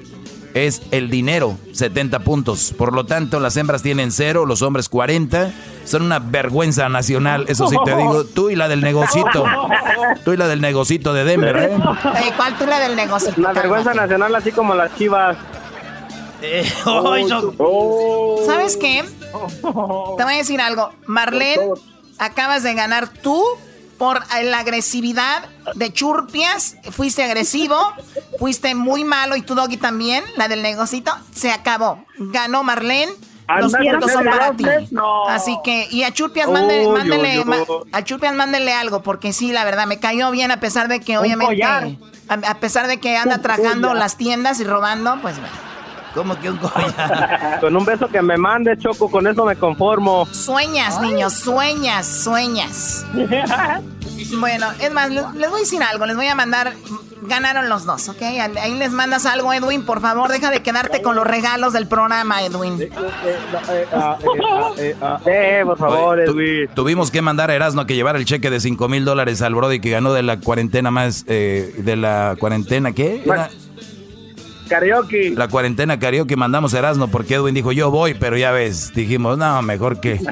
[0.54, 2.74] es el dinero, 70 puntos.
[2.78, 5.52] Por lo tanto, las hembras tienen cero, los hombres 40.
[5.86, 8.24] Son una vergüenza nacional, eso sí te digo.
[8.26, 9.44] Tú y la del negocito.
[10.24, 11.78] Tú y la del negocito de Denver, ¿eh?
[12.38, 13.34] ¿Cuál tú la del negocio?
[13.38, 15.38] La vergüenza nacional, así como las chivas.
[16.42, 16.64] Eh,
[17.30, 18.44] yo- Oh.
[18.46, 19.04] ¿Sabes qué?
[19.62, 20.92] Te voy a decir algo.
[21.08, 21.68] Marlene,
[22.20, 23.44] acabas de ganar tú
[23.98, 25.46] por la agresividad
[25.76, 26.76] de Churpias.
[26.92, 27.78] Fuiste agresivo,
[28.40, 31.12] fuiste muy malo y tu doggy también, la del negocito.
[31.34, 32.04] Se acabó.
[32.18, 33.12] Ganó Marlene.
[33.60, 34.66] Los puntos son para ti.
[34.92, 35.28] no.
[35.28, 37.90] Así que, y a Churpias mándele, Uy, mándele, ma- uy.
[37.92, 41.18] a Churpias mándele algo, porque sí, la verdad, me cayó bien a pesar de que
[41.18, 41.84] obviamente, a,
[42.30, 45.73] a pesar de que anda trajando las tiendas y robando, pues bueno.
[46.14, 47.58] ¿Cómo que un collar?
[47.62, 50.28] Con un beso que me mande, Choco, con eso me conformo.
[50.32, 53.06] Sueñas, niños, sueñas, sueñas.
[54.40, 56.74] Bueno, es más, les, voy a decir algo, les voy a mandar,
[57.24, 58.22] ganaron los dos, ¿ok?
[58.62, 62.42] Ahí les mandas algo, Edwin, por favor, deja de quedarte con los regalos del programa,
[62.42, 62.80] Edwin.
[65.26, 66.70] Eh, por favor, Oye, tu- Edwin.
[66.74, 69.80] tuvimos que mandar a Erasmo que llevara el cheque de 5 mil dólares al Brody
[69.80, 73.24] que ganó de la cuarentena más, eh, de la cuarentena, ¿qué?
[73.26, 73.50] Era
[74.80, 75.34] Karaoke.
[75.36, 79.38] la cuarentena karaoke mandamos a Erasmo porque Edwin dijo yo voy, pero ya ves, dijimos,
[79.38, 80.20] no, mejor que...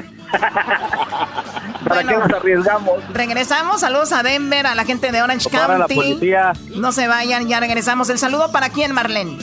[1.88, 2.94] ¿Para qué nos arriesgamos?
[3.12, 5.94] Regresamos, saludos a Denver, a la gente de Orange Para la County.
[5.94, 6.52] policía.
[6.76, 8.08] No se vayan, ya regresamos.
[8.08, 9.36] ¿El saludo para quién, Marlene?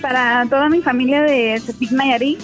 [0.00, 2.40] Para toda mi familia de Tepic Nayarit,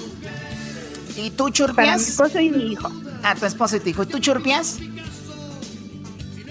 [1.16, 2.08] ¿Y tú, para mi Churpias?
[2.08, 2.90] esposo y mi hijo.
[3.24, 4.02] A tu esposo y tu hijo.
[4.04, 4.78] ¿Y tú, Churpias?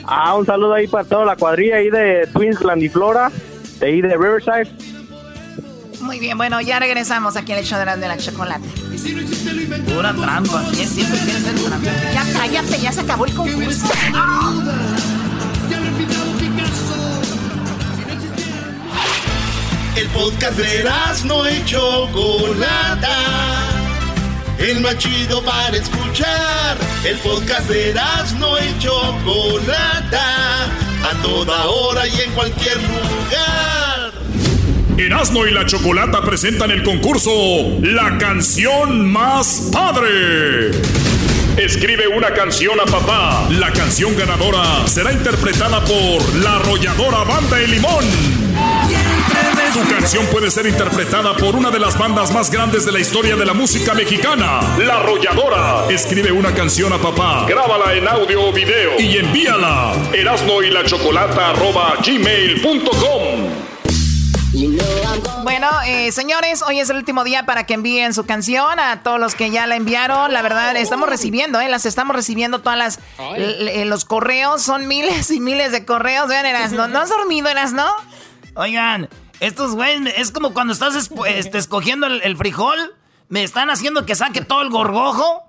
[0.03, 3.31] Ah, un saludo ahí para toda la cuadrilla ahí de Twinsland y Flora,
[3.79, 4.69] de ahí de Riverside.
[6.01, 8.67] Muy bien, bueno, ya regresamos aquí en el show de la, de la chocolate.
[9.93, 10.63] Pura trampa.
[10.71, 11.89] ¿Quién siempre quiere ser trampa?
[12.13, 13.87] Ya cállate, ya se acabó el concurso.
[19.95, 20.83] El podcast de
[21.25, 23.07] no y Chocolata.
[24.59, 26.77] El más chido para escuchar.
[27.03, 27.93] El podcast de
[28.39, 30.65] no y Chocolata.
[31.03, 34.11] A toda hora y en cualquier lugar.
[34.97, 37.31] Erasmo y la Chocolata presentan el concurso
[37.81, 40.71] La canción más padre.
[41.55, 43.47] Escribe una canción a papá.
[43.51, 48.05] La canción ganadora será interpretada por la arrolladora Banda El Limón.
[49.73, 53.35] Su canción puede ser interpretada por una de las bandas más grandes de la historia
[53.35, 55.85] de la música mexicana, La Arrolladora.
[55.89, 59.93] Escribe una canción a papá, grábala en audio o video y envíala.
[60.13, 61.53] Erasmo y la chocolata
[62.03, 63.67] gmail.com.
[65.43, 69.19] Bueno, eh, señores, hoy es el último día para que envíen su canción a todos
[69.19, 70.33] los que ya la enviaron.
[70.33, 72.99] La verdad, estamos recibiendo, eh, las estamos recibiendo todas las
[73.85, 74.63] los correos.
[74.63, 76.27] Son miles y miles de correos.
[76.27, 77.87] Vean, Eras, ¿no, ¿no has dormido, Eras, no?
[78.57, 79.07] Oigan,
[79.39, 82.95] estos güeyes, es como cuando estás este, escogiendo el, frijol.
[83.29, 85.43] Me están haciendo que saque todo el gorgojo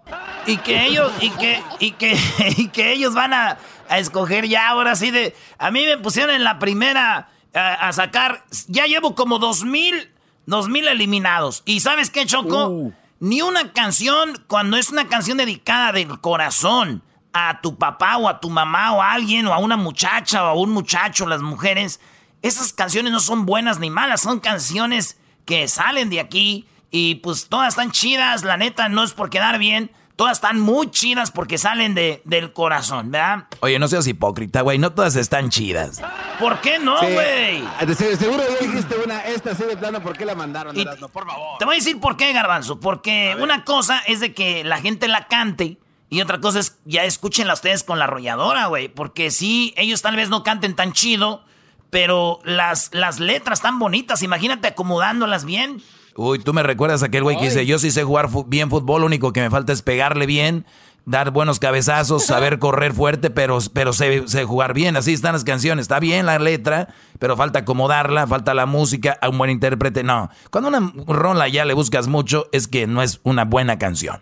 [0.47, 2.19] y que ellos y que y que
[2.57, 3.59] y que ellos van a,
[3.89, 8.45] a escoger ya ahora sí de a mí me pusieron en la primera a, sacar.
[8.67, 10.11] Ya llevo como dos mil,
[10.47, 11.63] dos mil eliminados.
[11.65, 12.69] ¿Y sabes qué, Choco?
[12.69, 12.93] Uh.
[13.21, 17.03] Ni una canción, cuando es una canción dedicada del corazón
[17.33, 20.47] a tu papá o a tu mamá o a alguien o a una muchacha o
[20.49, 22.01] a un muchacho, las mujeres,
[22.43, 27.49] esas canciones no son buenas ni malas, son canciones que salen de aquí y pues
[27.49, 31.59] todas están chidas, la neta no es por quedar bien, Todas están muy chidas porque
[31.59, 33.45] salen de, del corazón, ¿verdad?
[33.61, 34.77] Oye, no seas hipócrita, güey.
[34.77, 36.03] No todas están chidas.
[36.41, 37.63] ¿Por qué no, güey?
[37.95, 40.75] Seguro ya dijiste una, esta así de plano, ¿por qué la mandaron?
[41.13, 41.59] por favor.
[41.61, 42.81] Te voy a decir por qué, Garbanzo.
[42.81, 45.79] Porque una cosa es de que la gente la cante
[46.11, 48.89] y otra cosa es ya escúchenla ustedes con la arrolladora, güey.
[48.89, 51.45] Porque sí, ellos tal vez no canten tan chido,
[51.91, 55.83] pero las, las letras tan bonitas, imagínate acomodándolas bien.
[56.17, 59.03] Uy, tú me recuerdas a aquel güey que dice, yo sí sé jugar bien fútbol,
[59.03, 60.67] lo único que me falta es pegarle bien,
[61.09, 64.97] dar buenos cabezazos, saber correr fuerte, pero, pero sé, jugar bien.
[64.97, 65.85] Así están las canciones.
[65.85, 66.89] Está bien la letra,
[67.19, 70.03] pero falta acomodarla, falta la música, a un buen intérprete.
[70.03, 74.21] No, cuando una rola ya le buscas mucho, es que no es una buena canción.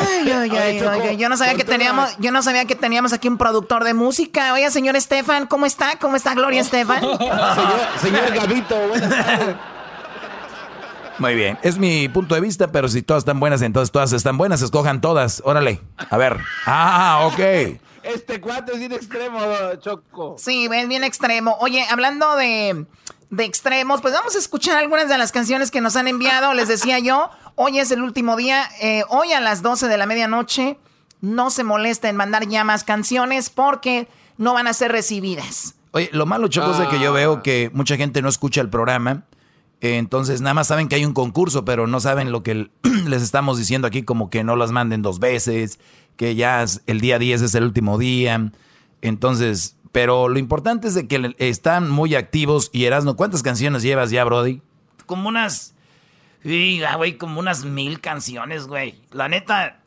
[0.00, 3.38] Ay, ay, ay, yo no sabía que teníamos, yo no sabía que teníamos aquí un
[3.38, 4.52] productor de música.
[4.52, 5.98] Oiga, señor Estefan, ¿cómo está?
[5.98, 7.00] ¿Cómo está Gloria Estefan?
[7.00, 8.76] señor, señor Gavito,
[11.18, 14.36] muy bien, es mi punto de vista, pero si todas están buenas, entonces todas están
[14.36, 15.40] buenas, escojan todas.
[15.46, 16.38] Órale, a ver.
[16.66, 17.78] Ah, ok.
[18.02, 19.40] Este cuate es bien extremo,
[19.80, 20.36] Choco.
[20.38, 21.56] Sí, es bien extremo.
[21.60, 22.84] Oye, hablando de,
[23.30, 26.54] de extremos, pues vamos a escuchar algunas de las canciones que nos han enviado.
[26.54, 30.06] Les decía yo, hoy es el último día, eh, hoy a las 12 de la
[30.06, 30.78] medianoche,
[31.20, 34.08] no se molesta en mandar ya más canciones porque
[34.38, 35.74] no van a ser recibidas.
[35.92, 38.68] Oye, lo malo, Choco, es de que yo veo que mucha gente no escucha el
[38.68, 39.24] programa
[39.80, 42.70] entonces nada más saben que hay un concurso, pero no saben lo que
[43.06, 45.78] les estamos diciendo aquí, como que no las manden dos veces,
[46.16, 48.52] que ya el día 10 es el último día.
[49.02, 52.68] Entonces, pero lo importante es de que están muy activos.
[52.70, 54.60] Y Erasno, ¿cuántas canciones llevas ya, Brody?
[55.06, 55.74] Como unas,
[56.44, 59.00] güey, como unas mil canciones, güey.
[59.10, 59.78] La neta,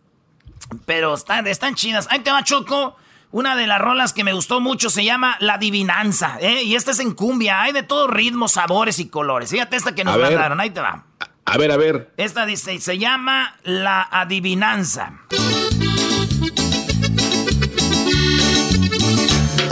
[0.88, 2.08] pero están, están chidas.
[2.10, 2.96] Ahí te va, Choco.
[3.30, 6.64] Una de las rolas que me gustó mucho se llama La Adivinanza, ¿eh?
[6.64, 9.52] Y esta es en cumbia, hay de todos ritmos, sabores y colores.
[9.52, 11.06] Fíjate esta que nos mandaron, ahí te va.
[11.46, 12.12] A ver, a ver.
[12.18, 15.20] Esta dice, se llama La Adivinanza.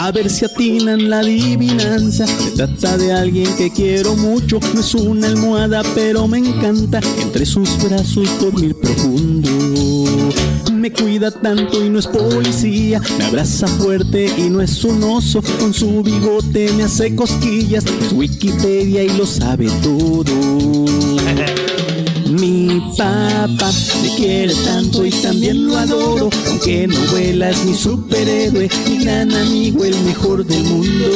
[0.07, 2.25] A ver si atinan la adivinanza.
[2.25, 4.57] Se trata de alguien que quiero mucho.
[4.73, 7.01] No es una almohada, pero me encanta.
[7.21, 9.49] Entre sus brazos dormir profundo
[10.71, 13.01] me cuida tanto y no es policía.
[13.17, 15.41] Me abraza fuerte y no es un oso.
[15.59, 17.84] Con su bigote me hace cosquillas.
[17.85, 20.23] Es Wikipedia y lo sabe todo.
[22.39, 23.72] Mi papá
[24.03, 26.30] me quiere tanto y también lo adoro.
[26.47, 31.07] Aunque no vuela es mi superhéroe, mi gran amigo, el mejor del mundo.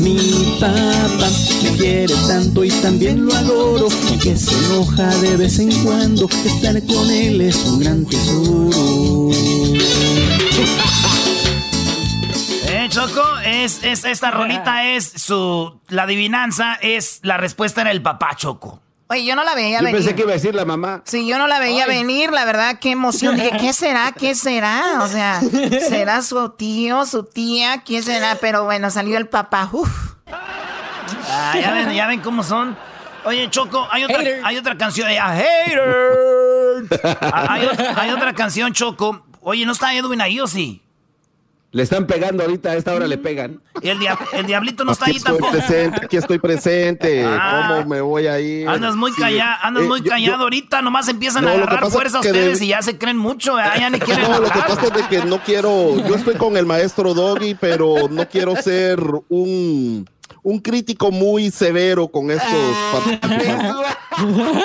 [0.00, 1.30] Mi papá
[1.62, 3.88] me quiere tanto y también lo adoro.
[4.08, 9.30] Aunque se enoja de vez en cuando, estar con él es un gran tesoro.
[12.68, 15.80] Eh, Choco, es, es, esta rolita es su.
[15.88, 17.20] La adivinanza es.
[17.22, 18.82] La respuesta en el papá, Choco.
[19.08, 19.92] Oye, yo no la veía venir.
[19.92, 21.02] Yo pensé que iba a decir la mamá.
[21.04, 23.36] Sí, yo no la veía venir, la verdad, qué emoción.
[23.36, 24.12] Dije, ¿qué será?
[24.12, 24.98] ¿Qué será?
[25.02, 25.40] O sea,
[25.88, 28.36] ¿será su tío, su tía?¿ Qué será?
[28.40, 29.68] Pero bueno, salió el papá.
[29.70, 30.16] Uf.
[31.28, 32.76] Ah, ya ven, ya ven cómo son.
[33.24, 35.08] Oye, Choco, hay otra, hay otra canción.
[35.20, 35.80] Ah, hater.
[37.20, 39.24] Ah, hay, hay, otra canción, Choco.
[39.40, 40.85] Oye, ¿no está Edwin ahí o sí?
[41.72, 43.60] Le están pegando ahorita, a esta hora le pegan.
[43.82, 43.98] el,
[44.32, 45.52] el diablito no está ahí tampoco.
[45.52, 47.24] Presente, aquí estoy presente.
[47.38, 47.68] Ah.
[47.68, 48.68] ¿Cómo me voy a ir?
[48.68, 52.68] Andas muy callado, andas eh, muy callado ahorita, nomás empiezan a agarrar fuerza ustedes y
[52.68, 55.42] ya se creen mucho, ya ni quieren No, lo que pasa es de que no
[55.42, 60.06] quiero, yo estoy con el maestro Doggy, pero no quiero ser un
[60.46, 62.48] un crítico muy severo con estos.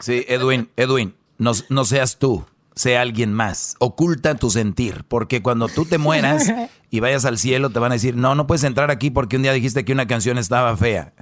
[0.00, 2.44] sí, Edwin, Edwin, no, no seas tú,
[2.76, 3.74] sea alguien más.
[3.80, 6.52] Oculta tu sentir, porque cuando tú te mueras
[6.90, 9.42] y vayas al cielo, te van a decir, no, no puedes entrar aquí porque un
[9.42, 11.12] día dijiste que una canción estaba fea.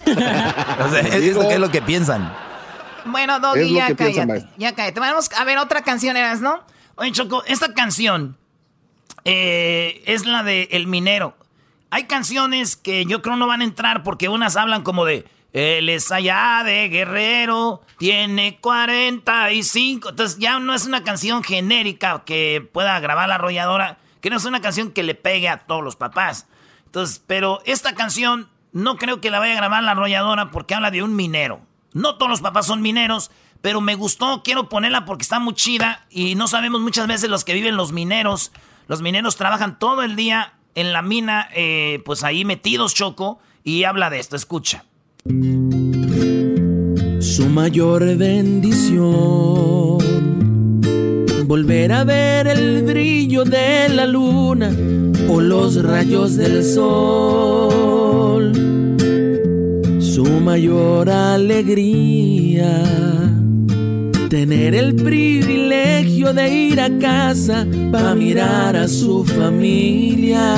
[0.06, 2.32] o sea, es, es lo que piensan.
[3.04, 4.46] Bueno, Doggy, ya cállate.
[4.56, 5.00] Ya cállate.
[5.00, 6.62] Vamos a ver otra canción, eras, ¿no?
[6.96, 8.36] Oye, Choco, esta canción
[9.24, 11.36] eh, es la de El Minero.
[11.90, 15.88] Hay canciones que yo creo no van a entrar porque unas hablan como de él
[15.88, 20.10] es allá de Guerrero, tiene 45.
[20.10, 24.44] Entonces ya no es una canción genérica que pueda grabar la arrolladora, que no es
[24.44, 26.46] una canción que le pegue a todos los papás.
[26.86, 30.90] Entonces, pero esta canción no creo que la vaya a grabar la arrolladora porque habla
[30.90, 31.60] de un minero.
[31.92, 36.06] No todos los papás son mineros, pero me gustó, quiero ponerla porque está muy chida
[36.10, 38.52] y no sabemos muchas veces los que viven los mineros.
[38.86, 43.84] Los mineros trabajan todo el día en la mina, eh, pues ahí metidos, Choco, y
[43.84, 44.84] habla de esto, escucha.
[47.20, 49.98] Su mayor bendición,
[51.46, 54.74] volver a ver el brillo de la luna
[55.28, 58.52] o los rayos del sol.
[60.00, 62.82] Su mayor alegría
[64.30, 70.54] tener el privilegio de ir a casa para mirar a su familia,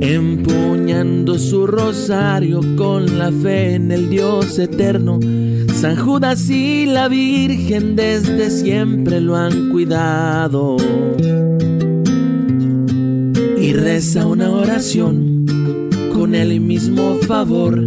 [0.00, 5.20] empuñando su rosario con la fe en el Dios eterno.
[5.74, 10.76] San Judas y la Virgen desde siempre lo han cuidado.
[13.58, 15.46] Y reza una oración
[16.12, 17.78] con el mismo favor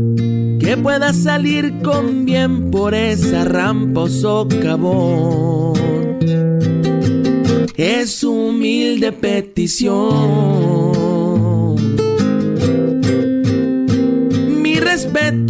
[0.59, 5.73] que pueda salir con bien por esa rampa o socavón.
[7.75, 10.92] Es humilde petición.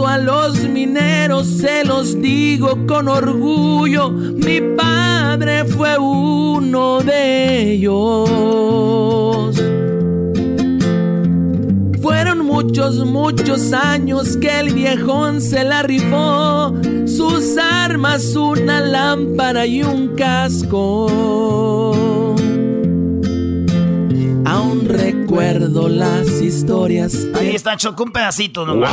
[0.07, 4.09] A los mineros se los digo con orgullo.
[4.09, 8.29] Mi padre fue uno de ellos.
[12.01, 16.73] Fueron muchos, muchos años que el viejón se la rifó.
[17.05, 22.12] Sus armas, una lámpara y un casco.
[25.33, 27.15] Recuerdo las historias.
[27.33, 28.91] Ahí está, chocó un pedacito nomás.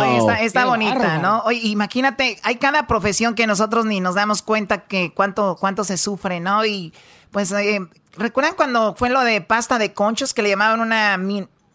[0.00, 1.42] Oye, está, está bonita, ¿no?
[1.44, 5.98] Oye, imagínate, hay cada profesión que nosotros ni nos damos cuenta que cuánto, cuánto se
[5.98, 6.64] sufre, ¿no?
[6.64, 6.94] Y
[7.30, 7.80] pues, eh,
[8.16, 11.18] ¿recuerdan cuando fue lo de pasta de conchos que le llamaban una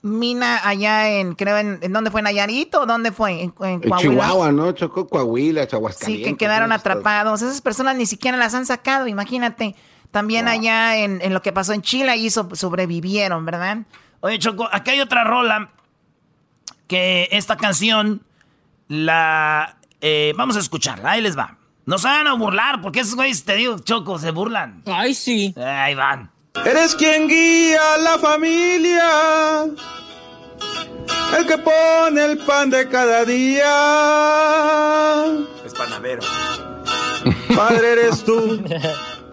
[0.02, 2.22] mina allá en, creo, en, ¿en dónde fue?
[2.22, 3.44] ¿En Nayarit o dónde fue?
[3.44, 4.72] En, en En Chihuahua, ¿no?
[4.72, 5.92] Chocó Coahuila, Chihuahua.
[5.92, 7.44] Sí, que quedaron atrapados.
[7.44, 9.76] Esas personas ni siquiera las han sacado, imagínate.
[10.16, 13.80] También allá en, en lo que pasó en Chile, ahí so- sobrevivieron, ¿verdad?
[14.22, 15.72] Oye, Choco, acá hay otra rola
[16.88, 18.22] que esta canción
[18.88, 19.76] la...
[20.00, 21.58] eh, vamos a escucharla, ahí les va.
[21.86, 24.84] No se van a burlar, porque esos güeyes, te digo, Choco, se burlan.
[24.86, 25.54] Ay, sí.
[25.58, 26.32] Ahí van.
[26.66, 29.64] Eres quien guía a la familia,
[31.38, 33.66] el que pone el pan de cada día.
[35.66, 36.22] Es panadero.
[37.54, 38.64] Padre eres tú,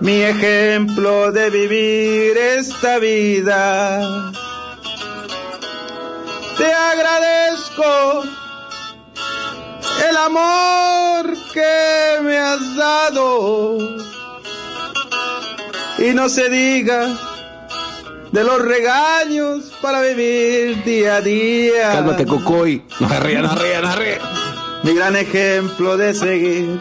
[0.00, 4.30] mi ejemplo de vivir esta vida.
[6.56, 8.24] Te agradezco
[10.08, 13.78] el amor que me has dado.
[15.98, 17.16] Y no se diga
[18.30, 21.92] de los regaños para vivir día a día.
[21.92, 22.84] Cálmate, Cocoy.
[23.00, 24.18] No se ría, no se ría, no se ría.
[24.84, 26.80] Mi gran ejemplo de seguir.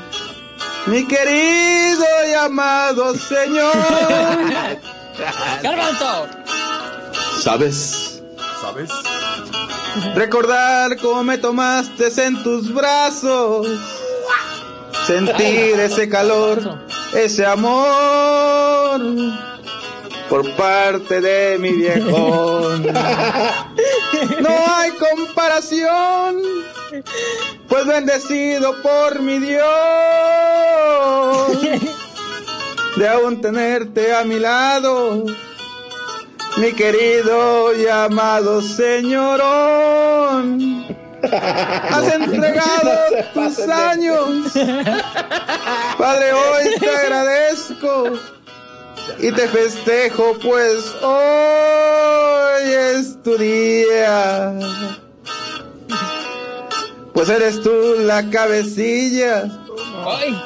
[0.87, 3.73] Mi querido y amado Señor.
[5.63, 6.27] ¡Garbanzo!
[7.41, 8.21] ¿Sabes?
[8.61, 8.89] ¿Sabes?
[10.15, 13.67] Recordar cómo me tomaste en tus brazos.
[15.05, 16.79] Sentir ese calor,
[17.13, 19.01] ese amor
[20.29, 22.87] por parte de mi viejón.
[24.41, 26.41] No hay comparación,
[27.67, 29.67] pues bendecido por mi Dios
[32.97, 35.23] de aún tenerte a mi lado,
[36.57, 40.07] mi querido y amado señorón.
[41.21, 42.91] Has entregado
[43.33, 44.53] tus años,
[45.97, 48.36] Padre, hoy te agradezco
[49.19, 54.53] y te festejo, pues hoy es tu día.
[57.13, 59.45] Pues eres tú la cabecilla,
[60.05, 60.39] Ay.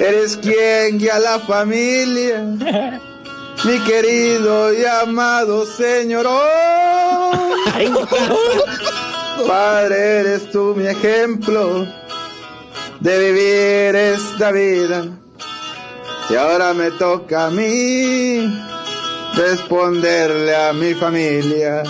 [0.00, 2.42] eres quien guía a la familia.
[3.64, 6.26] mi querido y amado Señor.
[9.46, 11.86] Padre, eres tú mi ejemplo
[13.00, 15.04] de vivir esta vida.
[16.28, 18.52] Y ahora me toca a mí
[19.36, 21.84] responderle a mi familia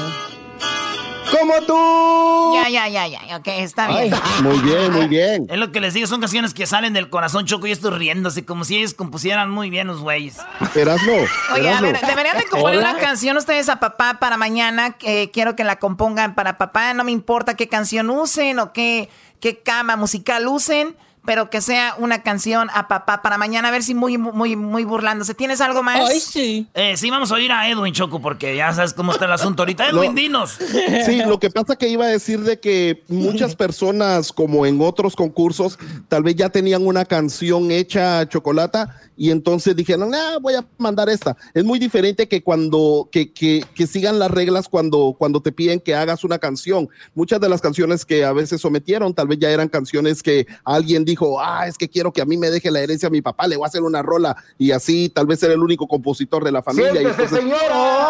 [1.30, 2.54] como tú.
[2.54, 4.14] Ya, ya, ya, ya, ok, está bien.
[4.42, 5.46] muy bien, muy bien.
[5.48, 8.44] Es lo que les digo, son canciones que salen del corazón, Choco, y estoy riéndose,
[8.44, 10.38] como si ellos compusieran muy bien los güeyes.
[10.74, 11.14] Erasmo.
[11.54, 14.96] Oye, a ver, deberían de componer una canción ustedes a papá para mañana.
[15.32, 19.08] quiero que la compongan para papá, no me importa qué canción usen o qué,
[19.40, 20.94] qué cama musical usen
[21.27, 24.85] pero que sea una canción a papá para mañana, a ver si muy, muy, muy
[24.85, 25.35] burlándose.
[25.35, 26.09] ¿Tienes algo más?
[26.09, 26.66] Ay, sí.
[26.74, 29.62] Eh, sí, vamos a oír a Edwin Choco, porque ya sabes cómo está el asunto
[29.62, 29.89] ahorita.
[29.90, 30.57] Edwin, dinos.
[31.05, 35.16] Sí, lo que pasa que iba a decir de que muchas personas, como en otros
[35.16, 35.78] concursos,
[36.09, 41.09] tal vez ya tenían una canción hecha chocolata y entonces dijeron, ah, voy a mandar
[41.09, 41.36] esta.
[41.55, 45.81] Es muy diferente que cuando, que, que, que sigan las reglas cuando, cuando te piden
[45.81, 46.89] que hagas una canción.
[47.15, 51.05] Muchas de las canciones que a veces sometieron, tal vez ya eran canciones que alguien
[51.05, 53.22] dijo, dijo, ah, es que quiero que a mí me deje la herencia a mi
[53.22, 56.44] papá, le voy a hacer una rola y así tal vez era el único compositor
[56.44, 57.02] de la familia.
[57.02, 57.59] y entonces señor.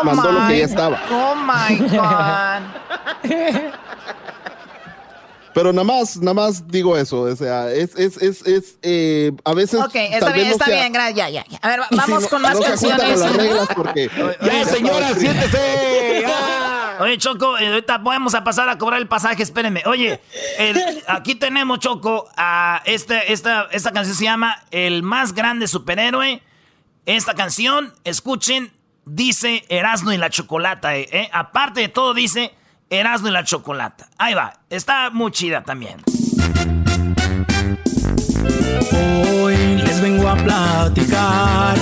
[0.05, 1.01] mandó lo que ya estaba.
[1.11, 2.63] Oh my God.
[5.57, 9.55] Pero nada más, nada más digo eso, o sea, es, es, es, es eh, a
[9.55, 9.81] veces.
[9.81, 11.59] Ok, está bien, está bien, gracias, ya, ya, ya.
[11.63, 13.21] A ver, vamos con más canciones.
[13.21, 14.11] Las reglas porque...
[14.43, 16.27] ya, señora, siéntese.
[16.99, 19.83] Oye, Choco, eh, ahorita vamos a pasar a cobrar el pasaje, espérenme.
[19.87, 20.21] Oye,
[21.07, 26.43] aquí tenemos, Choco, a este, esta, esta canción se llama El más grande superhéroe.
[27.05, 28.73] Esta canción, escuchen,
[29.05, 30.97] dice Erasmo y la Chocolata.
[30.97, 31.31] Eh, eh.
[31.33, 32.55] Aparte de todo, dice
[32.91, 34.09] Erasmo y la Chocolata.
[34.19, 36.03] Ahí va, está muy chida también.
[38.93, 41.77] Hoy les vengo a platicar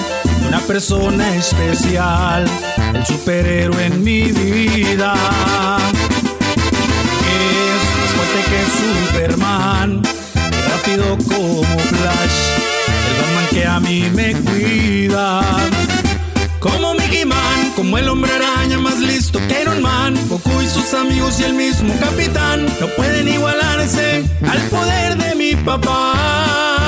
[0.47, 2.47] una persona especial,
[2.95, 5.15] el superhéroe en mi vida.
[7.37, 10.03] Es más fuerte que Superman,
[10.69, 12.39] rápido como Flash,
[13.09, 15.43] el Batman que a mí me cuida.
[16.61, 20.95] Como Mickey Man, como el hombre araña más listo que Iron Man, Goku y sus
[20.95, 26.84] amigos y el mismo capitán no pueden igualarse al poder de mi papá.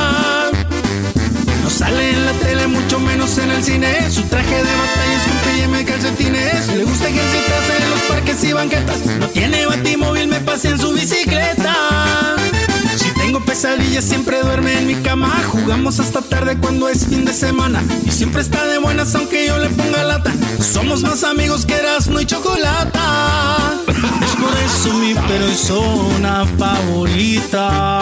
[1.87, 4.11] Sale en la tele, mucho menos en el cine.
[4.11, 6.67] Su traje de batalla es con pijama y calcetines.
[6.67, 9.07] Le gusta ejercitarse en los parques y banquetas.
[9.21, 12.35] No tiene batimóvil, me pase en su bicicleta.
[12.97, 15.33] Si tengo pesadillas, siempre duerme en mi cama.
[15.47, 17.85] Jugamos hasta tarde cuando es fin de semana.
[18.05, 20.33] Y siempre está de buenas, aunque yo le ponga lata.
[20.59, 23.75] Somos más amigos que Erasmo y Chocolata.
[23.87, 28.01] Es por eso mi persona favorita.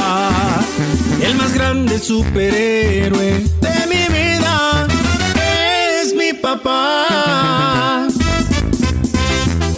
[1.25, 4.87] El más grande superhéroe de mi vida
[6.03, 8.07] es mi papá.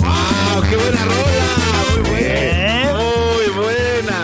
[0.00, 0.62] ¡Wow!
[0.68, 1.48] ¡Qué buena rola!
[1.92, 2.92] Muy buena.
[2.98, 4.18] Muy buena.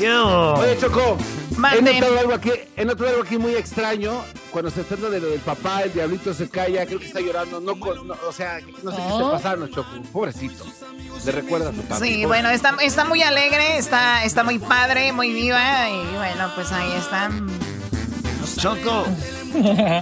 [0.00, 0.54] Yo.
[0.54, 1.16] Oye, Choco.
[1.74, 4.24] He notado, algo aquí, he notado algo aquí muy extraño.
[4.50, 7.60] Cuando se trata de lo del papá, el diablito se calla, creo que está llorando.
[7.60, 9.88] No, o sea, no sé qué se pasaron, Choco.
[10.12, 10.64] Pobrecito.
[11.24, 12.00] Le recuerda a su papá.
[12.00, 15.90] Sí, bueno, está, está muy alegre, está, está muy padre, muy viva.
[15.90, 17.48] Y bueno, pues ahí están.
[18.54, 19.04] Choco.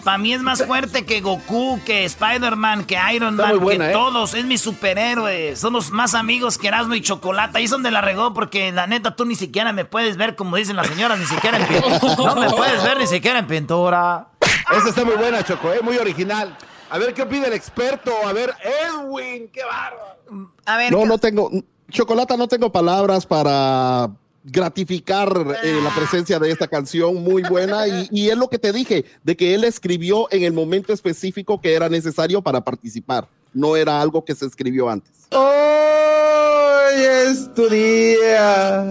[0.04, 3.92] Para mí es más fuerte que Goku, que Spider-Man, que Iron Man, que ¿eh?
[3.92, 4.34] todos.
[4.34, 5.56] Es mi superhéroe.
[5.56, 7.58] Somos más amigos que Erasmo y Chocolata.
[7.58, 10.56] Ahí es donde la regó, porque la neta tú ni siquiera me puedes ver, como
[10.56, 12.34] dicen las señoras, ni siquiera en pintura.
[12.34, 14.28] No me puedes ver ni siquiera en pintura.
[14.76, 15.80] Esa está muy buena, Choco, ¿eh?
[15.82, 16.56] muy original.
[16.90, 18.12] A ver qué pide el experto.
[18.26, 20.52] A ver, Edwin, qué bárbaro.
[20.66, 20.92] A ver.
[20.92, 21.50] No, no tengo.
[21.90, 24.10] Chocolata, no tengo palabras para
[24.44, 28.72] gratificar eh, la presencia de esta canción muy buena y, y, es lo que te
[28.72, 33.74] dije, de que él escribió en el momento específico que era necesario para participar, no
[33.74, 35.12] era algo que se escribió antes.
[35.30, 38.90] Hoy es tu día.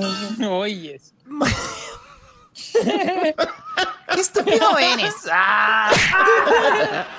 [0.50, 1.14] Hoy es.
[2.74, 5.14] ¡Qué estúpido eres!
[5.32, 5.92] Ah,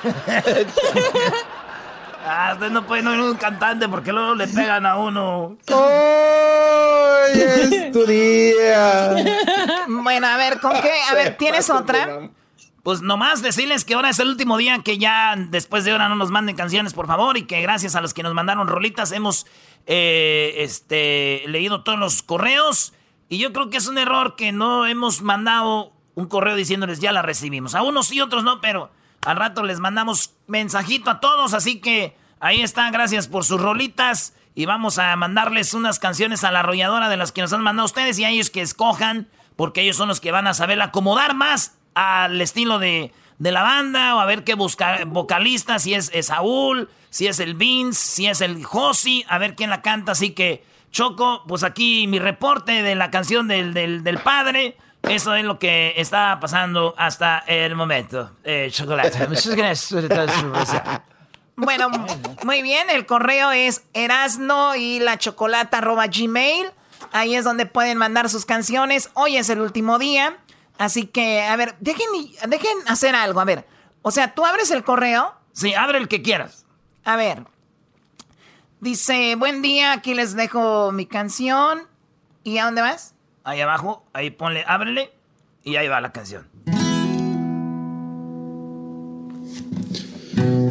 [2.25, 5.57] ah usted no puede no ir un cantante porque luego le pegan a uno.
[5.69, 9.15] Hoy es tu día.
[9.89, 10.93] Bueno, a ver, ¿con qué?
[11.11, 12.31] A ver, ¿tienes otra?
[12.83, 16.17] Pues nomás decirles que ahora es el último día que ya después de ahora no
[16.17, 19.47] nos manden canciones, por favor, y que gracias a los que nos mandaron rolitas hemos
[19.87, 22.93] eh, este, leído todos los correos.
[23.29, 27.13] Y yo creo que es un error que no hemos mandado un correo diciéndoles ya
[27.13, 27.75] la recibimos.
[27.75, 28.91] A unos sí, otros no, pero
[29.25, 31.55] al rato les mandamos mensajito a todos.
[31.55, 34.35] Así que ahí está, gracias por sus rolitas.
[34.55, 37.87] Y vamos a mandarles unas canciones a la arrolladora de las que nos han mandado
[37.87, 41.35] ustedes y a ellos que escojan, porque ellos son los que van a saber acomodar
[41.35, 46.11] más al estilo de, de la banda o a ver qué busca vocalista, si es,
[46.23, 50.13] Saúl, si es el Vince, si es el Josi, a ver quién la canta.
[50.13, 54.77] Así que, Choco, pues aquí mi reporte de la canción del, del, padre.
[55.09, 58.31] Eso es lo que está pasando hasta el momento.
[58.43, 59.27] Eh, chocolate.
[61.57, 61.89] bueno,
[62.45, 62.89] muy bien.
[62.91, 66.67] El correo es erasno y la chocolata arroba gmail.
[67.13, 69.11] Ahí es donde pueden mandar sus canciones.
[69.15, 70.39] Hoy es el último día.
[70.79, 72.09] Así que, a ver, dejen,
[72.49, 73.41] dejen hacer algo.
[73.41, 73.67] A ver,
[74.03, 75.35] o sea, tú abres el correo.
[75.53, 76.65] Sí, abre el que quieras.
[77.05, 77.45] A ver.
[78.81, 81.87] Dice, buen día, aquí les dejo mi canción.
[82.43, 83.14] ¿Y a dónde vas?
[83.45, 85.13] Ahí abajo, ahí ponle, ábrele.
[85.63, 86.47] Y ahí va la canción.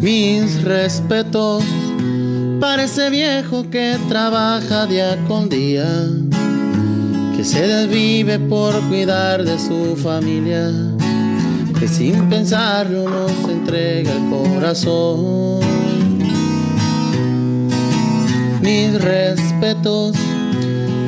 [0.01, 1.63] Mis respetos
[2.59, 5.85] para ese viejo que trabaja día con día
[7.35, 10.69] que se desvive por cuidar de su familia,
[11.79, 15.59] que sin pensarlo nos entrega el corazón.
[18.61, 20.15] Mis respetos,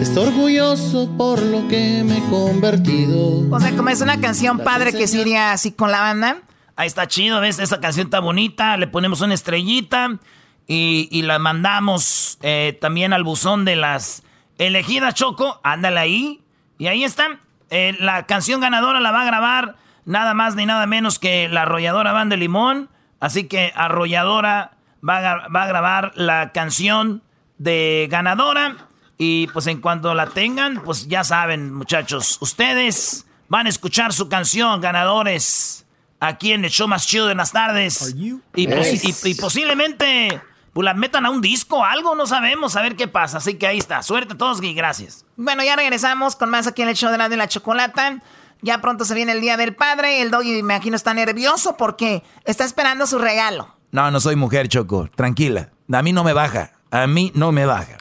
[0.01, 3.49] estoy orgulloso por lo que me he convertido.
[3.49, 6.37] O sea, como es una canción padre que se iría así con la banda.
[6.75, 7.59] Ahí está chido, ¿ves?
[7.59, 10.19] Esa canción está bonita, le ponemos una estrellita
[10.67, 14.23] y, la mandamos eh, también al buzón de las
[14.57, 16.41] Elegida Choco, ándale ahí.
[16.77, 17.39] Y ahí está.
[17.69, 21.63] Eh, la canción ganadora la va a grabar nada más ni nada menos que la
[21.63, 22.89] arrolladora Van de Limón.
[23.19, 24.71] Así que arrolladora
[25.07, 27.21] va a, va a grabar la canción
[27.57, 28.75] de ganadora.
[29.17, 34.27] Y pues en cuanto la tengan, pues ya saben, muchachos, ustedes van a escuchar su
[34.27, 35.85] canción, ganadores,
[36.19, 38.13] aquí en el show más chido de las tardes.
[38.15, 40.41] y, y posiblemente
[40.75, 43.37] pues la metan a un disco, algo, no sabemos, a ver qué pasa.
[43.37, 44.03] Así que ahí está.
[44.03, 45.23] Suerte a todos y gracias.
[45.37, 48.19] Bueno, ya regresamos con más aquí en el show de la de la chocolata.
[48.61, 50.21] Ya pronto se viene el Día del Padre.
[50.21, 53.73] El doggy, me imagino, está nervioso porque está esperando su regalo.
[53.91, 55.09] No, no soy mujer, Choco.
[55.15, 55.69] Tranquila.
[55.93, 56.73] A mí no me baja.
[56.91, 57.95] A mí no me baja.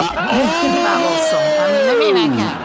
[0.00, 2.58] A mí no me baja.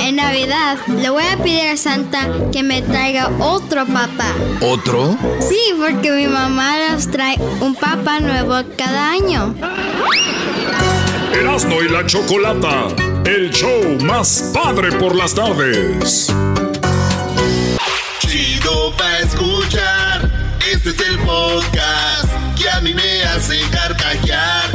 [0.00, 4.32] En Navidad le voy a pedir a Santa que me traiga otro papá.
[4.60, 5.16] ¿Otro?
[5.40, 9.54] Sí, porque mi mamá nos trae un papá nuevo cada año.
[11.32, 12.86] Erasmo y la Chocolata,
[13.24, 16.32] el show más padre por las tardes.
[18.20, 20.30] Chido pa' escuchar,
[20.70, 24.73] este es el podcast que a mí me hace carcajear.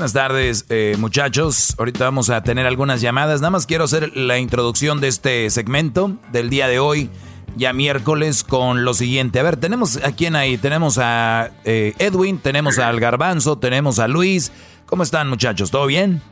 [0.00, 1.74] Buenas tardes, eh, muchachos.
[1.78, 3.42] Ahorita vamos a tener algunas llamadas.
[3.42, 7.10] Nada más quiero hacer la introducción de este segmento del día de hoy,
[7.54, 9.40] ya miércoles, con lo siguiente.
[9.40, 10.56] A ver, tenemos a quién ahí.
[10.56, 14.52] Tenemos a eh, Edwin, tenemos al Garbanzo, tenemos a Luis.
[14.86, 15.70] ¿Cómo están, muchachos?
[15.70, 16.22] ¿Todo bien?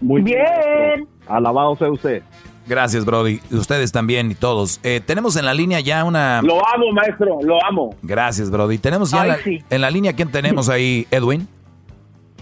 [0.00, 1.08] Muy bien.
[1.26, 2.22] Alabado sea usted.
[2.68, 3.40] Gracias, Brody.
[3.50, 4.78] Ustedes también y todos.
[4.84, 6.40] Eh, tenemos en la línea ya una.
[6.40, 7.96] Lo amo, maestro, lo amo.
[8.02, 8.78] Gracias, Brody.
[8.78, 11.48] Tenemos ya en la línea, ¿quién tenemos ahí, Edwin?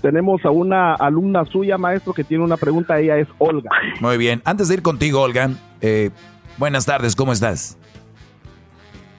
[0.02, 2.98] Tenemos a una alumna suya, maestro, que tiene una pregunta.
[2.98, 3.70] Ella es Olga.
[4.00, 4.42] Muy bien.
[4.44, 5.50] Antes de ir contigo, Olga,
[5.80, 6.10] eh,
[6.58, 7.78] buenas tardes, ¿cómo estás?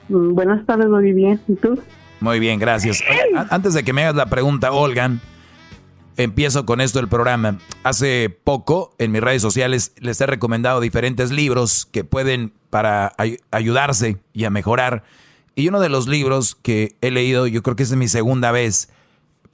[0.08, 1.40] Mm, buenas tardes, muy bien.
[1.48, 1.80] ¿Y tú?
[2.20, 3.02] Muy bien, gracias.
[3.50, 5.10] Antes de que me hagas la pregunta, Olga,
[6.16, 7.58] empiezo con esto del programa.
[7.82, 13.12] Hace poco en mis redes sociales les he recomendado diferentes libros que pueden para
[13.50, 15.04] ayudarse y a mejorar.
[15.54, 18.90] Y uno de los libros que he leído, yo creo que es mi segunda vez,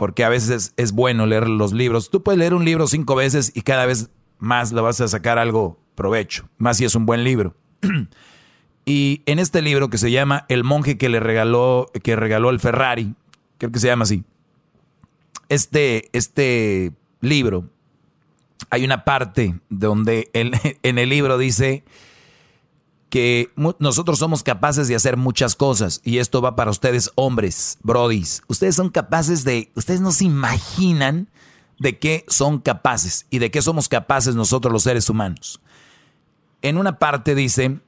[0.00, 2.08] porque a veces es, bueno leer los libros.
[2.08, 4.08] Tú puedes leer un libro cinco veces y cada vez
[4.38, 7.54] más le vas a sacar algo provecho, más si es un buen libro.
[8.86, 12.60] y en este libro que se llama El monje que le regaló, que regaló el
[12.60, 13.14] Ferrari,
[13.58, 14.24] creo que se llama así.
[15.50, 17.68] Este, este libro,
[18.70, 21.84] hay una parte donde en el libro dice
[23.10, 28.42] que nosotros somos capaces de hacer muchas cosas y esto va para ustedes hombres, brodis.
[28.46, 31.28] Ustedes son capaces de, ustedes no se imaginan
[31.80, 35.60] de qué son capaces y de qué somos capaces nosotros los seres humanos.
[36.62, 37.80] En una parte dice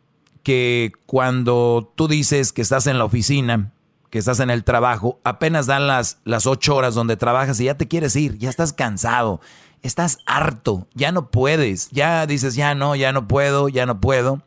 [0.43, 3.70] que cuando tú dices que estás en la oficina,
[4.11, 7.77] que estás en el trabajo, apenas dan las, las ocho horas donde trabajas y ya
[7.77, 9.40] te quieres ir, ya estás cansado,
[9.82, 14.43] estás harto, ya no puedes, ya dices, ya no, ya no puedo, ya no puedo.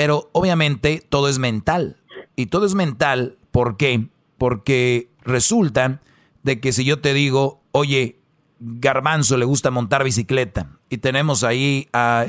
[0.00, 1.98] Pero obviamente todo es mental.
[2.34, 3.36] Y todo es mental.
[3.50, 4.06] ¿Por qué?
[4.38, 6.00] Porque resulta
[6.42, 8.16] de que si yo te digo, oye,
[8.60, 12.24] Garbanzo le gusta montar bicicleta y tenemos ahí a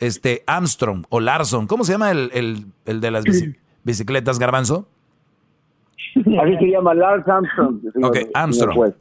[0.00, 3.24] este Armstrong o Larson, ¿cómo se llama el, de las
[3.84, 4.86] bicicletas, Garbanzo?
[6.16, 7.80] Así se llama Lars Armstrong.
[8.02, 8.92] Ok, Armstrong.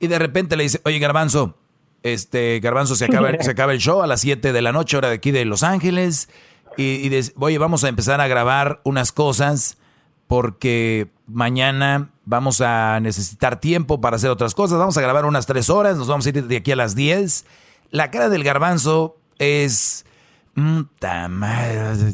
[0.00, 1.58] Y de repente le dice, oye Garbanzo,
[2.02, 5.08] este Garbanzo se acaba, se acaba el show a las 7 de la noche, hora
[5.08, 6.30] de aquí de Los Ángeles,
[6.76, 9.78] y, y oye, vamos a empezar a grabar unas cosas
[10.26, 14.78] porque mañana vamos a necesitar tiempo para hacer otras cosas.
[14.78, 17.46] Vamos a grabar unas tres horas, nos vamos a ir de aquí a las 10.
[17.90, 20.04] La cara del garbanzo es...
[20.54, 20.82] Mm,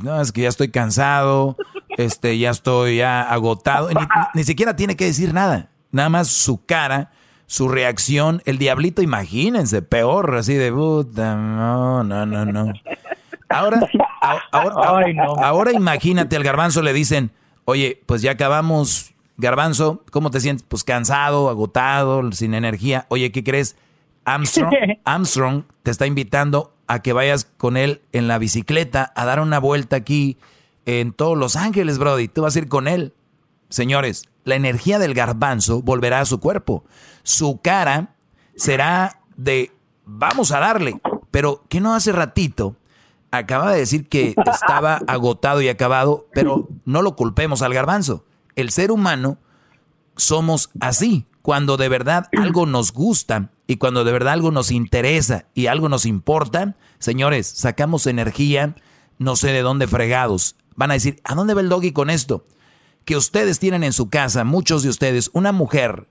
[0.02, 1.56] no, es que ya estoy cansado,
[1.96, 3.88] este, ya estoy agotado.
[4.34, 5.68] Ni, siquiera tiene que decir nada.
[5.92, 7.12] Nada más su cara,
[7.46, 8.42] su reacción.
[8.44, 12.72] El diablito, imagínense, peor, así de puta, no, no, no, no.
[13.48, 13.80] Ahora,
[14.50, 15.04] ahora,
[15.42, 17.32] ahora imagínate al garbanzo le dicen,
[17.64, 20.64] oye, pues ya acabamos, Garbanzo, ¿cómo te sientes?
[20.68, 23.06] Pues cansado, agotado, sin energía.
[23.08, 23.76] Oye, ¿qué crees?
[24.24, 24.72] Armstrong,
[25.04, 29.58] Armstrong te está invitando a que vayas con él en la bicicleta a dar una
[29.58, 30.36] vuelta aquí
[30.86, 32.28] en todos Los Ángeles, Brody.
[32.28, 33.14] Tú vas a ir con él.
[33.68, 36.84] Señores, la energía del garbanzo volverá a su cuerpo.
[37.22, 38.14] Su cara
[38.54, 39.72] será de
[40.04, 41.00] vamos a darle.
[41.30, 42.76] Pero ¿qué no hace ratito
[43.32, 48.24] acaba de decir que estaba agotado y acabado, pero no lo culpemos al garbanzo.
[48.54, 49.38] El ser humano
[50.16, 51.26] somos así.
[51.42, 55.88] Cuando de verdad algo nos gusta y cuando de verdad algo nos interesa y algo
[55.88, 58.76] nos importa, señores, sacamos energía,
[59.18, 60.54] no sé de dónde fregados.
[60.76, 62.46] Van a decir, ¿a dónde va el doggy con esto?
[63.04, 66.06] Que ustedes tienen en su casa, muchos de ustedes, una mujer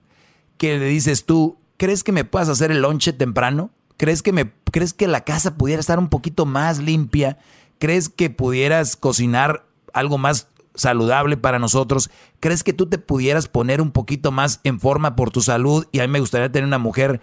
[0.58, 3.70] que le dices tú, ¿crees que me puedas hacer el lonche temprano?
[3.96, 7.38] ¿Crees que, me, ¿Crees que la casa pudiera estar un poquito más limpia?
[7.78, 12.10] ¿Crees que pudieras cocinar algo más saludable para nosotros?
[12.40, 15.86] ¿Crees que tú te pudieras poner un poquito más en forma por tu salud?
[15.92, 17.20] Y a mí me gustaría tener una mujer.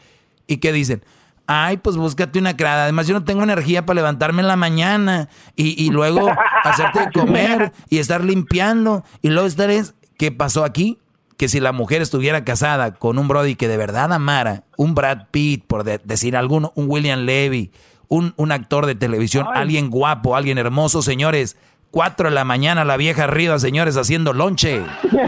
[0.48, 1.04] ¿Y qué dicen?
[1.48, 2.84] Ay, pues búscate una crada.
[2.84, 6.30] Además, yo no tengo energía para levantarme en la mañana y, y luego
[6.64, 9.04] hacerte comer y estar limpiando.
[9.24, 9.72] Y luego estar...
[10.18, 11.00] ¿Qué pasó aquí?
[11.40, 15.28] Que si la mujer estuviera casada con un Brody que de verdad amara, un Brad
[15.32, 17.72] Pitt, por decir alguno, un William Levy,
[18.10, 21.56] un, un actor de televisión, alguien guapo, alguien hermoso, señores,
[21.92, 24.84] cuatro de la mañana la vieja arriba, señores, haciendo lonche.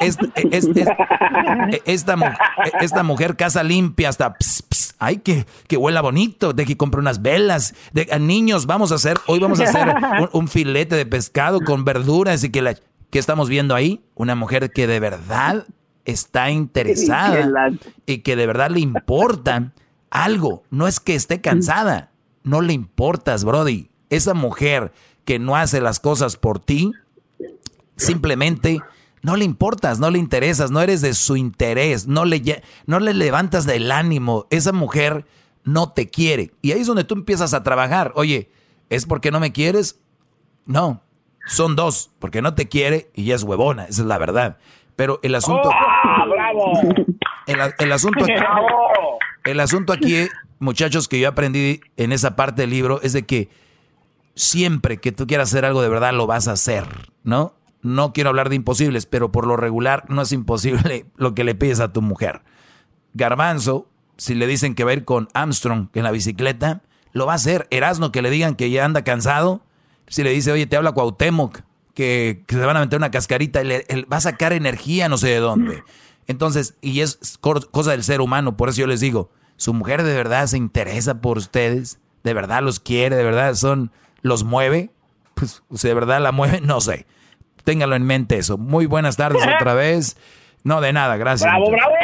[0.00, 2.16] esta,
[2.80, 4.36] esta, mujer casa limpia hasta...
[4.98, 7.74] ay, que, que huela bonito, de que compre unas velas.
[7.92, 9.94] De, niños, vamos a hacer, hoy vamos a hacer
[10.32, 12.74] un filete de pescado con verduras y que la...
[13.10, 14.04] ¿Qué estamos viendo ahí?
[14.14, 15.66] Una mujer que de verdad
[16.04, 17.70] está interesada
[18.06, 19.72] y que de verdad le importa
[20.10, 20.62] algo.
[20.70, 22.12] No es que esté cansada,
[22.42, 23.90] no le importas, Brody.
[24.10, 24.92] Esa mujer
[25.24, 26.92] que no hace las cosas por ti,
[27.96, 28.80] simplemente
[29.22, 33.12] no le importas, no le interesas, no eres de su interés, no le, no le
[33.12, 34.46] levantas del ánimo.
[34.50, 35.26] Esa mujer
[35.64, 36.52] no te quiere.
[36.62, 38.12] Y ahí es donde tú empiezas a trabajar.
[38.14, 38.50] Oye,
[38.88, 40.00] ¿es porque no me quieres?
[40.64, 41.02] No,
[41.48, 44.58] son dos, porque no te quiere y ya es huevona, esa es la verdad.
[44.96, 45.68] Pero el asunto...
[45.68, 46.72] ¡Oh, bravo!
[47.46, 48.34] El, asunto aquí,
[49.44, 53.48] el asunto aquí, muchachos, que yo aprendí en esa parte del libro es de que
[54.34, 56.84] siempre que tú quieras hacer algo de verdad lo vas a hacer,
[57.24, 57.54] ¿no?
[57.80, 61.54] No quiero hablar de imposibles, pero por lo regular no es imposible lo que le
[61.54, 62.42] pides a tu mujer.
[63.14, 67.32] Garbanzo, si le dicen que va a ir con Armstrong en la bicicleta, lo va
[67.32, 67.66] a hacer.
[67.70, 69.62] Erasno, que le digan que ya anda cansado,
[70.08, 71.60] si le dice, oye, te habla Cuauhtémoc,
[71.94, 75.38] que, se van a meter una cascarita, él, va a sacar energía no sé de
[75.38, 75.82] dónde.
[76.26, 80.14] Entonces, y es cosa del ser humano, por eso yo les digo, su mujer de
[80.14, 83.90] verdad se interesa por ustedes, de verdad los quiere, de verdad son,
[84.22, 84.90] los mueve,
[85.34, 87.06] pues si de verdad la mueve, no sé.
[87.64, 88.56] Téngalo en mente eso.
[88.56, 90.16] Muy buenas tardes otra vez.
[90.64, 91.50] No, de nada, gracias.
[91.50, 91.94] ¡Bravo, bravo!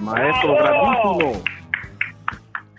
[0.00, 1.42] Maestro, bravísimo.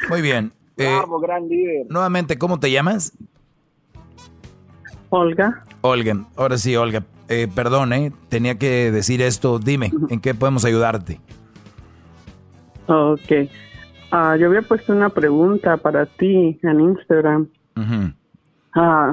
[0.10, 0.54] Muy bien.
[0.78, 1.86] Eh, gran líder.
[1.90, 3.14] Nuevamente, ¿cómo te llamas?
[5.16, 5.64] Olga.
[5.80, 7.04] Olga, ahora sí, Olga.
[7.30, 9.60] Eh, perdón, eh, tenía que decir esto.
[9.60, 11.22] Dime, ¿en qué podemos ayudarte?
[12.88, 13.50] Ok.
[14.12, 17.48] Ah, yo había puesto una pregunta para ti en Instagram.
[18.76, 19.12] Ah,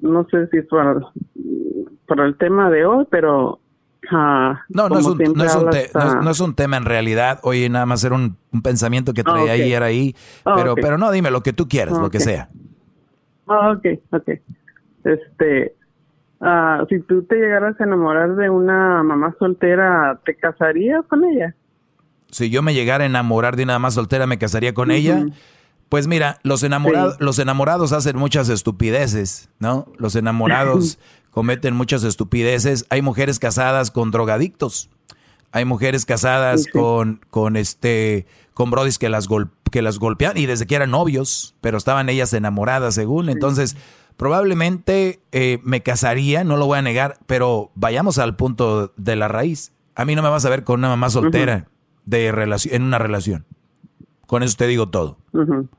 [0.00, 3.60] no sé si es para, el tema de hoy, pero...
[4.10, 7.40] Ah, no, no es, un, no, es un tema en realidad.
[7.42, 10.16] Oye, nada más era un, pensamiento que traía ahí, era ahí.
[10.44, 12.48] Pero, pero no, dime lo que tú quieras, lo que sea.
[13.46, 14.30] ok, ok.
[15.04, 15.74] Este,
[16.40, 21.54] uh, si tú te llegaras a enamorar de una mamá soltera, ¿te casarías con ella?
[22.30, 25.26] Si yo me llegara a enamorar de una mamá soltera, ¿me casaría con ella?
[25.88, 29.86] Pues mira, los enamorados, los enamorados hacen muchas estupideces, ¿no?
[29.98, 30.98] Los enamorados
[31.30, 32.86] cometen muchas estupideces.
[32.88, 34.88] Hay mujeres casadas con drogadictos.
[35.50, 39.28] Hay mujeres casadas con, con este, con brodis que las,
[39.70, 43.28] que las golpean y desde que eran novios, pero estaban ellas enamoradas según.
[43.28, 43.76] Entonces,
[44.16, 49.28] probablemente eh, me casaría, no lo voy a negar, pero vayamos al punto de la
[49.28, 49.72] raíz.
[49.94, 51.68] A mí no me vas a ver con una mamá soltera
[52.04, 53.46] de relación, en una relación.
[54.26, 55.18] Con eso te digo todo.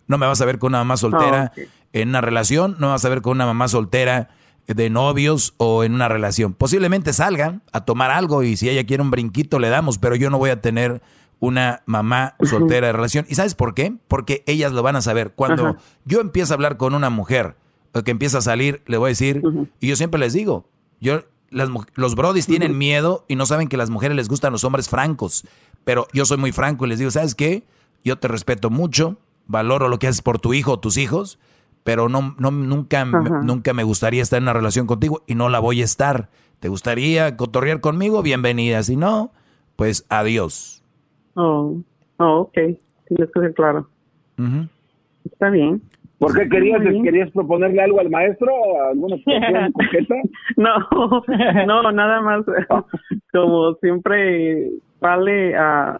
[0.07, 1.61] No me vas a ver con una mamá soltera ah,
[1.91, 4.29] en una relación, no me vas a ver con una mamá soltera
[4.67, 6.53] de novios o en una relación.
[6.53, 10.29] Posiblemente salgan a tomar algo y si ella quiere un brinquito le damos, pero yo
[10.29, 11.01] no voy a tener
[11.39, 13.25] una mamá soltera de relación.
[13.27, 13.93] ¿Y sabes por qué?
[14.07, 15.33] Porque ellas lo van a saber.
[15.33, 17.57] Cuando yo empiezo a hablar con una mujer
[18.01, 19.43] que empieza a salir, le voy a decir,
[19.79, 20.65] y yo siempre les digo,
[20.99, 21.21] yo
[21.51, 25.45] los brodis tienen miedo y no saben que las mujeres les gustan los hombres francos,
[25.83, 27.63] pero yo soy muy franco y les digo, ¿sabes qué?
[28.03, 31.37] Yo te respeto mucho, valoro lo que haces por tu hijo o tus hijos,
[31.83, 35.59] pero no, no nunca, nunca me gustaría estar en una relación contigo y no la
[35.59, 36.29] voy a estar.
[36.59, 38.21] ¿Te gustaría cotorrear conmigo?
[38.21, 38.81] Bienvenida.
[38.83, 39.31] Si no,
[39.75, 40.81] pues adiós.
[41.33, 41.77] Oh,
[42.17, 42.53] oh ok.
[42.53, 43.89] Tienes que ser claro.
[45.25, 45.81] Está bien.
[46.23, 48.49] ¿Por qué querías, querías proponerle algo al maestro?
[48.89, 49.17] ¿Alguna
[50.57, 52.45] no, no, nada más.
[53.31, 54.71] Como siempre
[55.01, 55.99] vale a,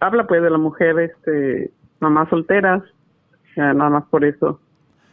[0.00, 1.70] habla pues de la mujer, este,
[2.00, 2.82] mamás solteras
[3.56, 4.60] nada más por eso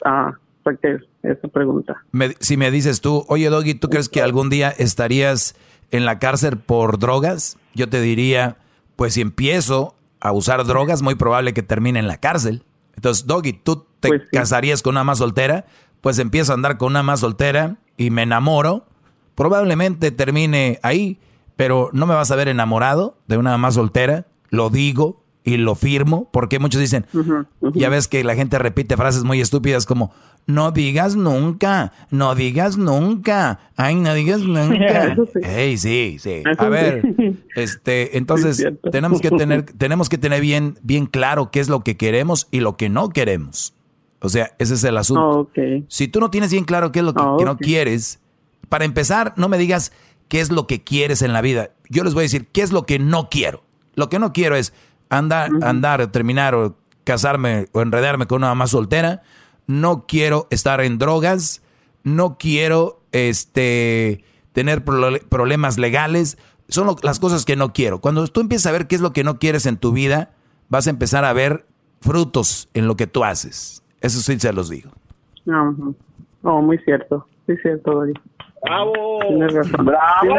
[0.03, 0.34] ah,
[1.23, 2.03] esa pregunta.
[2.39, 5.55] si me dices tú, oye Doggy, ¿tú crees que algún día estarías
[5.91, 7.57] en la cárcel por drogas?
[7.73, 8.57] Yo te diría,
[8.95, 12.64] pues si empiezo a usar drogas, muy probable que termine en la cárcel.
[13.04, 15.66] Entonces, Doggy, ¿tú te pues casarías con una más soltera?
[16.00, 18.86] Pues empiezo a andar con una más soltera y me enamoro.
[19.36, 21.20] Probablemente termine ahí,
[21.58, 24.28] pero no me vas a ver enamorado de una más soltera.
[24.52, 27.06] Lo digo, y lo firmo, porque muchos dicen,
[27.74, 30.14] ya ves que la gente repite frases muy estúpidas como,
[30.45, 35.15] no digas nunca, no digas nunca, ay, no digas nunca.
[35.34, 35.78] sí.
[35.78, 36.44] sí, sí.
[36.57, 37.03] A ver,
[37.56, 41.98] este, entonces tenemos que tener, tenemos que tener bien, bien claro qué es lo que
[41.98, 43.74] queremos y lo que no queremos.
[44.20, 45.49] O sea, ese es el asunto.
[45.90, 48.22] Si tú no tienes bien claro qué es lo que, que no quieres,
[48.70, 49.91] para empezar, no me digas
[50.30, 51.72] qué es lo que quieres en la vida.
[51.90, 53.64] Yo les voy a decir qué es lo que no quiero.
[53.95, 54.74] Lo que no quiero es
[55.18, 59.22] andar, andar, terminar o casarme o enredarme con una mamá soltera.
[59.68, 61.61] No quiero estar en drogas.
[62.03, 66.38] No quiero este, tener problemas legales.
[66.68, 68.02] Son las cosas que no quiero.
[68.02, 70.31] Cuando tú empiezas a ver qué es lo que no quieres en tu vida,
[70.69, 71.65] vas a empezar a ver
[72.02, 73.84] frutos en lo que tú haces.
[74.02, 74.91] Eso sí se los digo.
[76.44, 77.26] Oh, muy cierto.
[77.48, 78.03] Muy cierto,
[78.64, 79.19] ¡Bravo!
[79.84, 80.35] ¡Bravo!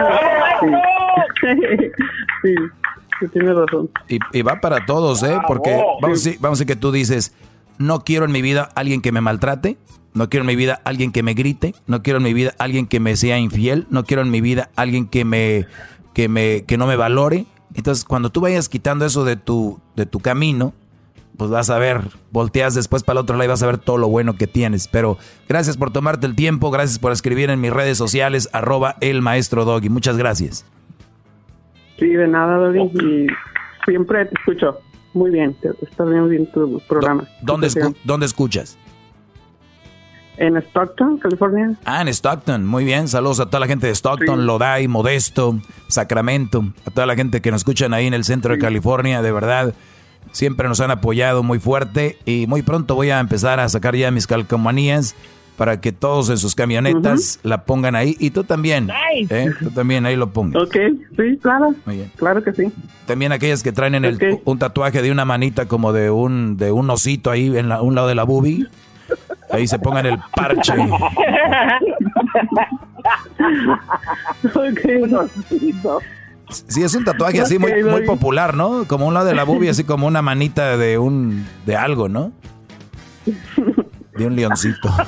[2.43, 2.55] sí
[3.33, 3.91] tiene razón.
[4.09, 5.39] Y, va para todos, ¿eh?
[5.47, 5.71] Porque
[6.01, 7.35] vamos, a decir, vamos a decir que tú dices,
[7.79, 9.79] no quiero en mi vida alguien que me maltrate,
[10.13, 12.87] no quiero en mi vida alguien que me grite, no quiero en mi vida alguien
[12.87, 15.67] que me sea infiel, no quiero en mi vida alguien que me,
[16.13, 17.47] que me, que no me valore.
[17.75, 20.73] Entonces, cuando tú vayas quitando eso de tu, de tu camino,
[21.37, 23.99] pues vas a ver, volteas después para el otro lado y vas a ver todo
[23.99, 24.87] lo bueno que tienes.
[24.89, 25.19] Pero
[25.49, 29.65] gracias por tomarte el tiempo, gracias por escribir en mis redes sociales, arroba el maestro
[29.65, 29.89] Doggy.
[29.89, 30.65] Muchas gracias.
[31.99, 32.81] Sí, de nada, Doggy.
[32.81, 33.27] Y
[33.85, 34.81] siempre te escucho.
[35.13, 37.25] Muy bien, está bien, bien tu programa.
[37.41, 37.69] ¿Dónde,
[38.03, 38.77] ¿Dónde escuchas?
[40.37, 41.77] En Stockton, California.
[41.85, 42.67] Ah, en Stockton.
[42.67, 43.07] Muy bien.
[43.07, 46.65] Saludos a toda la gente de Stockton, Lodai, Modesto, Sacramento.
[46.85, 49.23] A toda la gente que nos escuchan ahí en el centro de California.
[49.23, 49.75] De verdad,
[50.33, 52.19] siempre nos han apoyado muy fuerte.
[52.25, 55.15] Y muy pronto voy a empezar a sacar ya mis calcomanías
[55.57, 58.91] para que todos en sus camionetas la pongan ahí y tú también.
[59.31, 59.51] ¿eh?
[59.61, 60.63] Tú también ahí lo pongas.
[60.63, 60.77] Ok,
[61.17, 61.75] sí, claro.
[62.17, 62.73] Claro que sí.
[63.07, 66.73] También aquellas que traen en el, un tatuaje de una manita como de un de
[66.73, 68.67] un osito ahí en un lado de la boobie.
[69.51, 70.73] Ahí se pongan el parche.
[76.69, 78.85] Sí, es un tatuaje así muy, muy popular, ¿no?
[78.87, 82.33] Como un lado de la boobie, así como una manita de un de algo, ¿no?
[84.17, 84.93] De un leoncito.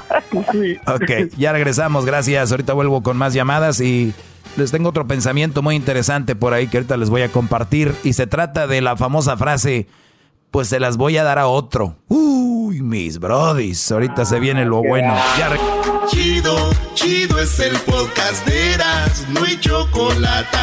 [0.86, 2.50] Ok, ya regresamos, gracias.
[2.50, 4.12] Ahorita vuelvo con más llamadas y
[4.56, 7.94] les tengo otro pensamiento muy interesante por ahí que ahorita les voy a compartir.
[8.04, 9.86] Y se trata de la famosa frase,
[10.50, 11.96] pues se las voy a dar a otro.
[12.08, 15.14] Uy, mis brodis, ahorita se viene lo bueno.
[16.08, 20.58] Chido, chido es el podcast de Eras, no hay chocolate.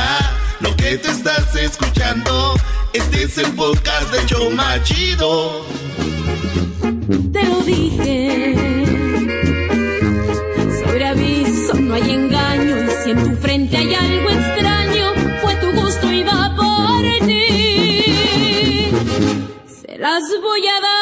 [0.60, 2.53] Lo que te estás escuchando,
[2.94, 5.65] este es el podcast de Choma Chido
[7.31, 8.56] te lo dije.
[10.84, 15.72] Sobre aviso no hay engaño y si en tu frente hay algo extraño, fue tu
[15.80, 18.91] gusto y va por ti.
[19.65, 20.93] Se las voy a dar.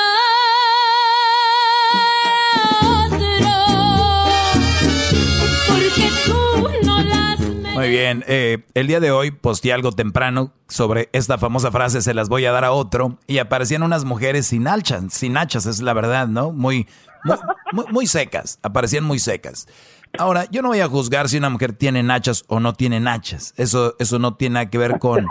[7.91, 8.23] Bien.
[8.25, 12.45] Eh, el día de hoy posté algo temprano sobre esta famosa frase, se las voy
[12.45, 16.27] a dar a otro, y aparecían unas mujeres sin hachas, sin hachas, es la verdad,
[16.29, 16.53] ¿no?
[16.53, 16.87] Muy,
[17.91, 19.67] muy, secas, aparecían muy secas.
[20.17, 23.53] Ahora, yo no voy a juzgar si una mujer tiene nachas o no tiene nachas.
[23.57, 25.27] Eso, eso no tiene nada que ver con,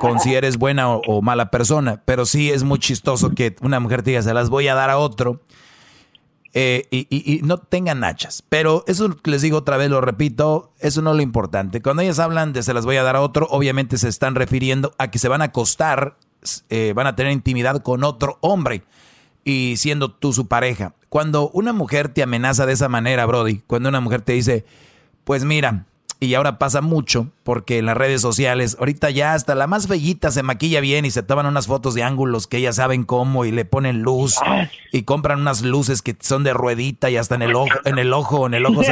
[0.00, 2.02] con, si eres buena o, o, mala persona.
[2.04, 4.90] Pero sí es muy chistoso que una mujer te diga, se las voy a dar
[4.90, 5.40] a otro
[6.52, 8.42] eh, y, no tengan nachas.
[8.48, 11.80] Pero eso les digo otra vez, lo repito, eso no es lo importante.
[11.80, 14.92] Cuando ellas hablan de se las voy a dar a otro, obviamente se están refiriendo
[14.98, 16.16] a que se van a acostar,
[16.68, 18.82] eh, van a tener intimidad con otro hombre
[19.44, 20.94] y siendo tú su pareja.
[21.08, 24.64] Cuando una mujer te amenaza de esa manera, Brody, cuando una mujer te dice,
[25.24, 25.86] pues mira,
[26.20, 30.30] y ahora pasa mucho porque en las redes sociales, ahorita ya hasta la más bellita
[30.30, 33.52] se maquilla bien y se toman unas fotos de ángulos que ellas saben cómo y
[33.52, 34.36] le ponen luz
[34.92, 38.12] y compran unas luces que son de ruedita y hasta en el ojo, en el
[38.12, 38.82] ojo, en el ojo,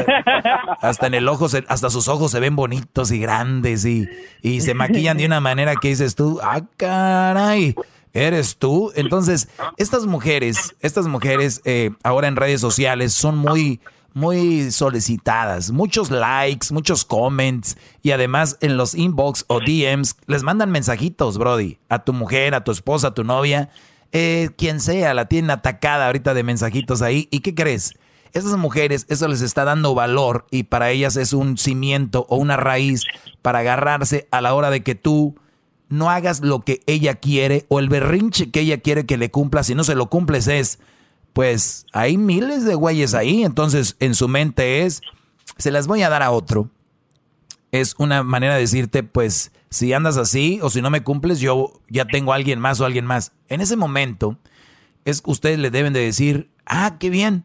[0.80, 4.09] hasta en el ojo, hasta sus ojos se ven bonitos y grandes y,
[4.40, 7.74] y se maquillan de una manera que dices tú, ah, caray.
[8.14, 8.90] ¿Eres tú?
[8.96, 13.80] Entonces, estas mujeres, estas mujeres eh, ahora en redes sociales son muy,
[14.19, 20.73] muy solicitadas, muchos likes, muchos comments y además en los inbox o DMs les mandan
[20.73, 23.70] mensajitos, Brody, a tu mujer, a tu esposa, a tu novia,
[24.11, 27.28] eh, quien sea, la tienen atacada ahorita de mensajitos ahí.
[27.31, 27.95] ¿Y qué crees?
[28.32, 32.57] Esas mujeres, eso les está dando valor y para ellas es un cimiento o una
[32.57, 33.05] raíz
[33.40, 35.36] para agarrarse a la hora de que tú
[35.89, 39.62] no hagas lo que ella quiere o el berrinche que ella quiere que le cumpla,
[39.62, 40.81] si no se lo cumples es
[41.32, 45.02] pues hay miles de güeyes ahí, entonces en su mente es,
[45.56, 46.70] se las voy a dar a otro.
[47.70, 51.72] Es una manera de decirte, pues si andas así o si no me cumples, yo
[51.88, 53.32] ya tengo a alguien más o alguien más.
[53.48, 54.38] En ese momento,
[55.05, 57.44] es ustedes le deben de decir, ah, qué bien,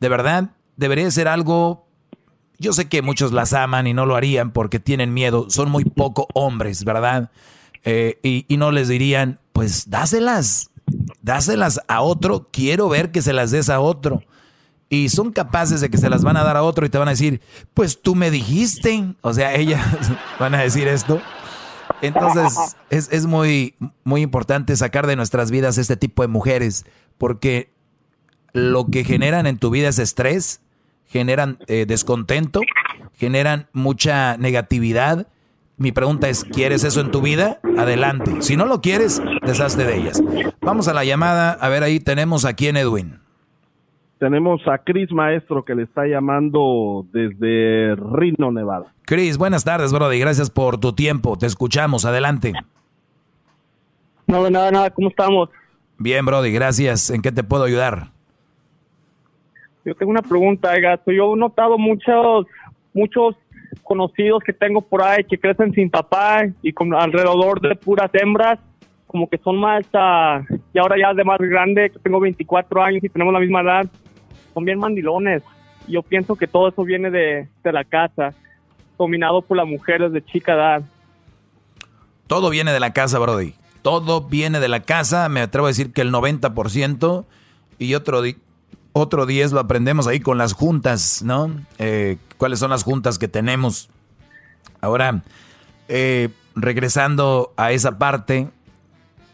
[0.00, 1.84] de verdad, debería ser algo...
[2.58, 5.84] Yo sé que muchos las aman y no lo harían porque tienen miedo, son muy
[5.84, 7.30] poco hombres, ¿verdad?
[7.84, 10.70] Eh, y, y no les dirían, pues dáselas,
[11.22, 14.22] dáselas a otro, quiero ver que se las des a otro.
[14.88, 17.08] Y son capaces de que se las van a dar a otro y te van
[17.08, 17.40] a decir,
[17.74, 19.14] pues tú me dijiste.
[19.20, 19.82] O sea, ellas
[20.38, 21.20] van a decir esto.
[22.02, 26.84] Entonces, es, muy, muy importante sacar de nuestras vidas este tipo de mujeres,
[27.18, 27.70] porque
[28.52, 30.60] lo que generan en tu vida es estrés,
[31.06, 32.60] generan eh, descontento,
[33.14, 35.26] generan mucha negatividad
[35.78, 37.60] mi pregunta es, ¿quieres eso en tu vida?
[37.76, 38.40] Adelante.
[38.40, 40.22] Si no lo quieres, deshazte de ellas.
[40.62, 41.52] Vamos a la llamada.
[41.52, 43.18] A ver, ahí tenemos aquí en Edwin.
[44.18, 48.94] Tenemos a Chris Maestro que le está llamando desde Reno, Nevada.
[49.04, 50.18] Chris, buenas tardes, Brody.
[50.18, 51.36] Gracias por tu tiempo.
[51.36, 52.06] Te escuchamos.
[52.06, 52.54] Adelante.
[54.26, 54.90] No, nada, nada.
[54.90, 55.50] ¿Cómo estamos?
[55.98, 56.52] Bien, Brody.
[56.52, 57.10] Gracias.
[57.10, 58.12] ¿En qué te puedo ayudar?
[59.84, 61.12] Yo tengo una pregunta, gato.
[61.12, 62.46] Yo he notado muchos,
[62.94, 63.36] muchos
[63.82, 68.58] conocidos que tengo por ahí que crecen sin papá y con alrededor de puras hembras,
[69.06, 73.04] como que son más, uh, y ahora ya de más grande, que tengo 24 años
[73.04, 73.86] y tenemos la misma edad,
[74.52, 75.42] son bien mandilones.
[75.86, 78.34] Yo pienso que todo eso viene de, de la casa,
[78.98, 80.82] dominado por las mujeres de chica edad.
[82.26, 83.54] Todo viene de la casa, Brody.
[83.82, 87.24] Todo viene de la casa, me atrevo a decir que el 90%
[87.78, 88.22] y otro,
[88.92, 91.50] otro 10 lo aprendemos ahí con las juntas, ¿no?
[91.78, 93.88] Eh, ¿Cuáles son las juntas que tenemos?
[94.80, 95.22] Ahora,
[95.88, 98.50] eh, regresando a esa parte,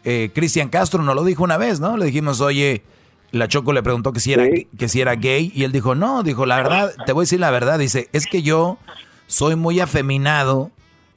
[0.03, 1.97] eh, Cristian Castro nos lo dijo una vez, ¿no?
[1.97, 2.83] Le dijimos, oye,
[3.31, 4.45] la Choco le preguntó que si, era,
[4.77, 7.39] que si era gay y él dijo, no, dijo, la verdad, te voy a decir
[7.39, 8.77] la verdad, dice, es que yo
[9.27, 10.71] soy muy afeminado,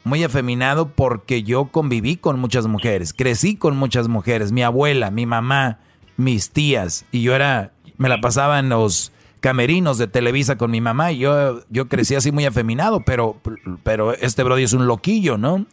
[0.05, 5.27] muy afeminado porque yo conviví con muchas mujeres, crecí con muchas mujeres, mi abuela, mi
[5.27, 5.79] mamá,
[6.17, 9.13] mis tías, y yo era me la pasaba en los
[9.47, 13.37] camerinos de Televisa con mi mamá y yo, yo crecí así muy afeminado, pero,
[13.85, 15.67] pero este Brody es un loquillo, ¿no?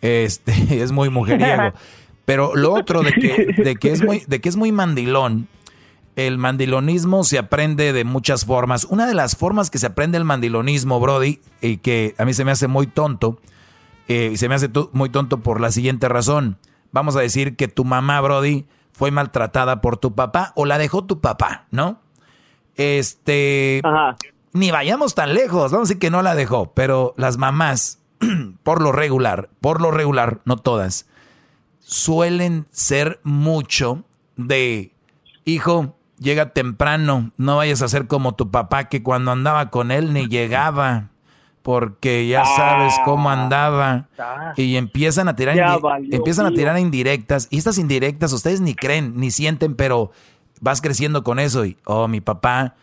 [0.00, 1.72] Este, es muy mujeriego.
[2.24, 5.46] Pero lo otro de que, de que, es, muy, de que es muy mandilón,
[6.16, 8.84] el mandilonismo se aprende de muchas formas.
[8.84, 12.44] Una de las formas que se aprende el mandilonismo, Brody, y que a mí se
[12.44, 13.38] me hace muy tonto,
[14.08, 16.56] eh, y se me hace muy tonto por la siguiente razón.
[16.90, 21.04] Vamos a decir que tu mamá, Brody, fue maltratada por tu papá o la dejó
[21.04, 22.02] tu papá, ¿no?
[22.76, 23.82] Este,
[24.52, 28.00] ni vayamos tan lejos, vamos a decir que no la dejó, pero las mamás,
[28.62, 31.06] por lo regular, por lo regular, no todas,
[31.80, 34.04] suelen ser mucho
[34.36, 34.92] de,
[35.44, 40.12] hijo, llega temprano, no vayas a ser como tu papá que cuando andaba con él
[40.12, 41.10] ni llegaba
[41.64, 44.08] porque ya sabes cómo ah, andaba
[44.54, 45.56] y empiezan a tirar
[46.10, 50.10] empiezan a tirar indirectas y estas indirectas ustedes ni creen ni sienten pero
[50.64, 52.74] vas creciendo con eso y oh mi papá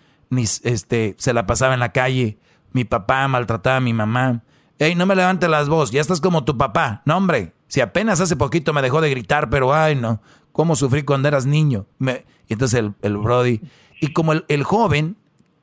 [0.63, 2.37] este se la pasaba en la calle
[2.71, 4.43] mi papá maltrataba a mi mamá
[4.81, 7.03] Ey, no me levantes las voz, ya estás como tu papá.
[7.05, 11.03] No, hombre, si apenas hace poquito me dejó de gritar, pero ay, no, cómo sufrí
[11.03, 11.85] cuando eras niño.
[11.99, 13.61] Me, y entonces el, el Brody,
[13.99, 15.17] y como el, el, joven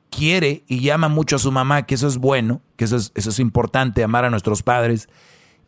[0.09, 3.29] quiere y llama mucho a su mamá, que eso es bueno, que eso es, eso
[3.29, 5.09] es importante, amar a nuestros padres,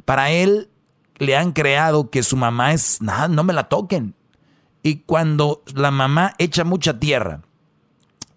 [0.06, 0.70] para él
[1.18, 4.16] le han creado que su mamá es, nada, no me la toquen.
[4.84, 7.42] Y cuando la mamá echa mucha tierra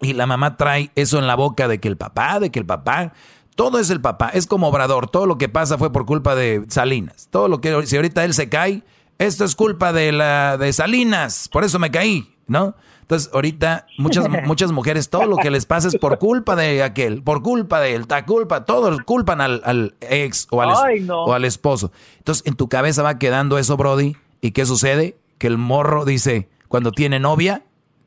[0.00, 2.66] y la mamá trae eso en la boca de que el papá, de que el
[2.66, 3.12] papá,
[3.54, 6.64] todo es el papá, es como Obrador, todo lo que pasa fue por culpa de
[6.68, 8.82] Salinas, todo lo que, si ahorita él se cae,
[9.18, 12.74] esto es culpa de, la, de Salinas, por eso me caí, ¿no?
[13.02, 17.22] Entonces, ahorita muchas, muchas mujeres, todo lo que les pasa es por culpa de aquel,
[17.22, 21.44] por culpa de él, ta culpa, todos culpan al, al ex o al, o al
[21.44, 21.92] esposo.
[22.18, 25.16] Entonces, en tu cabeza va quedando eso, Brody, ¿y qué sucede?
[25.38, 27.62] Que el morro dice, cuando tiene novia,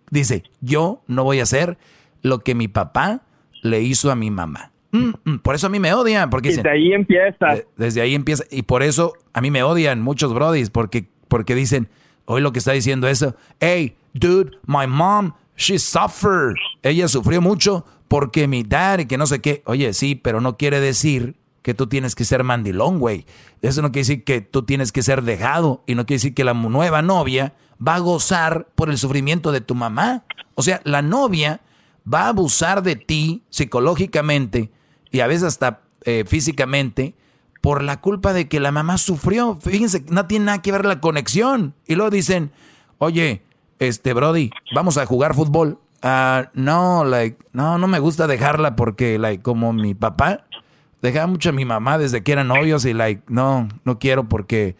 [0.09, 1.77] dice, yo no voy a hacer
[2.21, 3.21] lo que mi papá
[3.61, 4.71] le hizo a mi mamá.
[4.91, 6.29] Mm, mm, por eso a mí me odian.
[6.29, 7.57] Porque desde ahí empieza.
[7.75, 8.43] desde ahí empieza.
[8.49, 10.69] Y por eso a mí me odian muchos brodis.
[10.69, 11.89] Porque, porque dicen,
[12.25, 13.35] hoy lo que está diciendo eso.
[13.59, 16.55] Hey, dude, my mom, she suffered.
[16.83, 19.61] Ella sufrió mucho porque mi dad y que no sé qué.
[19.65, 21.35] Oye, sí, pero no quiere decir
[21.67, 23.25] que tú tienes que ser mandilón, güey.
[23.61, 25.83] Eso no quiere decir que tú tienes que ser dejado.
[25.85, 29.59] Y no quiere decir que la nueva novia va a gozar por el sufrimiento de
[29.59, 30.23] tu mamá.
[30.55, 31.59] O sea, la novia
[32.07, 34.71] va a abusar de ti psicológicamente
[35.11, 37.15] y a veces hasta eh, físicamente
[37.61, 39.57] por la culpa de que la mamá sufrió.
[39.61, 41.75] Fíjense, no tiene nada que ver la conexión.
[41.85, 42.53] Y luego dicen,
[42.97, 43.43] oye,
[43.79, 45.79] este Brody, vamos a jugar fútbol.
[46.01, 50.46] Ah, no, like, no, no me gusta dejarla porque, like, como mi papá,
[51.01, 54.75] dejaba mucho a mi mamá desde que eran novios y, like, no, no quiero porque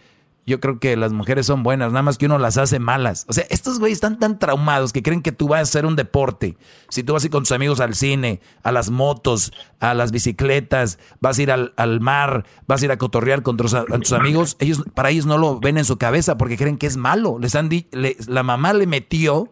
[0.47, 3.25] yo creo que las mujeres son buenas, nada más que uno las hace malas.
[3.27, 5.97] O sea, estos güeyes están tan traumados que creen que tú vas a hacer un
[5.97, 6.55] deporte.
[6.87, 10.13] Si tú vas a ir con tus amigos al cine, a las motos, a las
[10.13, 13.73] bicicletas, vas a ir al, mar, vas a ir a cotorrear con tus,
[14.13, 17.39] amigos, ellos para ellos no lo ven en su cabeza porque creen que es malo.
[17.39, 19.51] Les han la mamá le metió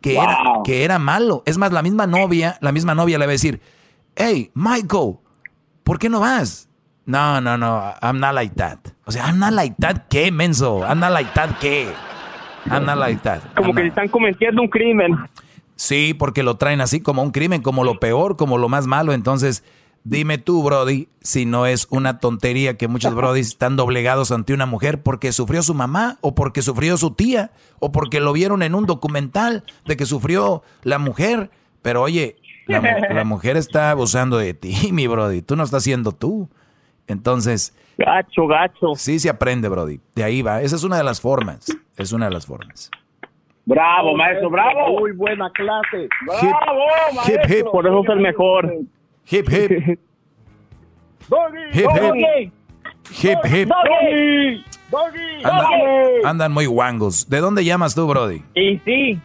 [0.00, 1.42] que, era, que era malo.
[1.44, 3.60] Es más, la misma novia, la misma novia le va a decir,
[4.14, 5.16] hey, Michael,
[5.86, 6.68] ¿por qué no vas?
[7.06, 8.78] No, no, no, I'm not like that.
[9.04, 10.80] O sea, I'm not like that, ¿qué, menso?
[10.80, 11.86] I'm not like that, ¿qué?
[12.68, 13.40] I'm not like that.
[13.54, 15.16] Como que están cometiendo un crimen.
[15.76, 19.12] Sí, porque lo traen así como un crimen, como lo peor, como lo más malo.
[19.12, 19.62] Entonces,
[20.02, 24.66] dime tú, Brody, si no es una tontería que muchos Brody están doblegados ante una
[24.66, 28.74] mujer porque sufrió su mamá, o porque sufrió su tía, o porque lo vieron en
[28.74, 31.52] un documental de que sufrió la mujer.
[31.82, 35.42] Pero oye, la, la mujer está abusando de ti, mi Brody.
[35.42, 36.48] Tú no estás siendo tú.
[37.06, 37.76] Entonces.
[37.98, 38.94] Gacho, gacho.
[38.96, 40.00] Sí se aprende, Brody.
[40.14, 40.60] De ahí va.
[40.62, 41.66] Esa es una de las formas.
[41.96, 42.90] Es una de las formas.
[43.64, 45.00] Bravo, maestro, bravo.
[45.00, 46.08] Muy buena clase.
[46.26, 47.34] Bravo, maestro.
[47.34, 47.66] Hip, hip.
[47.70, 48.72] Por eso es el mejor.
[49.28, 49.98] Hip, hip.
[51.28, 52.52] Doggy, hip, hip.
[53.22, 53.68] Hip, hip.
[53.68, 54.64] Doggy.
[54.90, 55.44] Doggy.
[55.44, 57.28] Andan, andan muy guangos.
[57.28, 58.42] ¿De dónde llamas tú, Brody?
[58.54, 59.18] Y sí.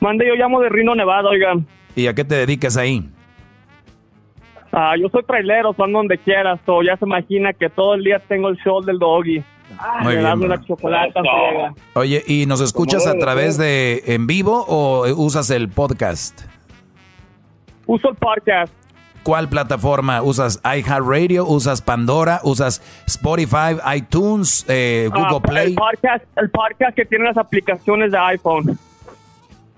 [0.00, 1.66] Mande, yo llamo de Rino, Nevada, oigan.
[1.98, 3.08] ¿Y a qué te dedicas ahí?
[4.70, 8.20] Ah, yo soy trailero, son donde quieras, o ya se imagina que todo el día
[8.28, 9.42] tengo el show del doggy.
[10.02, 11.12] Muy bien, una chocolate
[11.94, 16.40] Oye, ¿y nos escuchas a través de en vivo o usas el podcast?
[17.86, 18.72] Uso el podcast.
[19.24, 20.60] ¿Cuál plataforma usas?
[20.64, 25.66] iHeartRadio, usas Pandora, usas Spotify, iTunes, eh, Google Ah, Play.
[25.70, 28.78] El podcast, el podcast que tiene las aplicaciones de iPhone.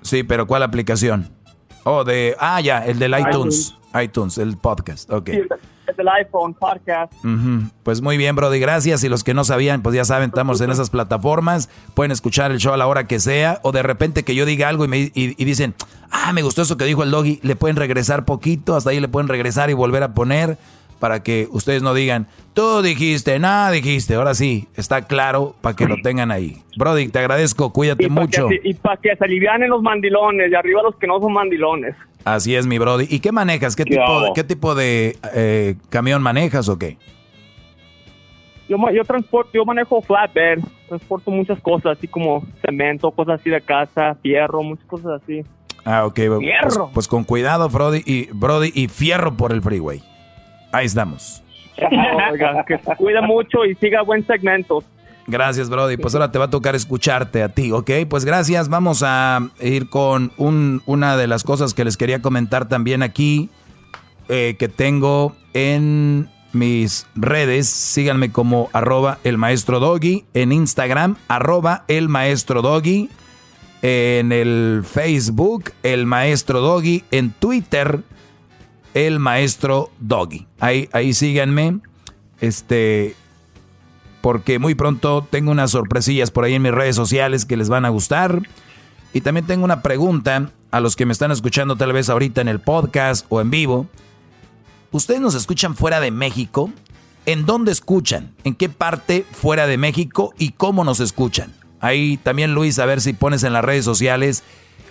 [0.03, 1.40] Sí, pero ¿cuál aplicación?
[1.85, 3.75] Oh, de ah ya, el del iTunes.
[3.93, 4.03] iTunes.
[4.05, 5.11] iTunes, el podcast.
[5.11, 5.31] Ok.
[5.31, 5.49] Sí, el-
[5.87, 7.13] el del iPhone podcast.
[7.25, 7.69] Ujú.
[7.83, 9.03] Pues muy bien, Brody, gracias.
[9.03, 11.69] Y los que no sabían, pues ya saben, estamos en esas plataformas.
[11.95, 13.59] Pueden escuchar el show a la hora que sea.
[13.65, 15.75] O de repente que yo diga algo y, me, y, y dicen,
[16.13, 17.41] ah, me gustó eso que dijo el doggy.
[17.43, 20.59] Le pueden regresar poquito, hasta ahí le pueden regresar y volver a poner
[21.01, 24.15] para que ustedes no digan, tú dijiste, nada dijiste.
[24.15, 26.63] Ahora sí, está claro para que lo tengan ahí.
[26.77, 28.47] Brody, te agradezco, cuídate mucho.
[28.49, 31.97] Que- y para que se alivianen los mandilones y arriba los que no son mandilones.
[32.25, 33.07] Así es, mi Brody.
[33.09, 33.75] ¿Y qué manejas?
[33.75, 34.35] ¿Qué ¿Qué tipo, hago?
[34.35, 36.99] ¿qué tipo de eh, camión manejas o qué?
[38.69, 43.61] Yo, yo transporto, yo manejo flatbed, transporto muchas cosas, así como cemento, cosas así de
[43.61, 45.43] casa, fierro, muchas cosas así.
[45.85, 46.15] Ah, ok.
[46.15, 46.91] Pues, Fierro.
[46.93, 50.03] pues con cuidado, Brody y, Brody, y fierro por el freeway.
[50.73, 51.43] Ahí estamos.
[52.31, 54.83] Oiga, que se cuida mucho y siga buen segmento.
[55.27, 55.97] Gracias, Brody.
[55.97, 57.91] Pues ahora te va a tocar escucharte a ti, ¿ok?
[58.09, 58.69] Pues gracias.
[58.69, 63.49] Vamos a ir con un- una de las cosas que les quería comentar también aquí,
[64.29, 67.69] eh, que tengo en mis redes.
[67.69, 73.09] Síganme como arroba el maestro doggy en Instagram, arroba el maestro doggy.
[73.83, 77.05] En el Facebook, el maestro doggy.
[77.13, 78.01] En Twitter,
[78.95, 80.47] el maestro doggy.
[80.59, 81.81] Ahí, ahí síganme.
[82.41, 83.15] Este,
[84.21, 87.85] porque muy pronto tengo unas sorpresillas por ahí en mis redes sociales que les van
[87.85, 88.43] a gustar.
[89.13, 92.49] Y también tengo una pregunta a los que me están escuchando tal vez ahorita en
[92.49, 93.89] el podcast o en vivo.
[94.93, 96.71] ¿Ustedes nos escuchan fuera de México?
[97.27, 98.35] ¿En dónde escuchan?
[98.45, 100.33] ¿En qué parte fuera de México?
[100.39, 101.53] ¿Y cómo nos escuchan?
[101.81, 104.43] Ahí también Luis, a ver si pones en las redes sociales.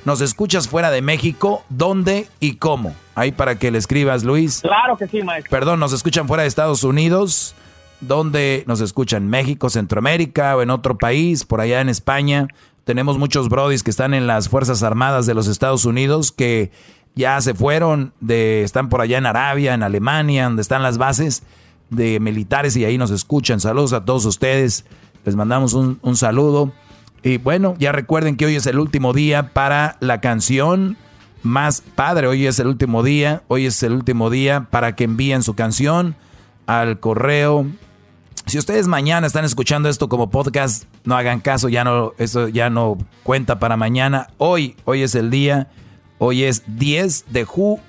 [0.05, 1.63] ¿Nos escuchas fuera de México?
[1.69, 2.95] ¿Dónde y cómo?
[3.15, 4.61] Ahí para que le escribas, Luis.
[4.61, 5.51] Claro que sí, maestro.
[5.51, 7.53] Perdón, ¿nos escuchan fuera de Estados Unidos?
[7.99, 9.27] ¿Dónde nos escuchan?
[9.27, 11.43] ¿México, Centroamérica o en otro país?
[11.43, 12.47] ¿Por allá en España?
[12.85, 16.71] Tenemos muchos brodis que están en las Fuerzas Armadas de los Estados Unidos que
[17.15, 21.43] ya se fueron, de, están por allá en Arabia, en Alemania, donde están las bases
[21.89, 23.59] de militares y ahí nos escuchan.
[23.59, 24.85] Saludos a todos ustedes.
[25.25, 26.71] Les mandamos un, un saludo.
[27.23, 30.97] Y bueno, ya recuerden que hoy es el último día para la canción
[31.43, 32.27] más padre.
[32.27, 33.43] Hoy es el último día.
[33.47, 36.15] Hoy es el último día para que envíen su canción
[36.65, 37.65] al correo
[38.49, 42.71] si ustedes mañana están escuchando esto como podcast, no hagan caso, ya no, eso ya
[42.71, 44.29] no cuenta para mañana.
[44.39, 45.67] Hoy, hoy es el día,
[46.17, 47.79] hoy es 10 de, ju,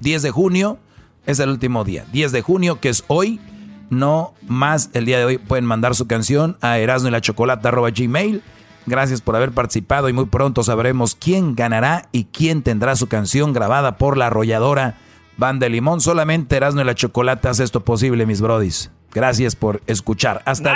[0.00, 0.78] 10 de junio,
[1.24, 2.04] es el último día.
[2.12, 3.40] 10 de junio, que es hoy,
[3.88, 5.38] no más el día de hoy.
[5.38, 8.42] Pueden mandar su canción a erasno y la gmail.
[8.86, 13.52] Gracias por haber participado y muy pronto sabremos quién ganará y quién tendrá su canción
[13.52, 14.94] grabada por la arrolladora
[15.36, 16.00] Banda de Limón.
[16.00, 18.90] Solamente Erasmo y la Chocolata hace esto posible, mis brodis.
[19.12, 20.42] Gracias por escuchar.
[20.44, 20.74] Hasta,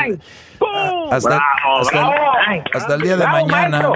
[1.11, 1.41] hasta,
[2.75, 3.93] hasta, el día de mañana.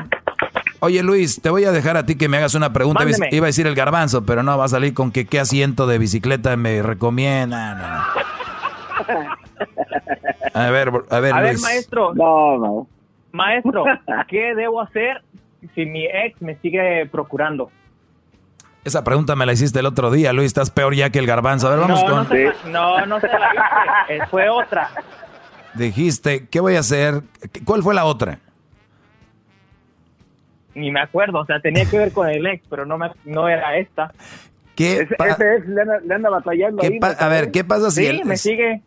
[0.80, 3.04] Oye Luis, te voy a dejar a ti que me hagas una pregunta.
[3.30, 5.98] Iba a decir el garbanzo, pero no va a salir con que qué asiento de
[5.98, 8.06] bicicleta me recomienda.
[10.54, 12.14] A ver, a ver, a ver maestro.
[12.14, 12.88] No, no.
[13.32, 13.84] Maestro,
[14.28, 15.22] ¿qué debo hacer
[15.74, 17.70] si mi ex me sigue procurando?
[18.84, 20.46] Esa pregunta me la hiciste el otro día, Luis.
[20.46, 21.66] Estás peor ya que el garbanzo.
[21.66, 22.18] A ver, vamos no, con.
[22.18, 24.26] No, se, no, no se la hice.
[24.30, 24.90] Fue otra.
[25.74, 27.22] Dijiste, ¿qué voy a hacer?
[27.64, 28.38] ¿Cuál fue la otra?
[30.74, 31.40] Ni me acuerdo.
[31.40, 34.12] O sea, tenía que ver con el ex, pero no, me, no era esta.
[34.78, 37.00] ¿Qué ese, ese ex le anda, batallando ahí.
[37.02, 38.80] a ver, ¿qué pasa si sí, me sigue?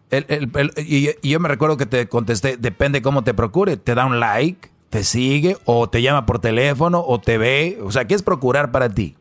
[0.78, 3.76] Y, y yo me recuerdo que te contesté, depende cómo te procure.
[3.76, 4.70] ¿Te da un like?
[4.90, 5.58] ¿Te sigue?
[5.66, 7.04] ¿O te llama por teléfono?
[7.06, 7.78] ¿O te ve?
[7.84, 9.18] O sea, ¿qué es procurar para ti?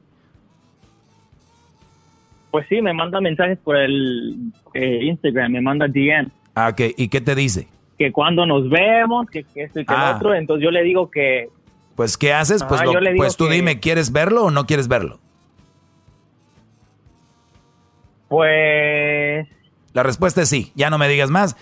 [2.53, 6.31] Pues sí, me manda mensajes por el eh, Instagram, me manda DM.
[6.55, 6.83] Ah, ok.
[6.97, 7.67] ¿Y qué te dice?
[7.99, 10.15] Que cuando nos vemos, que, esto y que ah.
[10.15, 10.37] otro.
[10.37, 11.49] Entonces yo le digo que...
[11.97, 12.63] Pues, ¿qué haces?
[12.63, 15.19] Pues, lo, pues tú dime, ¿quieres verlo o no quieres verlo?
[18.31, 19.49] Pues...
[19.93, 20.71] La respuesta es sí.
[20.77, 21.57] Ya no me digas más.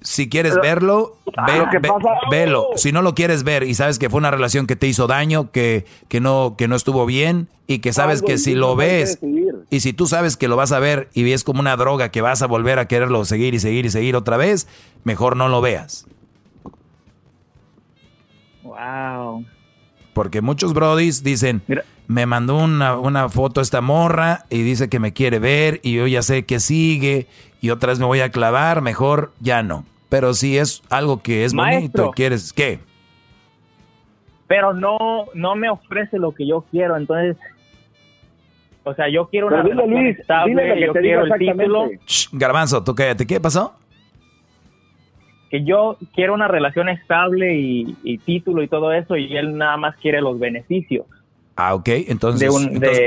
[0.00, 1.16] Si quieres verlo,
[1.46, 1.80] ve,
[2.28, 2.70] velo.
[2.74, 5.52] Si no lo quieres ver y sabes que fue una relación que te hizo daño,
[5.52, 9.20] que, que, no, que no estuvo bien y que sabes que si lo ves
[9.70, 12.20] y si tú sabes que lo vas a ver y ves como una droga que
[12.20, 14.66] vas a volver a quererlo seguir y seguir y seguir otra vez,
[15.04, 16.06] mejor no lo veas.
[18.62, 19.44] Wow.
[20.18, 21.62] Porque muchos brodis dicen,
[22.08, 26.08] me mandó una, una foto esta morra y dice que me quiere ver y yo
[26.08, 27.28] ya sé que sigue
[27.60, 29.84] y otra vez me voy a clavar, mejor ya no.
[30.08, 32.80] Pero si es algo que es bonito, quieres, ¿qué?
[34.48, 37.36] Pero no, no me ofrece lo que yo quiero, entonces,
[38.82, 41.90] o sea, yo quiero una dile, Luis, estable, yo quiero el título.
[42.32, 43.72] garbanzo, tú cállate, ¿qué pasó?
[45.50, 49.96] Que yo quiero una relación estable y, título y todo eso, y él nada más
[49.96, 51.06] quiere los beneficios.
[51.56, 52.52] Ah, ok, entonces,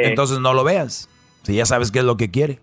[0.03, 1.09] entonces no lo veas,
[1.43, 2.59] si ya sabes qué es lo que quiere.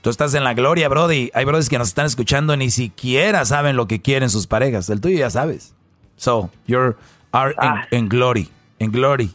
[0.00, 1.30] Tú estás en la gloria, Brody.
[1.34, 4.88] Hay brothers que nos están escuchando ni siquiera saben lo que quieren sus parejas.
[4.90, 5.74] El tuyo ya sabes.
[6.16, 6.96] So, you're
[7.32, 7.54] are
[7.90, 8.08] en, ah.
[8.08, 8.48] glory.
[8.78, 9.30] En glory.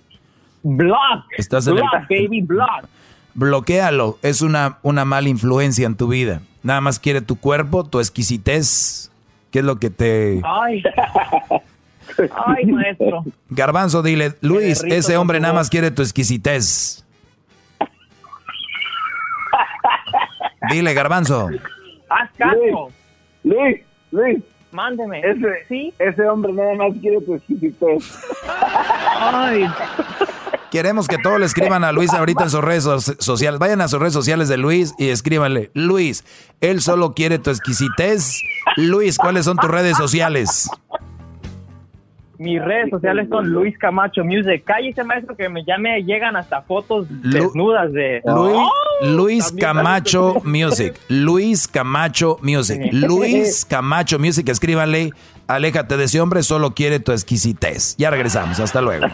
[0.64, 1.26] Block.
[1.38, 1.76] Estás en
[2.10, 2.88] baby, block.
[3.34, 4.20] Bloquéalo.
[4.22, 6.42] Es una, una mala influencia en tu vida.
[6.64, 9.12] Nada más quiere tu cuerpo, tu exquisitez.
[9.52, 10.42] ¿Qué es lo que te...
[10.44, 10.82] Ay.
[12.46, 13.24] Ay, maestro.
[13.50, 17.06] Garbanzo, dile, Luis, ese hombre nada más quiere tu exquisitez.
[20.70, 21.50] Dile, garbanzo.
[22.10, 22.90] Haz caso.
[23.44, 23.82] Luis,
[24.12, 24.44] Luis.
[24.74, 25.20] Mándeme.
[25.20, 25.94] Ese, ¿Sí?
[26.00, 27.40] ese hombre nada más quiere tu
[29.20, 29.66] Ay.
[30.72, 33.60] Queremos que todos le escriban a Luis ahorita en sus redes sociales.
[33.60, 35.70] Vayan a sus redes sociales de Luis y escríbanle.
[35.76, 36.26] Luis,
[36.62, 38.42] él solo quiere tu exquisitez.
[38.76, 40.68] Luis, ¿cuáles son tus redes sociales?
[42.44, 44.66] Mis redes sociales son Luis Camacho Music.
[44.66, 48.22] Cállese, maestro, que me, ya me llegan hasta fotos desnudas de...
[49.02, 51.00] Luis, Camacho Music.
[51.08, 52.82] Luis Camacho Music.
[52.92, 54.50] Luis Camacho Music.
[54.50, 55.12] Escríbanle,
[55.48, 57.96] aléjate de ese hombre, solo quiere tu exquisitez.
[57.98, 59.08] Ya regresamos, hasta luego.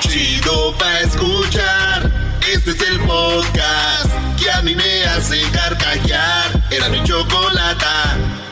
[0.00, 2.12] Chido pa escuchar.
[2.52, 6.62] Este es el podcast que a mí me hace carcajear.
[6.70, 8.45] Era mi chocolata.